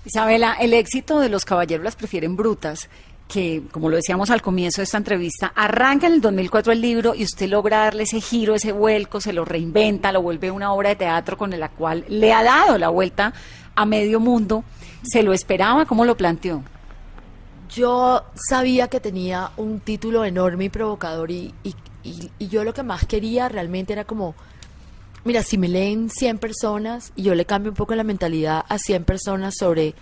Isabela, 0.04 0.54
el 0.60 0.74
éxito 0.74 1.18
de 1.20 1.28
los 1.28 1.44
caballeros 1.44 1.84
las 1.84 1.96
prefieren 1.96 2.36
brutas, 2.36 2.88
que 3.28 3.62
como 3.72 3.88
lo 3.88 3.96
decíamos 3.96 4.28
al 4.30 4.42
comienzo 4.42 4.80
de 4.80 4.84
esta 4.84 4.98
entrevista, 4.98 5.52
arranca 5.56 6.06
en 6.06 6.14
el 6.14 6.20
2004 6.20 6.72
el 6.72 6.80
libro 6.82 7.14
y 7.14 7.24
usted 7.24 7.48
logra 7.48 7.78
darle 7.84 8.02
ese 8.02 8.20
giro, 8.20 8.54
ese 8.54 8.72
vuelco, 8.72 9.20
se 9.20 9.32
lo 9.32 9.44
reinventa, 9.46 10.12
lo 10.12 10.20
vuelve 10.20 10.50
una 10.50 10.72
obra 10.72 10.90
de 10.90 10.96
teatro 10.96 11.38
con 11.38 11.58
la 11.58 11.70
cual 11.70 12.04
le 12.08 12.32
ha 12.34 12.42
dado 12.42 12.76
la 12.76 12.90
vuelta 12.90 13.32
a 13.74 13.86
medio 13.86 14.20
mundo. 14.20 14.62
¿Se 15.02 15.22
lo 15.22 15.32
esperaba? 15.32 15.86
¿Cómo 15.86 16.04
lo 16.04 16.16
planteó? 16.16 16.62
Yo 17.70 18.22
sabía 18.34 18.88
que 18.88 19.00
tenía 19.00 19.50
un 19.56 19.80
título 19.80 20.24
enorme 20.24 20.64
y 20.66 20.68
provocador 20.68 21.30
y, 21.30 21.52
y, 21.64 21.74
y- 22.04 22.30
y 22.38 22.48
yo 22.48 22.62
lo 22.62 22.74
que 22.74 22.82
más 22.82 23.06
quería 23.06 23.48
realmente 23.48 23.92
era 23.94 24.04
como, 24.04 24.34
mira, 25.24 25.42
si 25.42 25.58
me 25.58 25.68
leen 25.68 26.10
100 26.10 26.38
personas 26.38 27.12
y 27.16 27.22
yo 27.22 27.34
le 27.34 27.44
cambio 27.44 27.70
un 27.70 27.76
poco 27.76 27.94
la 27.94 28.04
mentalidad 28.04 28.64
a 28.68 28.78
100 28.78 29.04
personas 29.04 29.54
sobre 29.58 29.94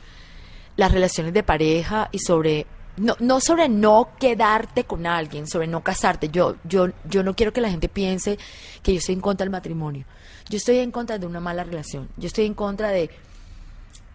las 0.77 0.93
relaciones 0.93 1.33
de 1.33 1.43
pareja 1.43 2.09
y 2.13 2.19
sobre 2.19 2.67
no, 2.97 3.17
no 3.21 3.41
sobre 3.41 3.69
no 3.69 4.11
quedarte 4.19 4.85
con 4.85 5.07
alguien, 5.07 5.47
sobre 5.47 5.67
no 5.67 5.83
casarte. 5.83 6.29
Yo, 6.29 6.57
yo, 6.65 6.89
yo 7.09 7.23
no 7.23 7.35
quiero 7.35 7.53
que 7.53 7.61
la 7.61 7.71
gente 7.71 7.89
piense 7.89 8.39
que 8.83 8.93
yo 8.93 8.99
estoy 8.99 9.15
en 9.15 9.21
contra 9.21 9.45
del 9.45 9.51
matrimonio. 9.51 10.05
Yo 10.49 10.57
estoy 10.57 10.79
en 10.79 10.91
contra 10.91 11.19
de 11.19 11.27
una 11.27 11.41
mala 11.41 11.65
relación. 11.65 12.09
Yo 12.17 12.27
estoy 12.27 12.45
en 12.45 12.55
contra 12.55 12.91
de 12.91 13.11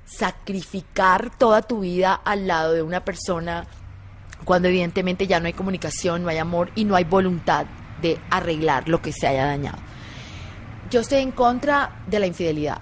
sacrificar 0.05 1.35
toda 1.37 1.61
tu 1.61 1.81
vida 1.81 2.13
al 2.13 2.47
lado 2.47 2.73
de 2.73 2.81
una 2.81 3.03
persona 3.03 3.65
cuando 4.45 4.67
evidentemente 4.67 5.27
ya 5.27 5.39
no 5.39 5.47
hay 5.47 5.53
comunicación, 5.53 6.23
no 6.23 6.29
hay 6.29 6.37
amor 6.37 6.71
y 6.75 6.85
no 6.85 6.95
hay 6.95 7.03
voluntad 7.03 7.65
de 8.01 8.19
arreglar 8.29 8.87
lo 8.87 9.01
que 9.01 9.11
se 9.11 9.27
haya 9.27 9.45
dañado. 9.45 9.79
Yo 10.89 11.01
estoy 11.01 11.19
en 11.19 11.31
contra 11.31 12.03
de 12.07 12.19
la 12.19 12.27
infidelidad. 12.27 12.79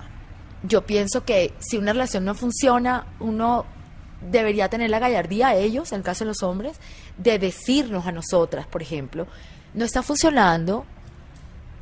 Yo 0.64 0.86
pienso 0.86 1.26
que 1.26 1.54
si 1.60 1.78
una 1.78 1.94
relación 1.94 2.26
no 2.26 2.36
funciona, 2.36 3.08
uno 3.20 3.66
debería 4.22 4.70
tener 4.70 4.90
la 4.90 5.00
gallardía 5.00 5.56
ellos, 5.56 5.92
en 5.92 6.00
el 6.00 6.04
caso 6.04 6.24
de 6.24 6.30
los 6.30 6.44
hombres, 6.44 6.80
de 7.18 7.40
decirnos 7.40 8.06
a 8.06 8.12
nosotras, 8.12 8.68
por 8.68 8.82
ejemplo, 8.82 9.28
no 9.74 9.86
está 9.86 10.02
funcionando, 10.02 10.86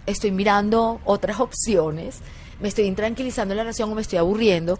estoy 0.06 0.32
mirando 0.32 1.00
otras 1.06 1.40
opciones, 1.40 2.20
me 2.60 2.68
estoy 2.68 2.86
intranquilizando 2.86 3.56
la 3.56 3.64
relación 3.64 3.92
o 3.92 3.96
me 3.96 4.02
estoy 4.02 4.20
aburriendo, 4.20 4.80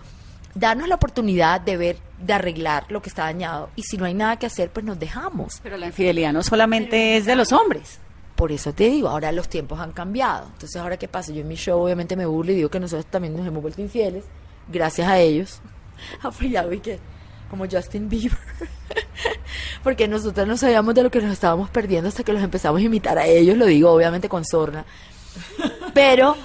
darnos 0.56 0.88
la 0.88 0.96
oportunidad 0.96 1.62
de 1.62 1.78
ver, 1.78 1.98
de 2.20 2.34
arreglar 2.34 2.86
lo 2.90 3.02
que 3.02 3.10
está 3.10 3.24
dañado 3.24 3.70
y 3.76 3.84
si 3.84 3.98
no 3.98 4.06
hay 4.06 4.14
nada 4.14 4.38
que 4.38 4.46
hacer, 4.46 4.70
pues 4.70 4.86
nos 4.86 5.00
dejamos. 5.00 5.60
Pero 5.64 5.78
la 5.78 5.88
infidelidad 5.88 6.34
no 6.34 6.44
solamente 6.44 7.18
es 7.18 7.26
de 7.26 7.36
los 7.36 7.52
hombres. 7.52 8.00
Por 8.44 8.52
eso 8.52 8.74
te 8.74 8.90
digo, 8.90 9.08
ahora 9.08 9.32
los 9.32 9.48
tiempos 9.48 9.80
han 9.80 9.94
cambiado. 9.94 10.48
Entonces, 10.48 10.76
¿ahora 10.76 10.98
qué 10.98 11.08
pasa? 11.08 11.32
Yo 11.32 11.40
en 11.40 11.48
mi 11.48 11.56
show 11.56 11.82
obviamente 11.82 12.18
me 12.18 12.26
burlo 12.26 12.52
y 12.52 12.56
digo 12.56 12.68
que 12.68 12.78
nosotros 12.78 13.06
también 13.06 13.38
nos 13.38 13.48
hemos 13.48 13.62
vuelto 13.62 13.80
infieles, 13.80 14.26
gracias 14.68 15.08
a 15.08 15.18
ellos. 15.18 15.62
Apoyado 16.22 16.74
y 16.74 16.82
que, 16.82 17.00
como 17.50 17.66
Justin 17.72 18.10
Bieber. 18.10 18.38
Porque 19.82 20.10
nosotros 20.10 20.46
no 20.46 20.58
sabíamos 20.58 20.94
de 20.94 21.04
lo 21.04 21.10
que 21.10 21.22
nos 21.22 21.32
estábamos 21.32 21.70
perdiendo 21.70 22.10
hasta 22.10 22.26
que 22.26 22.34
los 22.34 22.44
empezamos 22.44 22.82
a 22.82 22.84
imitar 22.84 23.18
a 23.18 23.26
ellos, 23.26 23.56
lo 23.56 23.66
digo 23.66 23.90
obviamente 23.90 24.28
con 24.28 24.44
sorna. 24.44 24.84
Pero, 25.94 26.36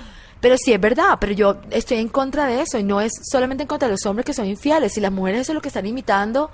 pero 0.40 0.56
sí 0.56 0.72
es 0.72 0.80
verdad, 0.80 1.16
pero 1.18 1.32
yo 1.32 1.56
estoy 1.70 1.98
en 1.98 2.08
contra 2.08 2.46
de 2.46 2.60
eso 2.60 2.78
y 2.78 2.84
no 2.84 3.00
es 3.00 3.10
solamente 3.28 3.64
en 3.64 3.66
contra 3.66 3.88
de 3.88 3.94
los 3.94 4.06
hombres 4.06 4.24
que 4.24 4.32
son 4.32 4.46
infieles. 4.46 4.92
Si 4.92 5.00
las 5.00 5.10
mujeres 5.10 5.40
eso 5.40 5.50
es 5.50 5.54
lo 5.56 5.60
que 5.60 5.66
están 5.66 5.84
imitando, 5.84 6.52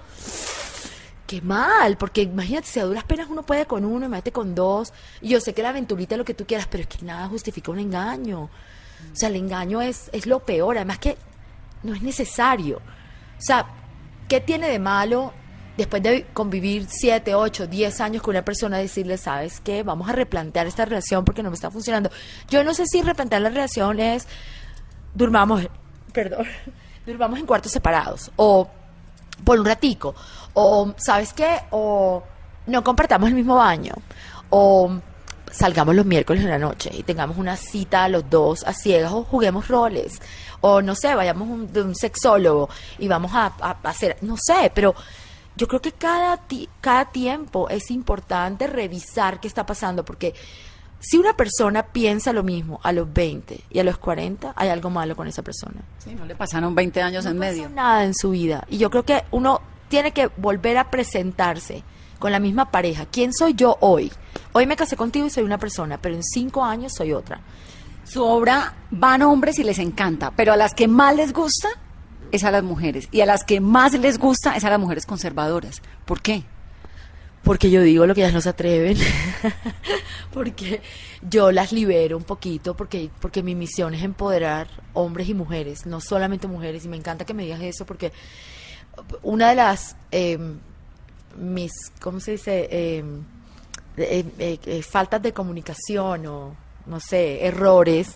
qué 1.34 1.46
mal, 1.46 1.96
porque 1.96 2.22
imagínate, 2.22 2.66
si 2.66 2.80
a 2.80 2.84
duras 2.84 3.04
penas 3.04 3.28
uno 3.28 3.42
puede 3.42 3.66
con 3.66 3.84
uno 3.84 4.08
mete 4.08 4.32
con 4.32 4.54
dos. 4.54 4.92
Y 5.20 5.28
yo 5.30 5.40
sé 5.40 5.54
que 5.54 5.62
la 5.62 5.70
aventurita 5.70 6.14
es 6.14 6.18
lo 6.18 6.24
que 6.24 6.34
tú 6.34 6.46
quieras, 6.46 6.66
pero 6.70 6.82
es 6.82 6.88
que 6.88 7.04
nada 7.04 7.28
justifica 7.28 7.70
un 7.70 7.78
engaño. 7.78 8.42
O 8.42 9.16
sea, 9.16 9.28
el 9.28 9.36
engaño 9.36 9.82
es, 9.82 10.10
es 10.12 10.26
lo 10.26 10.40
peor, 10.40 10.76
además 10.76 10.98
que 10.98 11.16
no 11.82 11.94
es 11.94 12.02
necesario. 12.02 12.78
O 12.78 13.42
sea, 13.42 13.66
¿qué 14.28 14.40
tiene 14.40 14.68
de 14.68 14.78
malo 14.78 15.32
después 15.76 16.02
de 16.02 16.26
convivir 16.32 16.86
7, 16.88 17.34
8, 17.34 17.66
10 17.66 18.00
años 18.00 18.22
con 18.22 18.34
una 18.34 18.44
persona 18.44 18.78
decirle, 18.78 19.18
sabes 19.18 19.60
qué, 19.60 19.82
vamos 19.82 20.08
a 20.08 20.12
replantear 20.12 20.66
esta 20.66 20.84
relación 20.84 21.24
porque 21.24 21.42
no 21.42 21.50
me 21.50 21.56
está 21.56 21.70
funcionando? 21.70 22.10
Yo 22.48 22.64
no 22.64 22.74
sé 22.74 22.86
si 22.86 23.02
replantear 23.02 23.42
la 23.42 23.50
relación 23.50 23.98
es, 23.98 24.26
durmamos, 25.14 25.68
perdón, 26.12 26.46
durmamos 27.06 27.38
en 27.38 27.46
cuartos 27.46 27.72
separados 27.72 28.30
o 28.36 28.68
por 29.44 29.58
un 29.58 29.66
ratico 29.66 30.14
o, 30.54 30.94
¿sabes 30.96 31.32
qué? 31.32 31.60
O 31.70 32.22
no 32.66 32.82
compartamos 32.82 33.28
el 33.28 33.34
mismo 33.34 33.56
baño 33.56 33.94
o 34.50 34.90
salgamos 35.50 35.94
los 35.94 36.06
miércoles 36.06 36.42
en 36.42 36.50
la 36.50 36.58
noche 36.58 36.90
y 36.92 37.02
tengamos 37.02 37.36
una 37.36 37.56
cita 37.56 38.08
los 38.08 38.28
dos 38.28 38.64
a 38.64 38.72
ciegas 38.72 39.12
o 39.12 39.22
juguemos 39.24 39.68
roles 39.68 40.20
o 40.60 40.80
no 40.82 40.94
sé, 40.94 41.14
vayamos 41.14 41.48
un- 41.48 41.72
de 41.72 41.82
un 41.82 41.94
sexólogo 41.94 42.68
y 42.98 43.06
vamos 43.06 43.32
a, 43.34 43.46
a- 43.60 43.76
a 43.82 43.88
hacer, 43.88 44.16
no 44.22 44.36
sé, 44.36 44.72
pero 44.74 44.94
yo 45.56 45.68
creo 45.68 45.80
que 45.80 45.92
cada, 45.92 46.36
ti- 46.38 46.68
cada 46.80 47.04
tiempo 47.06 47.68
es 47.68 47.90
importante 47.90 48.66
revisar 48.66 49.38
qué 49.40 49.46
está 49.46 49.64
pasando 49.66 50.04
porque 50.04 50.34
si 50.98 51.18
una 51.18 51.36
persona 51.36 51.82
piensa 51.84 52.32
lo 52.32 52.42
mismo 52.42 52.80
a 52.82 52.90
los 52.92 53.12
20 53.12 53.60
y 53.70 53.78
a 53.78 53.84
los 53.84 53.98
40, 53.98 54.54
hay 54.56 54.70
algo 54.70 54.88
malo 54.90 55.14
con 55.14 55.28
esa 55.28 55.42
persona 55.42 55.82
Sí, 55.98 56.14
no 56.14 56.24
le 56.24 56.34
pasaron 56.34 56.74
20 56.74 57.02
años 57.02 57.26
en 57.26 57.34
no 57.34 57.40
medio. 57.40 57.64
pasó 57.64 57.74
nada 57.74 58.04
en 58.04 58.14
su 58.14 58.30
vida. 58.30 58.64
Y 58.70 58.78
yo 58.78 58.88
creo 58.90 59.02
que 59.04 59.22
uno 59.30 59.60
tiene 59.88 60.12
que 60.12 60.28
volver 60.36 60.78
a 60.78 60.90
presentarse 60.90 61.82
con 62.18 62.32
la 62.32 62.40
misma 62.40 62.70
pareja. 62.70 63.06
¿Quién 63.06 63.32
soy 63.32 63.54
yo 63.54 63.76
hoy? 63.80 64.12
Hoy 64.52 64.66
me 64.66 64.76
casé 64.76 64.96
contigo 64.96 65.26
y 65.26 65.30
soy 65.30 65.44
una 65.44 65.58
persona, 65.58 65.98
pero 66.00 66.14
en 66.14 66.22
cinco 66.22 66.64
años 66.64 66.92
soy 66.96 67.12
otra. 67.12 67.40
Su 68.04 68.22
obra 68.24 68.74
van 68.90 69.22
hombres 69.22 69.58
y 69.58 69.64
les 69.64 69.78
encanta, 69.78 70.30
pero 70.30 70.52
a 70.52 70.56
las 70.56 70.74
que 70.74 70.88
más 70.88 71.16
les 71.16 71.32
gusta 71.32 71.68
es 72.32 72.44
a 72.44 72.50
las 72.50 72.62
mujeres. 72.62 73.08
Y 73.12 73.20
a 73.20 73.26
las 73.26 73.44
que 73.44 73.60
más 73.60 73.92
les 73.94 74.18
gusta 74.18 74.56
es 74.56 74.64
a 74.64 74.70
las 74.70 74.80
mujeres 74.80 75.06
conservadoras. 75.06 75.80
¿Por 76.04 76.20
qué? 76.20 76.44
Porque 77.42 77.70
yo 77.70 77.82
digo 77.82 78.06
lo 78.06 78.14
que 78.14 78.22
ellas 78.22 78.32
no 78.32 78.40
se 78.40 78.48
atreven. 78.48 78.96
porque 80.32 80.80
yo 81.28 81.52
las 81.52 81.72
libero 81.72 82.16
un 82.16 82.24
poquito, 82.24 82.74
porque, 82.74 83.10
porque 83.20 83.42
mi 83.42 83.54
misión 83.54 83.94
es 83.94 84.02
empoderar 84.02 84.68
hombres 84.94 85.28
y 85.28 85.34
mujeres, 85.34 85.84
no 85.84 86.00
solamente 86.00 86.48
mujeres. 86.48 86.84
Y 86.86 86.88
me 86.88 86.96
encanta 86.96 87.26
que 87.26 87.34
me 87.34 87.44
digas 87.44 87.60
eso, 87.60 87.84
porque 87.84 88.12
una 89.22 89.50
de 89.50 89.54
las 89.56 89.96
eh, 90.10 90.38
mis, 91.36 91.72
¿cómo 92.00 92.20
se 92.20 92.32
dice? 92.32 92.68
Eh, 92.70 93.04
eh, 93.96 94.24
eh, 94.38 94.58
eh, 94.66 94.82
faltas 94.82 95.22
de 95.22 95.32
comunicación 95.32 96.26
o, 96.26 96.54
no 96.86 97.00
sé, 97.00 97.46
errores 97.46 98.14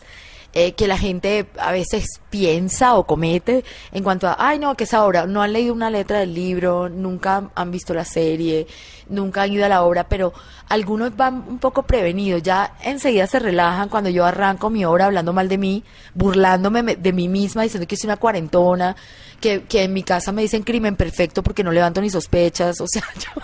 eh, 0.54 0.72
que 0.72 0.86
la 0.88 0.96
gente 0.98 1.46
a 1.58 1.72
veces 1.72 2.20
piensa 2.30 2.94
o 2.94 3.04
comete 3.06 3.64
en 3.92 4.02
cuanto 4.02 4.26
a, 4.28 4.36
ay 4.38 4.58
no, 4.58 4.74
que 4.76 4.84
es 4.84 4.94
ahora, 4.94 5.26
no 5.26 5.42
han 5.42 5.52
leído 5.52 5.74
una 5.74 5.90
letra 5.90 6.20
del 6.20 6.34
libro, 6.34 6.88
nunca 6.88 7.50
han 7.54 7.70
visto 7.70 7.92
la 7.94 8.04
serie, 8.04 8.66
nunca 9.08 9.42
han 9.42 9.52
ido 9.52 9.66
a 9.66 9.68
la 9.68 9.82
obra, 9.82 10.08
pero 10.08 10.32
algunos 10.68 11.14
van 11.16 11.44
un 11.46 11.58
poco 11.58 11.82
prevenidos, 11.82 12.42
ya 12.42 12.74
enseguida 12.82 13.26
se 13.26 13.38
relajan 13.38 13.88
cuando 13.90 14.08
yo 14.10 14.24
arranco 14.24 14.70
mi 14.70 14.84
obra 14.86 15.04
hablando 15.06 15.32
mal 15.34 15.48
de 15.48 15.58
mí, 15.58 15.84
burlándome 16.14 16.82
me- 16.82 16.96
de 16.96 17.12
mí 17.12 17.28
misma, 17.28 17.62
diciendo 17.62 17.86
que 17.86 17.96
soy 17.96 18.08
una 18.08 18.16
cuarentona, 18.16 18.96
que, 19.40 19.62
que 19.62 19.84
en 19.84 19.92
mi 19.92 20.02
casa 20.02 20.32
me 20.32 20.42
dicen 20.42 20.62
crimen 20.62 20.96
perfecto 20.96 21.42
porque 21.42 21.64
no 21.64 21.72
levanto 21.72 22.00
ni 22.00 22.10
sospechas, 22.10 22.80
o 22.80 22.86
sea, 22.86 23.02
yo, 23.16 23.42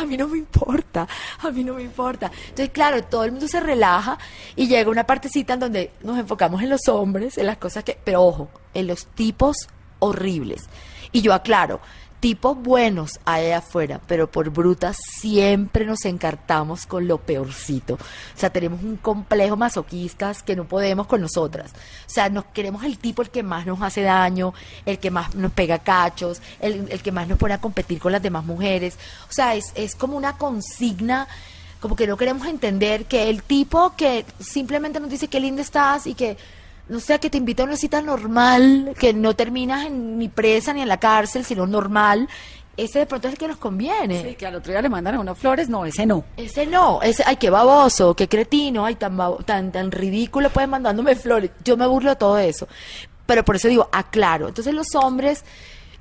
a 0.00 0.04
mí 0.04 0.16
no 0.16 0.28
me 0.28 0.38
importa, 0.38 1.06
a 1.40 1.50
mí 1.50 1.64
no 1.64 1.74
me 1.74 1.82
importa. 1.82 2.30
Entonces, 2.48 2.70
claro, 2.70 3.02
todo 3.04 3.24
el 3.24 3.32
mundo 3.32 3.48
se 3.48 3.60
relaja 3.60 4.18
y 4.56 4.68
llega 4.68 4.90
una 4.90 5.04
partecita 5.04 5.54
en 5.54 5.60
donde 5.60 5.90
nos 6.02 6.18
enfocamos 6.18 6.62
en 6.62 6.70
los 6.70 6.88
hombres, 6.88 7.38
en 7.38 7.46
las 7.46 7.58
cosas 7.58 7.84
que, 7.84 7.98
pero 8.02 8.22
ojo, 8.22 8.50
en 8.74 8.86
los 8.86 9.06
tipos 9.06 9.68
horribles. 9.98 10.68
Y 11.12 11.22
yo 11.22 11.32
aclaro, 11.32 11.80
tipos 12.20 12.56
buenos 12.56 13.20
hay 13.24 13.46
allá 13.46 13.58
afuera, 13.58 14.00
pero 14.06 14.30
por 14.30 14.50
brutas 14.50 14.96
siempre 15.20 15.84
nos 15.84 16.04
encartamos 16.04 16.86
con 16.86 17.06
lo 17.06 17.18
peorcito. 17.18 17.94
O 17.94 17.98
sea, 18.38 18.50
tenemos 18.50 18.82
un 18.82 18.96
complejo 18.96 19.56
masoquistas 19.56 20.42
que 20.42 20.56
no 20.56 20.64
podemos 20.64 21.06
con 21.06 21.20
nosotras. 21.20 21.72
O 21.72 22.10
sea, 22.10 22.28
nos 22.28 22.46
queremos 22.46 22.84
el 22.84 22.98
tipo 22.98 23.22
el 23.22 23.30
que 23.30 23.42
más 23.42 23.66
nos 23.66 23.80
hace 23.82 24.02
daño, 24.02 24.54
el 24.84 24.98
que 24.98 25.10
más 25.10 25.34
nos 25.34 25.52
pega 25.52 25.78
cachos, 25.78 26.42
el, 26.60 26.86
el 26.90 27.02
que 27.02 27.12
más 27.12 27.28
nos 27.28 27.38
pone 27.38 27.54
a 27.54 27.60
competir 27.60 27.98
con 27.98 28.12
las 28.12 28.22
demás 28.22 28.44
mujeres. 28.44 28.98
O 29.28 29.32
sea, 29.32 29.54
es, 29.54 29.72
es 29.74 29.94
como 29.94 30.16
una 30.16 30.36
consigna 30.36 31.28
como 31.80 31.94
que 31.94 32.08
no 32.08 32.16
queremos 32.16 32.46
entender 32.48 33.04
que 33.04 33.30
el 33.30 33.42
tipo 33.44 33.94
que 33.96 34.24
simplemente 34.40 34.98
nos 34.98 35.10
dice 35.10 35.28
qué 35.28 35.38
linda 35.38 35.62
estás 35.62 36.08
y 36.08 36.14
que 36.14 36.36
no 36.88 37.00
sé, 37.00 37.18
que 37.18 37.30
te 37.30 37.38
invita 37.38 37.62
a 37.62 37.66
una 37.66 37.76
cita 37.76 38.00
normal, 38.00 38.94
que 38.98 39.12
no 39.12 39.34
terminas 39.34 39.86
en 39.86 40.18
ni 40.18 40.28
presa 40.28 40.72
ni 40.72 40.82
en 40.82 40.88
la 40.88 40.98
cárcel, 40.98 41.44
sino 41.44 41.66
normal, 41.66 42.28
ese 42.78 43.00
de 43.00 43.06
pronto 43.06 43.26
es 43.26 43.34
el 43.34 43.38
que 43.38 43.48
nos 43.48 43.56
conviene. 43.56 44.22
Sí, 44.22 44.34
que 44.36 44.46
al 44.46 44.54
otro 44.54 44.72
día 44.72 44.80
le 44.80 44.88
mandan 44.88 45.16
a 45.16 45.20
uno 45.20 45.34
flores, 45.34 45.68
no, 45.68 45.84
ese 45.84 46.06
no. 46.06 46.24
Ese 46.36 46.64
no, 46.64 47.02
ese, 47.02 47.24
ay, 47.26 47.36
qué 47.36 47.50
baboso, 47.50 48.14
qué 48.14 48.28
cretino, 48.28 48.86
ay, 48.86 48.94
tan, 48.94 49.18
tan, 49.44 49.72
tan 49.72 49.90
ridículo, 49.90 50.48
pues 50.50 50.68
mandándome 50.68 51.16
flores. 51.16 51.50
Yo 51.64 51.76
me 51.76 51.86
burlo 51.86 52.10
de 52.10 52.16
todo 52.16 52.38
eso. 52.38 52.68
Pero 53.26 53.44
por 53.44 53.56
eso 53.56 53.68
digo, 53.68 53.88
aclaro. 53.92 54.48
Entonces 54.48 54.72
los 54.72 54.94
hombres 54.94 55.44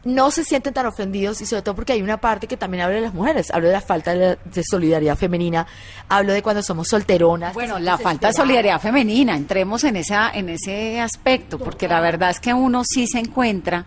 no 0.04 0.32
se 0.32 0.44
sienten 0.44 0.74
tan 0.74 0.86
ofendidos 0.86 1.42
y 1.42 1.46
sobre 1.46 1.62
todo 1.64 1.76
porque 1.76 1.94
hay 1.94 2.02
una 2.02 2.18
parte 2.18 2.48
que 2.48 2.56
también 2.56 2.84
habla 2.84 2.96
de 2.96 3.02
las 3.02 3.14
mujeres. 3.14 3.52
Hablo 3.52 3.68
de 3.68 3.74
la 3.74 3.82
falta 3.82 4.14
de, 4.14 4.38
de 4.46 4.64
solidaridad 4.64 5.18
femenina, 5.18 5.68
hablo 6.08 6.34
de 6.34 6.42
cuando 6.42 6.64
somos 6.64 6.88
solteronas. 6.88 7.54
Bueno, 7.54 7.80
la 7.80 7.98
falta 7.98 8.28
de 8.28 8.34
solidaridad 8.34 8.80
femenina, 8.80 9.36
entremos 9.36 9.84
en 9.84 9.98
esa 9.98 10.32
en 10.32 10.50
ese 10.50 11.00
aspecto, 11.00 11.58
porque 11.58 11.88
la 11.88 12.00
verdad 12.00 12.30
es 12.30 12.40
que 12.40 12.54
uno 12.54 12.84
sí 12.84 13.08
se 13.08 13.20
encuentra 13.20 13.86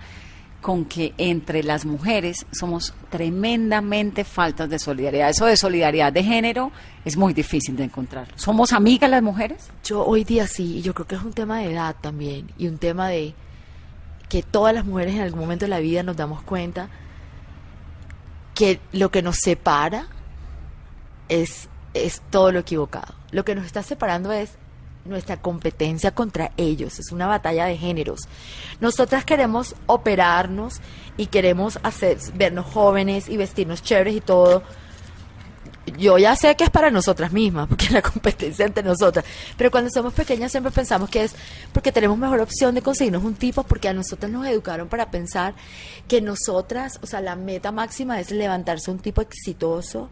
con 0.61 0.85
que 0.85 1.15
entre 1.17 1.63
las 1.63 1.87
mujeres 1.87 2.47
somos 2.53 2.95
tremendamente 3.09 4.25
faltas 4.25 4.69
de 4.69 4.79
solidaridad. 4.79 5.31
Eso 5.31 5.47
de 5.47 5.57
solidaridad 5.57 6.13
de 6.13 6.23
género 6.23 6.71
es 7.05 7.17
muy 7.17 7.33
difícil 7.33 7.77
de 7.77 7.85
encontrar. 7.85 8.29
¿Somos 8.37 8.73
amigas 8.73 9.11
las 9.11 9.23
mujeres? 9.23 9.71
Yo 9.85 10.05
hoy 10.05 10.25
día 10.25 10.47
sí, 10.47 10.79
y 10.79 10.83
yo 10.83 10.95
creo 10.95 11.07
que 11.07 11.15
es 11.15 11.23
un 11.23 11.33
tema 11.33 11.61
de 11.61 11.73
edad 11.73 11.97
también, 12.01 12.53
y 12.59 12.69
un 12.69 12.79
tema 12.79 13.09
de 13.09 13.35
que 14.31 14.43
todas 14.43 14.73
las 14.73 14.87
mujeres 14.87 15.17
en 15.17 15.23
algún 15.23 15.41
momento 15.41 15.67
de 15.67 15.71
la 15.71 15.81
vida 15.81 16.03
nos 16.03 16.17
damos 16.17 16.41
cuenta 16.43 16.89
que 18.55 18.81
lo 18.93 19.11
que 19.11 19.23
nos 19.23 19.37
separa 19.37 20.07
es, 21.29 21.69
es 21.93 22.23
todo 22.31 22.53
lo 22.53 22.61
equivocado. 22.61 23.13
Lo 23.33 23.45
que 23.45 23.55
nos 23.55 23.67
está 23.67 23.83
separando 23.83 24.33
es 24.33 24.53
nuestra 25.05 25.39
competencia 25.39 26.13
contra 26.15 26.53
ellos, 26.57 27.01
es 27.01 27.11
una 27.11 27.27
batalla 27.27 27.67
de 27.67 27.77
géneros. 27.77 28.21
Nosotras 28.81 29.25
queremos 29.25 29.75
operarnos 29.87 30.81
y 31.17 31.27
queremos 31.27 31.81
hacer 31.83 32.19
vernos 32.35 32.67
jóvenes 32.67 33.29
y 33.29 33.37
vestirnos 33.37 33.83
chéveres 33.83 34.15
y 34.15 34.21
todo. 34.21 34.63
Yo 36.01 36.17
ya 36.17 36.35
sé 36.35 36.57
que 36.57 36.65
es 36.65 36.71
para 36.71 36.91
nosotras 36.91 37.31
mismas, 37.31 37.69
porque 37.69 37.91
la 37.91 38.01
competencia 38.01 38.65
entre 38.65 38.83
nosotras. 38.83 39.23
Pero 39.59 39.71
cuando 39.71 39.91
somos 39.91 40.15
pequeñas 40.15 40.51
siempre 40.51 40.73
pensamos 40.73 41.11
que 41.11 41.25
es 41.25 41.35
porque 41.75 41.93
tenemos 41.93 42.17
mejor 42.17 42.41
opción 42.41 42.75
de 42.75 42.81
conseguirnos 42.81 43.23
un 43.23 43.35
tipo, 43.35 43.65
porque 43.65 43.89
a 43.89 43.93
nosotras 43.93 44.33
nos 44.33 44.47
educaron 44.47 44.89
para 44.89 45.11
pensar 45.11 45.55
que 46.09 46.23
nosotras, 46.23 46.99
o 47.03 47.07
sea, 47.07 47.21
la 47.21 47.37
meta 47.37 47.71
máxima 47.71 48.19
es 48.19 48.31
levantarse 48.31 48.91
un 48.91 48.99
tipo 48.99 49.21
exitoso, 49.21 50.09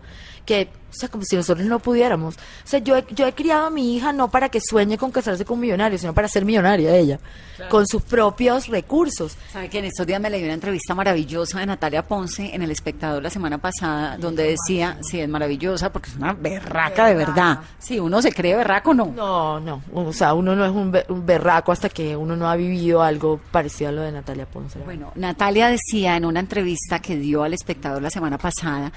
que, 0.48 0.70
o 0.90 0.94
sea, 0.94 1.10
como 1.10 1.22
si 1.24 1.36
nosotros 1.36 1.66
no 1.66 1.78
pudiéramos. 1.78 2.36
O 2.36 2.38
sea, 2.64 2.78
yo 2.80 2.96
he, 2.96 3.04
yo 3.10 3.26
he 3.26 3.34
criado 3.34 3.66
a 3.66 3.70
mi 3.70 3.94
hija 3.94 4.14
no 4.14 4.30
para 4.30 4.48
que 4.48 4.58
sueñe 4.62 4.96
con 4.96 5.10
casarse 5.10 5.44
con 5.44 5.56
un 5.56 5.60
millonario, 5.60 5.98
sino 5.98 6.14
para 6.14 6.26
ser 6.28 6.46
millonaria 6.46 6.96
ella, 6.96 7.20
con 7.68 7.86
sus 7.86 8.00
propios 8.02 8.68
recursos. 8.68 9.36
Sabe 9.52 9.68
que 9.68 9.80
en 9.80 9.84
estos 9.84 10.06
días 10.06 10.18
me 10.22 10.30
leí 10.30 10.42
una 10.44 10.54
entrevista 10.54 10.94
maravillosa 10.94 11.60
de 11.60 11.66
Natalia 11.66 12.02
Ponce 12.08 12.54
en 12.54 12.62
El 12.62 12.70
Espectador 12.70 13.22
la 13.22 13.28
semana 13.28 13.58
pasada, 13.58 14.16
donde 14.16 14.44
decía, 14.44 14.96
sí, 15.02 15.20
es 15.20 15.28
maravillosa 15.28 15.92
porque 15.92 16.08
es 16.08 16.16
una 16.16 16.32
berraca 16.32 17.06
de 17.08 17.14
verdad. 17.14 17.58
Sí, 17.78 18.00
uno 18.00 18.22
se 18.22 18.32
cree 18.32 18.56
berraco, 18.56 18.94
no. 18.94 19.12
No, 19.14 19.60
no, 19.60 19.82
o 19.92 20.12
sea, 20.14 20.32
uno 20.32 20.56
no 20.56 20.64
es 20.64 20.70
un, 20.72 20.90
be- 20.90 21.04
un 21.10 21.26
berraco 21.26 21.70
hasta 21.70 21.90
que 21.90 22.16
uno 22.16 22.34
no 22.34 22.48
ha 22.48 22.56
vivido 22.56 23.02
algo 23.02 23.38
parecido 23.52 23.90
a 23.90 23.92
lo 23.92 24.00
de 24.00 24.12
Natalia 24.12 24.46
Ponce. 24.46 24.78
Bueno, 24.78 25.12
Natalia 25.16 25.68
decía 25.68 26.16
en 26.16 26.24
una 26.24 26.40
entrevista 26.40 27.00
que 27.00 27.14
dio 27.16 27.42
al 27.42 27.52
espectador 27.52 28.00
la 28.00 28.08
semana 28.08 28.38
pasada, 28.38 28.90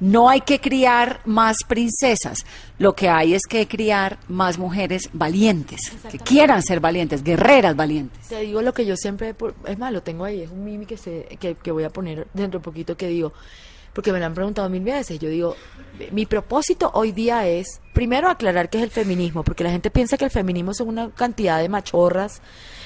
no 0.00 0.28
hay 0.28 0.40
que 0.40 0.60
criar 0.60 1.20
más 1.24 1.58
princesas, 1.66 2.44
lo 2.78 2.94
que 2.94 3.08
hay 3.08 3.34
es 3.34 3.42
que 3.48 3.66
criar 3.68 4.18
más 4.28 4.58
mujeres 4.58 5.08
valientes, 5.12 5.92
que 6.10 6.18
quieran 6.18 6.62
ser 6.62 6.80
valientes, 6.80 7.22
guerreras 7.22 7.76
valientes. 7.76 8.28
Te 8.28 8.40
digo 8.40 8.62
lo 8.62 8.72
que 8.74 8.86
yo 8.86 8.96
siempre, 8.96 9.34
es 9.66 9.78
más, 9.78 9.92
lo 9.92 10.02
tengo 10.02 10.24
ahí, 10.24 10.42
es 10.42 10.50
un 10.50 10.64
mimi 10.64 10.86
que, 10.86 10.96
se, 10.96 11.36
que, 11.40 11.54
que 11.54 11.70
voy 11.70 11.84
a 11.84 11.90
poner 11.90 12.26
dentro 12.34 12.60
de 12.60 12.64
poquito 12.64 12.96
que 12.96 13.08
digo, 13.08 13.32
porque 13.92 14.12
me 14.12 14.18
lo 14.18 14.26
han 14.26 14.34
preguntado 14.34 14.68
mil 14.68 14.82
veces, 14.82 15.18
yo 15.20 15.28
digo, 15.28 15.56
mi 16.10 16.26
propósito 16.26 16.90
hoy 16.94 17.12
día 17.12 17.46
es, 17.46 17.80
primero 17.92 18.28
aclarar 18.28 18.68
qué 18.68 18.78
es 18.78 18.84
el 18.84 18.90
feminismo, 18.90 19.44
porque 19.44 19.62
la 19.62 19.70
gente 19.70 19.90
piensa 19.90 20.16
que 20.16 20.24
el 20.24 20.32
feminismo 20.32 20.74
son 20.74 20.88
una 20.88 21.10
cantidad 21.10 21.60
de 21.60 21.68
machorras 21.68 22.42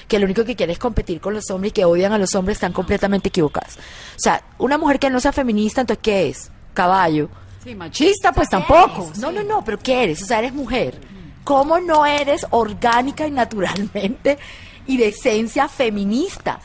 que 0.07 0.19
lo 0.19 0.25
único 0.25 0.43
que 0.43 0.55
quiere 0.55 0.73
es 0.73 0.79
competir 0.79 1.21
con 1.21 1.33
los 1.33 1.49
hombres 1.51 1.69
y 1.69 1.73
que 1.73 1.85
odian 1.85 2.11
a 2.13 2.17
los 2.17 2.33
hombres 2.35 2.57
están 2.57 2.73
completamente 2.73 3.29
equivocadas. 3.29 3.77
O 3.77 4.19
sea, 4.19 4.43
una 4.57 4.77
mujer 4.77 4.99
que 4.99 5.09
no 5.09 5.19
sea 5.19 5.31
feminista, 5.31 5.81
entonces, 5.81 6.01
¿qué 6.01 6.29
es? 6.29 6.51
Caballo. 6.73 7.29
Sí, 7.63 7.75
machista, 7.75 8.31
pues 8.31 8.49
tampoco. 8.49 9.11
No, 9.19 9.31
no, 9.31 9.43
no, 9.43 9.63
pero 9.63 9.77
¿qué 9.77 10.03
eres? 10.03 10.23
O 10.23 10.25
sea, 10.25 10.39
eres 10.39 10.53
mujer. 10.53 10.99
¿Cómo 11.43 11.79
no 11.79 12.05
eres 12.05 12.45
orgánica 12.51 13.27
y 13.27 13.31
naturalmente 13.31 14.37
y 14.85 14.97
de 14.97 15.09
esencia 15.09 15.67
feminista? 15.67 16.59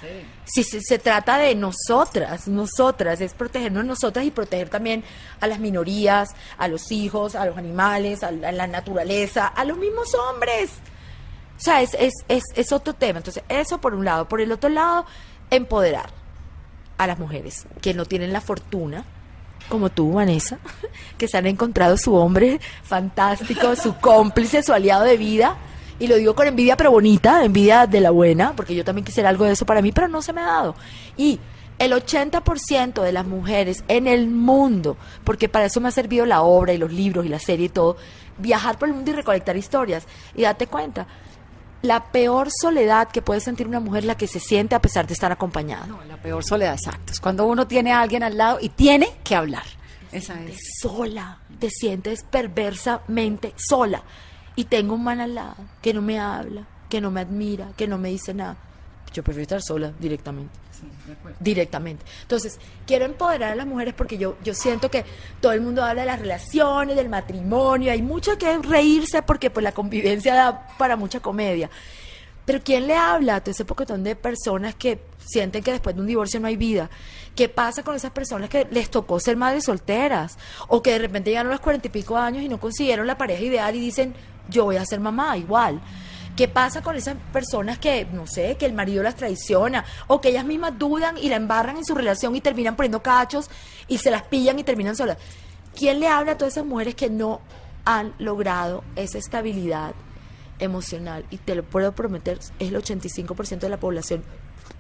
Si 0.44 0.62
se, 0.62 0.80
se 0.82 0.98
trata 0.98 1.38
de 1.38 1.54
nosotras, 1.54 2.48
nosotras, 2.48 3.20
es 3.20 3.32
protegernos 3.32 3.84
nosotras 3.84 4.26
y 4.26 4.30
proteger 4.30 4.68
también 4.68 5.02
a 5.40 5.46
las 5.46 5.58
minorías, 5.58 6.34
a 6.58 6.68
los 6.68 6.92
hijos, 6.92 7.34
a 7.34 7.46
los 7.46 7.56
animales, 7.56 8.22
a 8.22 8.30
la, 8.30 8.50
a 8.50 8.52
la 8.52 8.66
naturaleza, 8.66 9.46
a 9.46 9.64
los 9.64 9.78
mismos 9.78 10.14
hombres. 10.14 10.70
O 11.56 11.60
sea, 11.60 11.82
es, 11.82 11.94
es, 11.94 12.12
es, 12.28 12.42
es 12.54 12.72
otro 12.72 12.94
tema. 12.94 13.18
Entonces, 13.18 13.42
eso 13.48 13.80
por 13.80 13.94
un 13.94 14.04
lado. 14.04 14.28
Por 14.28 14.40
el 14.40 14.52
otro 14.52 14.68
lado, 14.68 15.06
empoderar 15.50 16.10
a 16.98 17.06
las 17.06 17.18
mujeres 17.18 17.66
que 17.80 17.94
no 17.94 18.04
tienen 18.04 18.32
la 18.32 18.40
fortuna, 18.40 19.04
como 19.68 19.90
tú, 19.90 20.12
Vanessa, 20.12 20.58
que 21.18 21.28
se 21.28 21.36
han 21.36 21.46
encontrado 21.46 21.96
su 21.96 22.14
hombre 22.14 22.60
fantástico, 22.82 23.76
su 23.76 23.96
cómplice, 23.96 24.62
su 24.62 24.72
aliado 24.72 25.04
de 25.04 25.16
vida. 25.16 25.56
Y 25.98 26.08
lo 26.08 26.16
digo 26.16 26.34
con 26.34 26.48
envidia, 26.48 26.76
pero 26.76 26.90
bonita, 26.90 27.44
envidia 27.44 27.86
de 27.86 28.00
la 28.00 28.10
buena, 28.10 28.54
porque 28.56 28.74
yo 28.74 28.84
también 28.84 29.04
quisiera 29.04 29.28
algo 29.28 29.44
de 29.44 29.52
eso 29.52 29.64
para 29.64 29.80
mí, 29.80 29.92
pero 29.92 30.08
no 30.08 30.22
se 30.22 30.32
me 30.32 30.40
ha 30.40 30.46
dado. 30.46 30.74
Y 31.16 31.38
el 31.78 31.92
80% 31.92 33.02
de 33.02 33.12
las 33.12 33.26
mujeres 33.26 33.84
en 33.88 34.06
el 34.06 34.28
mundo, 34.28 34.96
porque 35.22 35.48
para 35.48 35.66
eso 35.66 35.80
me 35.80 35.88
ha 35.88 35.92
servido 35.92 36.26
la 36.26 36.42
obra 36.42 36.72
y 36.72 36.78
los 36.78 36.92
libros 36.92 37.24
y 37.26 37.28
la 37.28 37.38
serie 37.38 37.66
y 37.66 37.68
todo, 37.68 37.96
viajar 38.38 38.78
por 38.78 38.88
el 38.88 38.94
mundo 38.94 39.10
y 39.10 39.14
recolectar 39.14 39.56
historias. 39.56 40.06
Y 40.34 40.42
date 40.42 40.66
cuenta, 40.66 41.06
la 41.84 42.10
peor 42.10 42.48
soledad 42.50 43.08
que 43.08 43.22
puede 43.22 43.40
sentir 43.40 43.68
una 43.68 43.80
mujer 43.80 44.00
es 44.00 44.06
la 44.06 44.16
que 44.16 44.26
se 44.26 44.40
siente 44.40 44.74
a 44.74 44.82
pesar 44.82 45.06
de 45.06 45.12
estar 45.12 45.30
acompañada. 45.30 45.86
No, 45.86 46.02
la 46.04 46.16
peor 46.16 46.42
soledad, 46.42 46.74
exacto. 46.74 47.12
Es 47.12 47.20
cuando 47.20 47.46
uno 47.46 47.66
tiene 47.66 47.92
a 47.92 48.00
alguien 48.00 48.22
al 48.22 48.36
lado 48.36 48.58
y 48.60 48.70
tiene 48.70 49.08
que 49.22 49.34
hablar. 49.34 49.64
Esa 50.10 50.42
es. 50.44 50.58
sola, 50.80 51.38
te 51.58 51.70
sientes 51.70 52.24
perversamente 52.24 53.52
sola. 53.56 54.02
Y 54.56 54.64
tengo 54.64 54.94
un 54.94 55.04
man 55.04 55.20
al 55.20 55.34
lado 55.34 55.56
que 55.82 55.92
no 55.92 56.00
me 56.00 56.18
habla, 56.18 56.66
que 56.88 57.00
no 57.00 57.10
me 57.10 57.20
admira, 57.20 57.72
que 57.76 57.88
no 57.88 57.98
me 57.98 58.10
dice 58.10 58.32
nada. 58.32 58.56
Yo 59.12 59.22
prefiero 59.22 59.42
estar 59.42 59.62
sola 59.62 59.92
directamente. 59.98 60.63
Directamente. 61.40 62.04
Entonces, 62.22 62.58
quiero 62.86 63.04
empoderar 63.04 63.52
a 63.52 63.54
las 63.54 63.66
mujeres 63.66 63.94
porque 63.94 64.18
yo, 64.18 64.36
yo 64.44 64.54
siento 64.54 64.90
que 64.90 65.04
todo 65.40 65.52
el 65.52 65.60
mundo 65.60 65.84
habla 65.84 66.02
de 66.02 66.06
las 66.06 66.20
relaciones, 66.20 66.96
del 66.96 67.08
matrimonio, 67.08 67.92
hay 67.92 68.02
mucho 68.02 68.36
que 68.38 68.58
reírse 68.58 69.22
porque 69.22 69.50
pues 69.50 69.64
la 69.64 69.72
convivencia 69.72 70.34
da 70.34 70.68
para 70.78 70.96
mucha 70.96 71.20
comedia. 71.20 71.70
Pero 72.44 72.60
¿quién 72.62 72.86
le 72.86 72.94
habla 72.94 73.36
a 73.36 73.40
todo 73.40 73.52
ese 73.52 73.64
pocotón 73.64 74.04
de 74.04 74.16
personas 74.16 74.74
que 74.74 74.98
sienten 75.18 75.62
que 75.62 75.72
después 75.72 75.94
de 75.96 76.02
un 76.02 76.06
divorcio 76.06 76.40
no 76.40 76.46
hay 76.46 76.56
vida? 76.56 76.90
¿Qué 77.34 77.48
pasa 77.48 77.82
con 77.82 77.96
esas 77.96 78.10
personas 78.10 78.50
que 78.50 78.66
les 78.70 78.90
tocó 78.90 79.18
ser 79.18 79.36
madres 79.36 79.64
solteras? 79.64 80.38
O 80.68 80.82
que 80.82 80.92
de 80.92 80.98
repente 80.98 81.30
llegaron 81.30 81.50
a 81.50 81.54
los 81.54 81.60
cuarenta 81.60 81.88
y 81.88 81.90
pico 81.90 82.16
años 82.16 82.42
y 82.44 82.48
no 82.48 82.60
consiguieron 82.60 83.06
la 83.06 83.16
pareja 83.16 83.42
ideal 83.42 83.74
y 83.74 83.80
dicen, 83.80 84.14
yo 84.48 84.64
voy 84.64 84.76
a 84.76 84.84
ser 84.84 85.00
mamá 85.00 85.36
igual. 85.38 85.80
¿Qué 86.36 86.48
pasa 86.48 86.82
con 86.82 86.96
esas 86.96 87.16
personas 87.32 87.78
que, 87.78 88.06
no 88.06 88.26
sé, 88.26 88.56
que 88.56 88.66
el 88.66 88.72
marido 88.72 89.04
las 89.04 89.14
traiciona 89.14 89.84
o 90.08 90.20
que 90.20 90.30
ellas 90.30 90.44
mismas 90.44 90.76
dudan 90.76 91.16
y 91.16 91.28
la 91.28 91.36
embarran 91.36 91.76
en 91.76 91.84
su 91.84 91.94
relación 91.94 92.34
y 92.34 92.40
terminan 92.40 92.74
poniendo 92.74 93.02
cachos 93.02 93.48
y 93.86 93.98
se 93.98 94.10
las 94.10 94.24
pillan 94.24 94.58
y 94.58 94.64
terminan 94.64 94.96
solas? 94.96 95.16
¿Quién 95.76 96.00
le 96.00 96.08
habla 96.08 96.32
a 96.32 96.38
todas 96.38 96.54
esas 96.54 96.66
mujeres 96.66 96.96
que 96.96 97.08
no 97.08 97.40
han 97.84 98.14
logrado 98.18 98.82
esa 98.96 99.18
estabilidad 99.18 99.94
emocional? 100.58 101.24
Y 101.30 101.38
te 101.38 101.54
lo 101.54 101.62
puedo 101.62 101.92
prometer, 101.92 102.38
es 102.38 102.52
el 102.58 102.74
85% 102.74 103.60
de 103.60 103.68
la 103.68 103.78
población, 103.78 104.24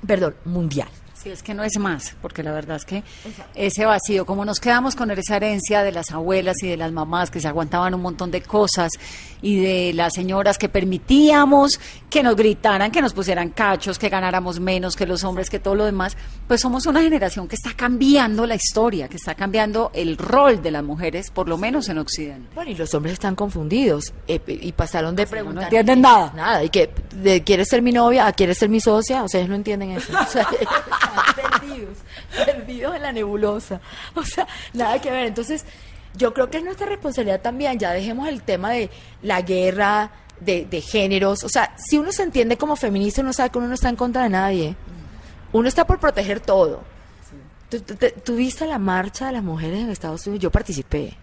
perdón, 0.04 0.34
mundial. 0.44 0.88
Sí, 1.14 1.30
es 1.30 1.42
que 1.42 1.54
no 1.54 1.62
es 1.62 1.78
más, 1.78 2.14
porque 2.20 2.42
la 2.42 2.52
verdad 2.52 2.76
es 2.76 2.84
que 2.84 3.02
ese 3.54 3.86
vacío, 3.86 4.26
como 4.26 4.44
nos 4.44 4.60
quedamos 4.60 4.96
con 4.96 5.10
esa 5.10 5.36
herencia 5.36 5.82
de 5.82 5.92
las 5.92 6.10
abuelas 6.10 6.56
y 6.62 6.68
de 6.68 6.76
las 6.76 6.92
mamás 6.92 7.30
que 7.30 7.40
se 7.40 7.48
aguantaban 7.48 7.94
un 7.94 8.02
montón 8.02 8.30
de 8.30 8.42
cosas 8.42 8.90
y 9.40 9.60
de 9.60 9.92
las 9.94 10.14
señoras 10.14 10.58
que 10.58 10.68
permitíamos 10.68 11.78
que 12.10 12.22
nos 12.22 12.34
gritaran, 12.34 12.90
que 12.90 13.00
nos 13.00 13.12
pusieran 13.12 13.50
cachos, 13.50 13.98
que 13.98 14.08
ganáramos 14.08 14.58
menos 14.60 14.96
que 14.96 15.06
los 15.06 15.24
hombres, 15.24 15.50
que 15.50 15.58
todo 15.58 15.74
lo 15.74 15.84
demás, 15.84 16.16
pues 16.48 16.60
somos 16.60 16.86
una 16.86 17.00
generación 17.00 17.46
que 17.48 17.56
está 17.56 17.74
cambiando 17.74 18.46
la 18.46 18.54
historia, 18.54 19.08
que 19.08 19.16
está 19.16 19.34
cambiando 19.34 19.90
el 19.94 20.16
rol 20.16 20.62
de 20.62 20.70
las 20.70 20.82
mujeres, 20.82 21.30
por 21.30 21.48
lo 21.48 21.58
menos 21.58 21.88
en 21.88 21.98
Occidente. 21.98 22.48
Bueno, 22.54 22.70
y 22.70 22.74
los 22.74 22.92
hombres 22.94 23.14
están 23.14 23.34
confundidos 23.34 24.12
eh, 24.28 24.40
y 24.46 24.72
pasaron 24.72 25.14
de 25.14 25.26
preguntar. 25.26 25.54
no 25.54 25.62
entienden 25.62 26.00
nada. 26.00 26.32
Nada, 26.34 26.64
y 26.64 26.70
que 26.70 26.90
de, 27.14 27.42
¿quieres 27.42 27.68
ser 27.68 27.82
mi 27.82 27.92
novia? 27.92 28.26
¿A 28.26 28.32
quieres 28.32 28.58
ser 28.58 28.68
mi 28.68 28.80
socia? 28.80 29.22
O 29.22 29.28
sea, 29.28 29.40
ellos 29.40 29.50
no 29.50 29.56
entienden 29.56 29.92
eso. 29.92 30.12
O 30.24 30.26
sea, 30.26 30.48
perdidos, 31.60 31.98
perdidos 32.44 32.96
en 32.96 33.02
la 33.02 33.12
nebulosa. 33.12 33.80
O 34.14 34.22
sea, 34.24 34.46
nada 34.72 35.00
que 35.00 35.10
ver. 35.10 35.26
Entonces, 35.26 35.64
yo 36.16 36.32
creo 36.34 36.48
que 36.50 36.58
es 36.58 36.64
nuestra 36.64 36.86
responsabilidad 36.86 37.40
también. 37.40 37.78
Ya 37.78 37.92
dejemos 37.92 38.28
el 38.28 38.42
tema 38.42 38.70
de 38.70 38.90
la 39.22 39.42
guerra, 39.42 40.10
de, 40.40 40.64
de 40.66 40.80
géneros. 40.80 41.44
O 41.44 41.48
sea, 41.48 41.74
si 41.76 41.98
uno 41.98 42.12
se 42.12 42.22
entiende 42.22 42.56
como 42.56 42.76
feminista, 42.76 43.20
uno 43.22 43.32
sabe 43.32 43.50
que 43.50 43.58
uno 43.58 43.68
no 43.68 43.74
está 43.74 43.88
en 43.88 43.96
contra 43.96 44.22
de 44.24 44.30
nadie. 44.30 44.76
Uno 45.52 45.68
está 45.68 45.86
por 45.86 45.98
proteger 46.00 46.40
todo. 46.40 46.82
¿Tú, 47.70 47.80
tú- 47.80 47.94
te- 47.96 48.10
tú 48.10 48.36
viste 48.36 48.66
la 48.66 48.78
marcha 48.78 49.26
de 49.26 49.32
las 49.32 49.42
mujeres 49.42 49.80
en 49.80 49.90
Estados 49.90 50.26
Unidos? 50.26 50.42
Yo 50.42 50.50
participé. 50.50 51.16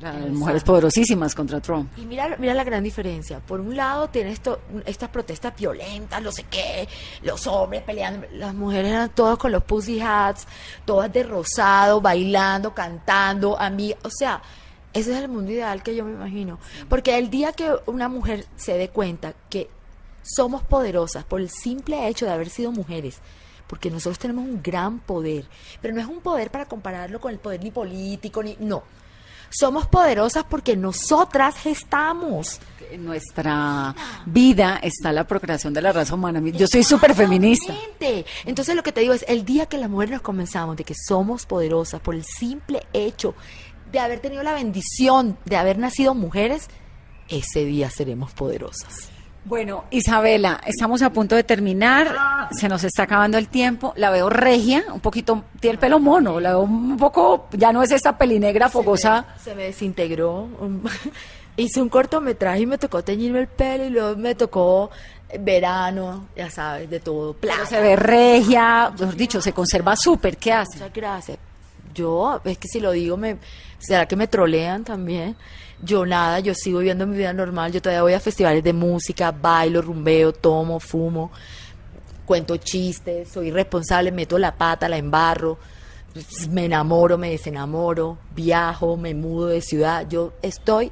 Las 0.00 0.28
mujeres 0.28 0.62
poderosísimas 0.62 1.34
contra 1.34 1.60
Trump. 1.60 1.90
Y 1.98 2.06
mira, 2.06 2.36
mira 2.38 2.54
la 2.54 2.64
gran 2.64 2.82
diferencia. 2.82 3.40
Por 3.40 3.60
un 3.60 3.76
lado 3.76 4.08
tiene 4.08 4.30
esto, 4.30 4.60
estas 4.84 5.08
protestas 5.08 5.54
violentas, 5.56 6.22
no 6.22 6.32
sé 6.32 6.44
qué, 6.44 6.88
los 7.22 7.46
hombres 7.46 7.82
peleando, 7.82 8.26
las 8.32 8.54
mujeres 8.54 8.92
eran 8.92 9.10
todas 9.10 9.38
con 9.38 9.52
los 9.52 9.64
pussy 9.64 10.00
hats, 10.00 10.46
todas 10.84 11.12
de 11.12 11.22
rosado, 11.22 12.00
bailando, 12.00 12.74
cantando, 12.74 13.58
a 13.58 13.70
mí, 13.70 13.94
o 14.02 14.10
sea, 14.10 14.42
ese 14.92 15.12
es 15.12 15.18
el 15.18 15.28
mundo 15.28 15.52
ideal 15.52 15.82
que 15.82 15.94
yo 15.94 16.04
me 16.04 16.12
imagino. 16.12 16.58
Porque 16.88 17.18
el 17.18 17.28
día 17.28 17.52
que 17.52 17.70
una 17.86 18.08
mujer 18.08 18.46
se 18.56 18.78
dé 18.78 18.88
cuenta 18.88 19.34
que 19.50 19.68
somos 20.22 20.62
poderosas 20.62 21.24
por 21.24 21.40
el 21.40 21.50
simple 21.50 22.08
hecho 22.08 22.26
de 22.26 22.32
haber 22.32 22.48
sido 22.48 22.72
mujeres, 22.72 23.18
porque 23.66 23.90
nosotros 23.90 24.18
tenemos 24.18 24.44
un 24.44 24.62
gran 24.62 24.98
poder, 25.00 25.44
pero 25.80 25.94
no 25.94 26.00
es 26.00 26.06
un 26.06 26.20
poder 26.20 26.50
para 26.50 26.66
compararlo 26.66 27.20
con 27.20 27.32
el 27.32 27.38
poder 27.38 27.62
ni 27.62 27.70
político, 27.70 28.42
ni 28.42 28.56
no. 28.58 28.82
Somos 29.50 29.86
poderosas 29.86 30.44
porque 30.44 30.76
nosotras 30.76 31.56
gestamos. 31.56 32.60
En 32.90 33.04
nuestra 33.04 33.94
vida 34.26 34.78
está 34.82 35.12
la 35.12 35.26
procreación 35.26 35.74
de 35.74 35.82
la 35.82 35.92
raza 35.92 36.14
humana. 36.14 36.40
Yo 36.50 36.66
soy 36.66 36.84
súper 36.84 37.14
feminista. 37.14 37.74
Entonces 38.44 38.76
lo 38.76 38.82
que 38.82 38.92
te 38.92 39.00
digo 39.00 39.12
es, 39.12 39.24
el 39.28 39.44
día 39.44 39.66
que 39.66 39.78
las 39.78 39.90
mujeres 39.90 40.12
nos 40.12 40.22
comenzamos 40.22 40.76
de 40.76 40.84
que 40.84 40.94
somos 40.94 41.46
poderosas 41.46 42.00
por 42.00 42.14
el 42.14 42.24
simple 42.24 42.86
hecho 42.92 43.34
de 43.90 43.98
haber 43.98 44.20
tenido 44.20 44.42
la 44.42 44.52
bendición 44.52 45.38
de 45.44 45.56
haber 45.56 45.78
nacido 45.78 46.14
mujeres, 46.14 46.68
ese 47.28 47.64
día 47.64 47.90
seremos 47.90 48.32
poderosas. 48.32 49.10
Bueno, 49.46 49.84
Isabela, 49.90 50.60
estamos 50.66 51.02
a 51.02 51.10
punto 51.10 51.36
de 51.36 51.44
terminar, 51.44 52.48
se 52.50 52.68
nos 52.68 52.82
está 52.82 53.04
acabando 53.04 53.38
el 53.38 53.46
tiempo, 53.46 53.92
la 53.96 54.10
veo 54.10 54.28
regia, 54.28 54.84
un 54.92 54.98
poquito, 54.98 55.44
tiene 55.60 55.74
el 55.74 55.78
pelo 55.78 56.00
mono, 56.00 56.40
la 56.40 56.50
veo 56.50 56.62
un 56.62 56.96
poco, 56.96 57.46
ya 57.52 57.72
no 57.72 57.80
es 57.80 57.92
esta 57.92 58.18
pelinegra 58.18 58.68
fogosa. 58.68 59.24
Se 59.40 59.54
me 59.54 59.64
desintegró. 59.64 60.48
Hice 61.56 61.80
un 61.80 61.88
cortometraje 61.88 62.62
y 62.62 62.66
me 62.66 62.76
tocó 62.76 63.04
teñirme 63.04 63.38
el 63.38 63.46
pelo 63.46 63.84
y 63.84 63.90
luego 63.90 64.16
me 64.16 64.34
tocó 64.34 64.90
verano, 65.38 66.26
ya 66.36 66.50
sabes, 66.50 66.90
de 66.90 66.98
todo. 66.98 67.36
Se 67.68 67.80
ve 67.80 67.94
regia, 67.94 68.92
mejor 68.98 69.14
dicho, 69.14 69.40
se 69.40 69.52
conserva 69.52 69.94
súper, 69.94 70.38
¿qué 70.38 70.52
hace? 70.52 70.78
Muchas 70.78 70.92
gracias. 70.92 71.38
Yo, 71.94 72.40
es 72.44 72.58
que 72.58 72.66
si 72.66 72.80
lo 72.80 72.90
digo, 72.90 73.16
me, 73.16 73.36
¿será 73.78 74.06
que 74.06 74.16
me 74.16 74.26
trolean 74.26 74.82
también? 74.82 75.36
Yo 75.82 76.06
nada, 76.06 76.40
yo 76.40 76.54
sigo 76.54 76.78
viviendo 76.78 77.06
mi 77.06 77.16
vida 77.16 77.32
normal, 77.32 77.70
yo 77.70 77.82
todavía 77.82 78.02
voy 78.02 78.12
a 78.14 78.20
festivales 78.20 78.64
de 78.64 78.72
música, 78.72 79.30
bailo, 79.30 79.82
rumbeo, 79.82 80.32
tomo, 80.32 80.80
fumo, 80.80 81.30
cuento 82.24 82.56
chistes, 82.56 83.28
soy 83.28 83.50
responsable, 83.50 84.10
meto 84.10 84.38
la 84.38 84.54
pata, 84.54 84.88
la 84.88 84.96
embarro, 84.96 85.58
me 86.50 86.64
enamoro, 86.64 87.18
me 87.18 87.30
desenamoro, 87.30 88.16
viajo, 88.34 88.96
me 88.96 89.14
mudo 89.14 89.48
de 89.48 89.60
ciudad, 89.60 90.06
yo 90.08 90.32
estoy 90.40 90.90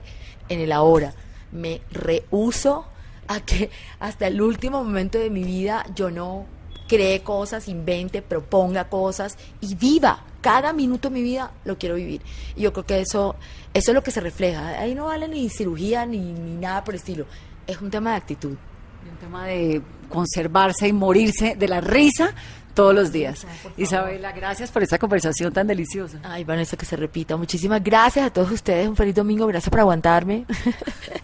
en 0.51 0.61
el 0.61 0.71
ahora, 0.71 1.15
me 1.51 1.81
rehuso 1.91 2.85
a 3.27 3.41
que 3.41 3.71
hasta 4.01 4.27
el 4.27 4.43
último 4.43 4.85
momento 4.85 5.19
de 5.19 5.31
mi 5.31 5.45
vida 5.45 5.87
yo 5.95 6.11
no 6.11 6.45
cree 6.89 7.23
cosas, 7.23 7.69
invente, 7.69 8.23
proponga 8.23 8.89
cosas 8.89 9.39
y 9.61 9.75
viva. 9.75 10.23
Cada 10.45 10.75
minuto 10.75 11.09
de 11.09 11.15
mi 11.15 11.23
vida 11.23 11.53
lo 11.65 11.79
quiero 11.79 11.95
vivir. 11.95 12.21
Y 12.55 12.61
yo 12.61 12.73
creo 12.75 12.85
que 12.85 13.01
eso, 13.01 13.35
eso 13.73 13.91
es 13.91 13.95
lo 13.95 14.03
que 14.03 14.11
se 14.11 14.21
refleja. 14.21 14.79
Ahí 14.79 14.95
no 14.95 15.07
vale 15.07 15.27
ni 15.27 15.49
cirugía 15.49 16.05
ni, 16.05 16.19
ni 16.19 16.59
nada 16.59 16.85
por 16.85 16.93
el 16.93 17.01
estilo. 17.01 17.25
Es 17.67 17.81
un 17.81 17.91
tema 17.91 18.11
de 18.11 18.17
actitud. 18.17 18.51
Un 18.51 19.17
tema 19.19 19.47
de 19.47 19.81
conservarse 20.11 20.87
y 20.87 20.93
morirse 20.93 21.57
de 21.57 21.67
la 21.67 21.81
risa 21.81 22.35
todos 22.75 22.95
los 22.95 23.11
días. 23.11 23.47
Isabela, 23.79 24.33
gracias 24.33 24.71
por 24.71 24.83
esta 24.83 24.99
conversación 24.99 25.51
tan 25.51 25.67
deliciosa. 25.67 26.19
Ay, 26.23 26.45
Vanessa, 26.45 26.77
que 26.77 26.85
se 26.85 26.97
repita. 26.97 27.39
Muchísimas 27.39 27.83
gracias 27.83 28.27
a 28.27 28.31
todos 28.31 28.51
ustedes. 28.51 28.87
Un 28.87 28.97
feliz 28.97 29.15
domingo. 29.15 29.47
Gracias 29.47 29.71
por 29.71 29.81
aguantarme. 29.81 30.45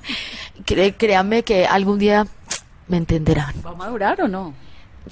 Créanme 0.64 1.42
que 1.42 1.66
algún 1.66 1.98
día 1.98 2.26
me 2.88 2.96
entenderán. 2.96 3.52
¿Va 3.66 3.72
a 3.72 3.74
madurar 3.74 4.22
o 4.22 4.28
no? 4.28 4.54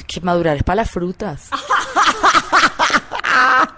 Que 0.07 0.23
madurar 0.23 0.57
es 0.57 0.63
para 0.63 0.77
las 0.77 0.91
frutas. 0.91 1.51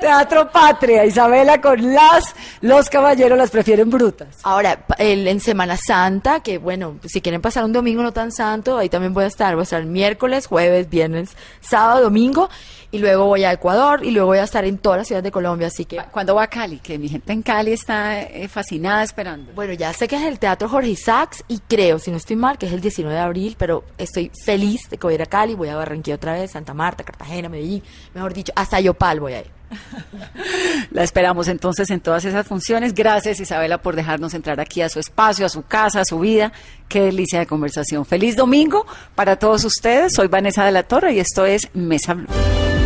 Teatro 0.00 0.50
Patria, 0.50 1.04
Isabela 1.04 1.60
con 1.60 1.94
las, 1.94 2.34
los 2.60 2.88
caballeros 2.88 3.38
las 3.38 3.50
prefieren 3.50 3.90
brutas. 3.90 4.38
Ahora, 4.42 4.84
el, 4.98 5.26
en 5.28 5.40
Semana 5.40 5.76
Santa, 5.76 6.40
que 6.40 6.58
bueno, 6.58 6.98
si 7.06 7.20
quieren 7.20 7.40
pasar 7.40 7.64
un 7.64 7.72
domingo 7.72 8.02
no 8.02 8.12
tan 8.12 8.32
santo, 8.32 8.78
ahí 8.78 8.88
también 8.88 9.12
voy 9.12 9.24
a 9.24 9.28
estar. 9.28 9.54
Voy 9.54 9.62
a 9.62 9.64
estar 9.64 9.84
miércoles, 9.84 10.46
jueves, 10.46 10.88
viernes, 10.88 11.36
sábado, 11.60 12.02
domingo, 12.02 12.48
y 12.92 12.98
luego 12.98 13.26
voy 13.26 13.44
a 13.44 13.52
Ecuador, 13.52 14.04
y 14.04 14.10
luego 14.10 14.28
voy 14.28 14.38
a 14.38 14.44
estar 14.44 14.64
en 14.64 14.78
todas 14.78 14.98
las 14.98 15.06
ciudades 15.06 15.24
de 15.24 15.30
Colombia. 15.30 15.68
Así 15.68 15.84
que, 15.84 16.00
¿Cuándo 16.10 16.34
va 16.34 16.44
a 16.44 16.46
Cali? 16.48 16.78
Que 16.78 16.98
mi 16.98 17.08
gente 17.08 17.32
en 17.32 17.42
Cali 17.42 17.72
está 17.72 18.22
eh, 18.22 18.48
fascinada 18.48 19.02
esperando. 19.02 19.52
bueno, 19.54 19.72
ya 19.74 19.92
sé 19.92 20.08
que 20.08 20.16
es 20.16 20.22
el 20.22 20.38
Teatro 20.38 20.68
Jorge 20.68 20.90
Isaacs, 20.90 21.44
y 21.48 21.58
creo, 21.58 21.98
si 21.98 22.10
no 22.10 22.16
estoy 22.16 22.36
mal, 22.36 22.58
que 22.58 22.66
es 22.66 22.72
el 22.72 22.80
19 22.80 23.14
de 23.14 23.22
abril, 23.22 23.56
pero 23.58 23.84
estoy 23.98 24.30
feliz 24.44 24.88
de 24.90 24.96
que 24.96 25.06
voy 25.06 25.12
a 25.12 25.16
ir 25.16 25.22
a 25.22 25.26
Cali, 25.26 25.54
voy 25.54 25.68
a 25.68 25.76
Barranquilla 25.76 26.16
otra 26.16 26.32
vez, 26.32 26.50
Santa 26.50 26.74
Marta, 26.74 27.04
Cartagena, 27.04 27.48
Medellín, 27.48 27.82
mejor 28.14 28.34
dicho, 28.34 28.52
hasta 28.56 28.80
Yopal 28.80 29.20
voy 29.20 29.34
a 29.34 29.40
ir. 29.40 29.49
La 30.90 31.02
esperamos 31.02 31.48
entonces 31.48 31.90
en 31.90 32.00
todas 32.00 32.24
esas 32.24 32.46
funciones. 32.46 32.94
Gracias 32.94 33.40
Isabela 33.40 33.78
por 33.78 33.96
dejarnos 33.96 34.34
entrar 34.34 34.60
aquí 34.60 34.82
a 34.82 34.88
su 34.88 35.00
espacio, 35.00 35.46
a 35.46 35.48
su 35.48 35.62
casa, 35.62 36.00
a 36.00 36.04
su 36.04 36.20
vida. 36.20 36.52
Qué 36.88 37.02
delicia 37.02 37.38
de 37.38 37.46
conversación. 37.46 38.04
Feliz 38.04 38.36
domingo 38.36 38.86
para 39.14 39.36
todos 39.36 39.64
ustedes. 39.64 40.14
Soy 40.14 40.28
Vanessa 40.28 40.64
de 40.64 40.72
la 40.72 40.82
Torre 40.82 41.12
y 41.12 41.20
esto 41.20 41.46
es 41.46 41.68
Mesa 41.74 42.14
Blue. 42.14 42.79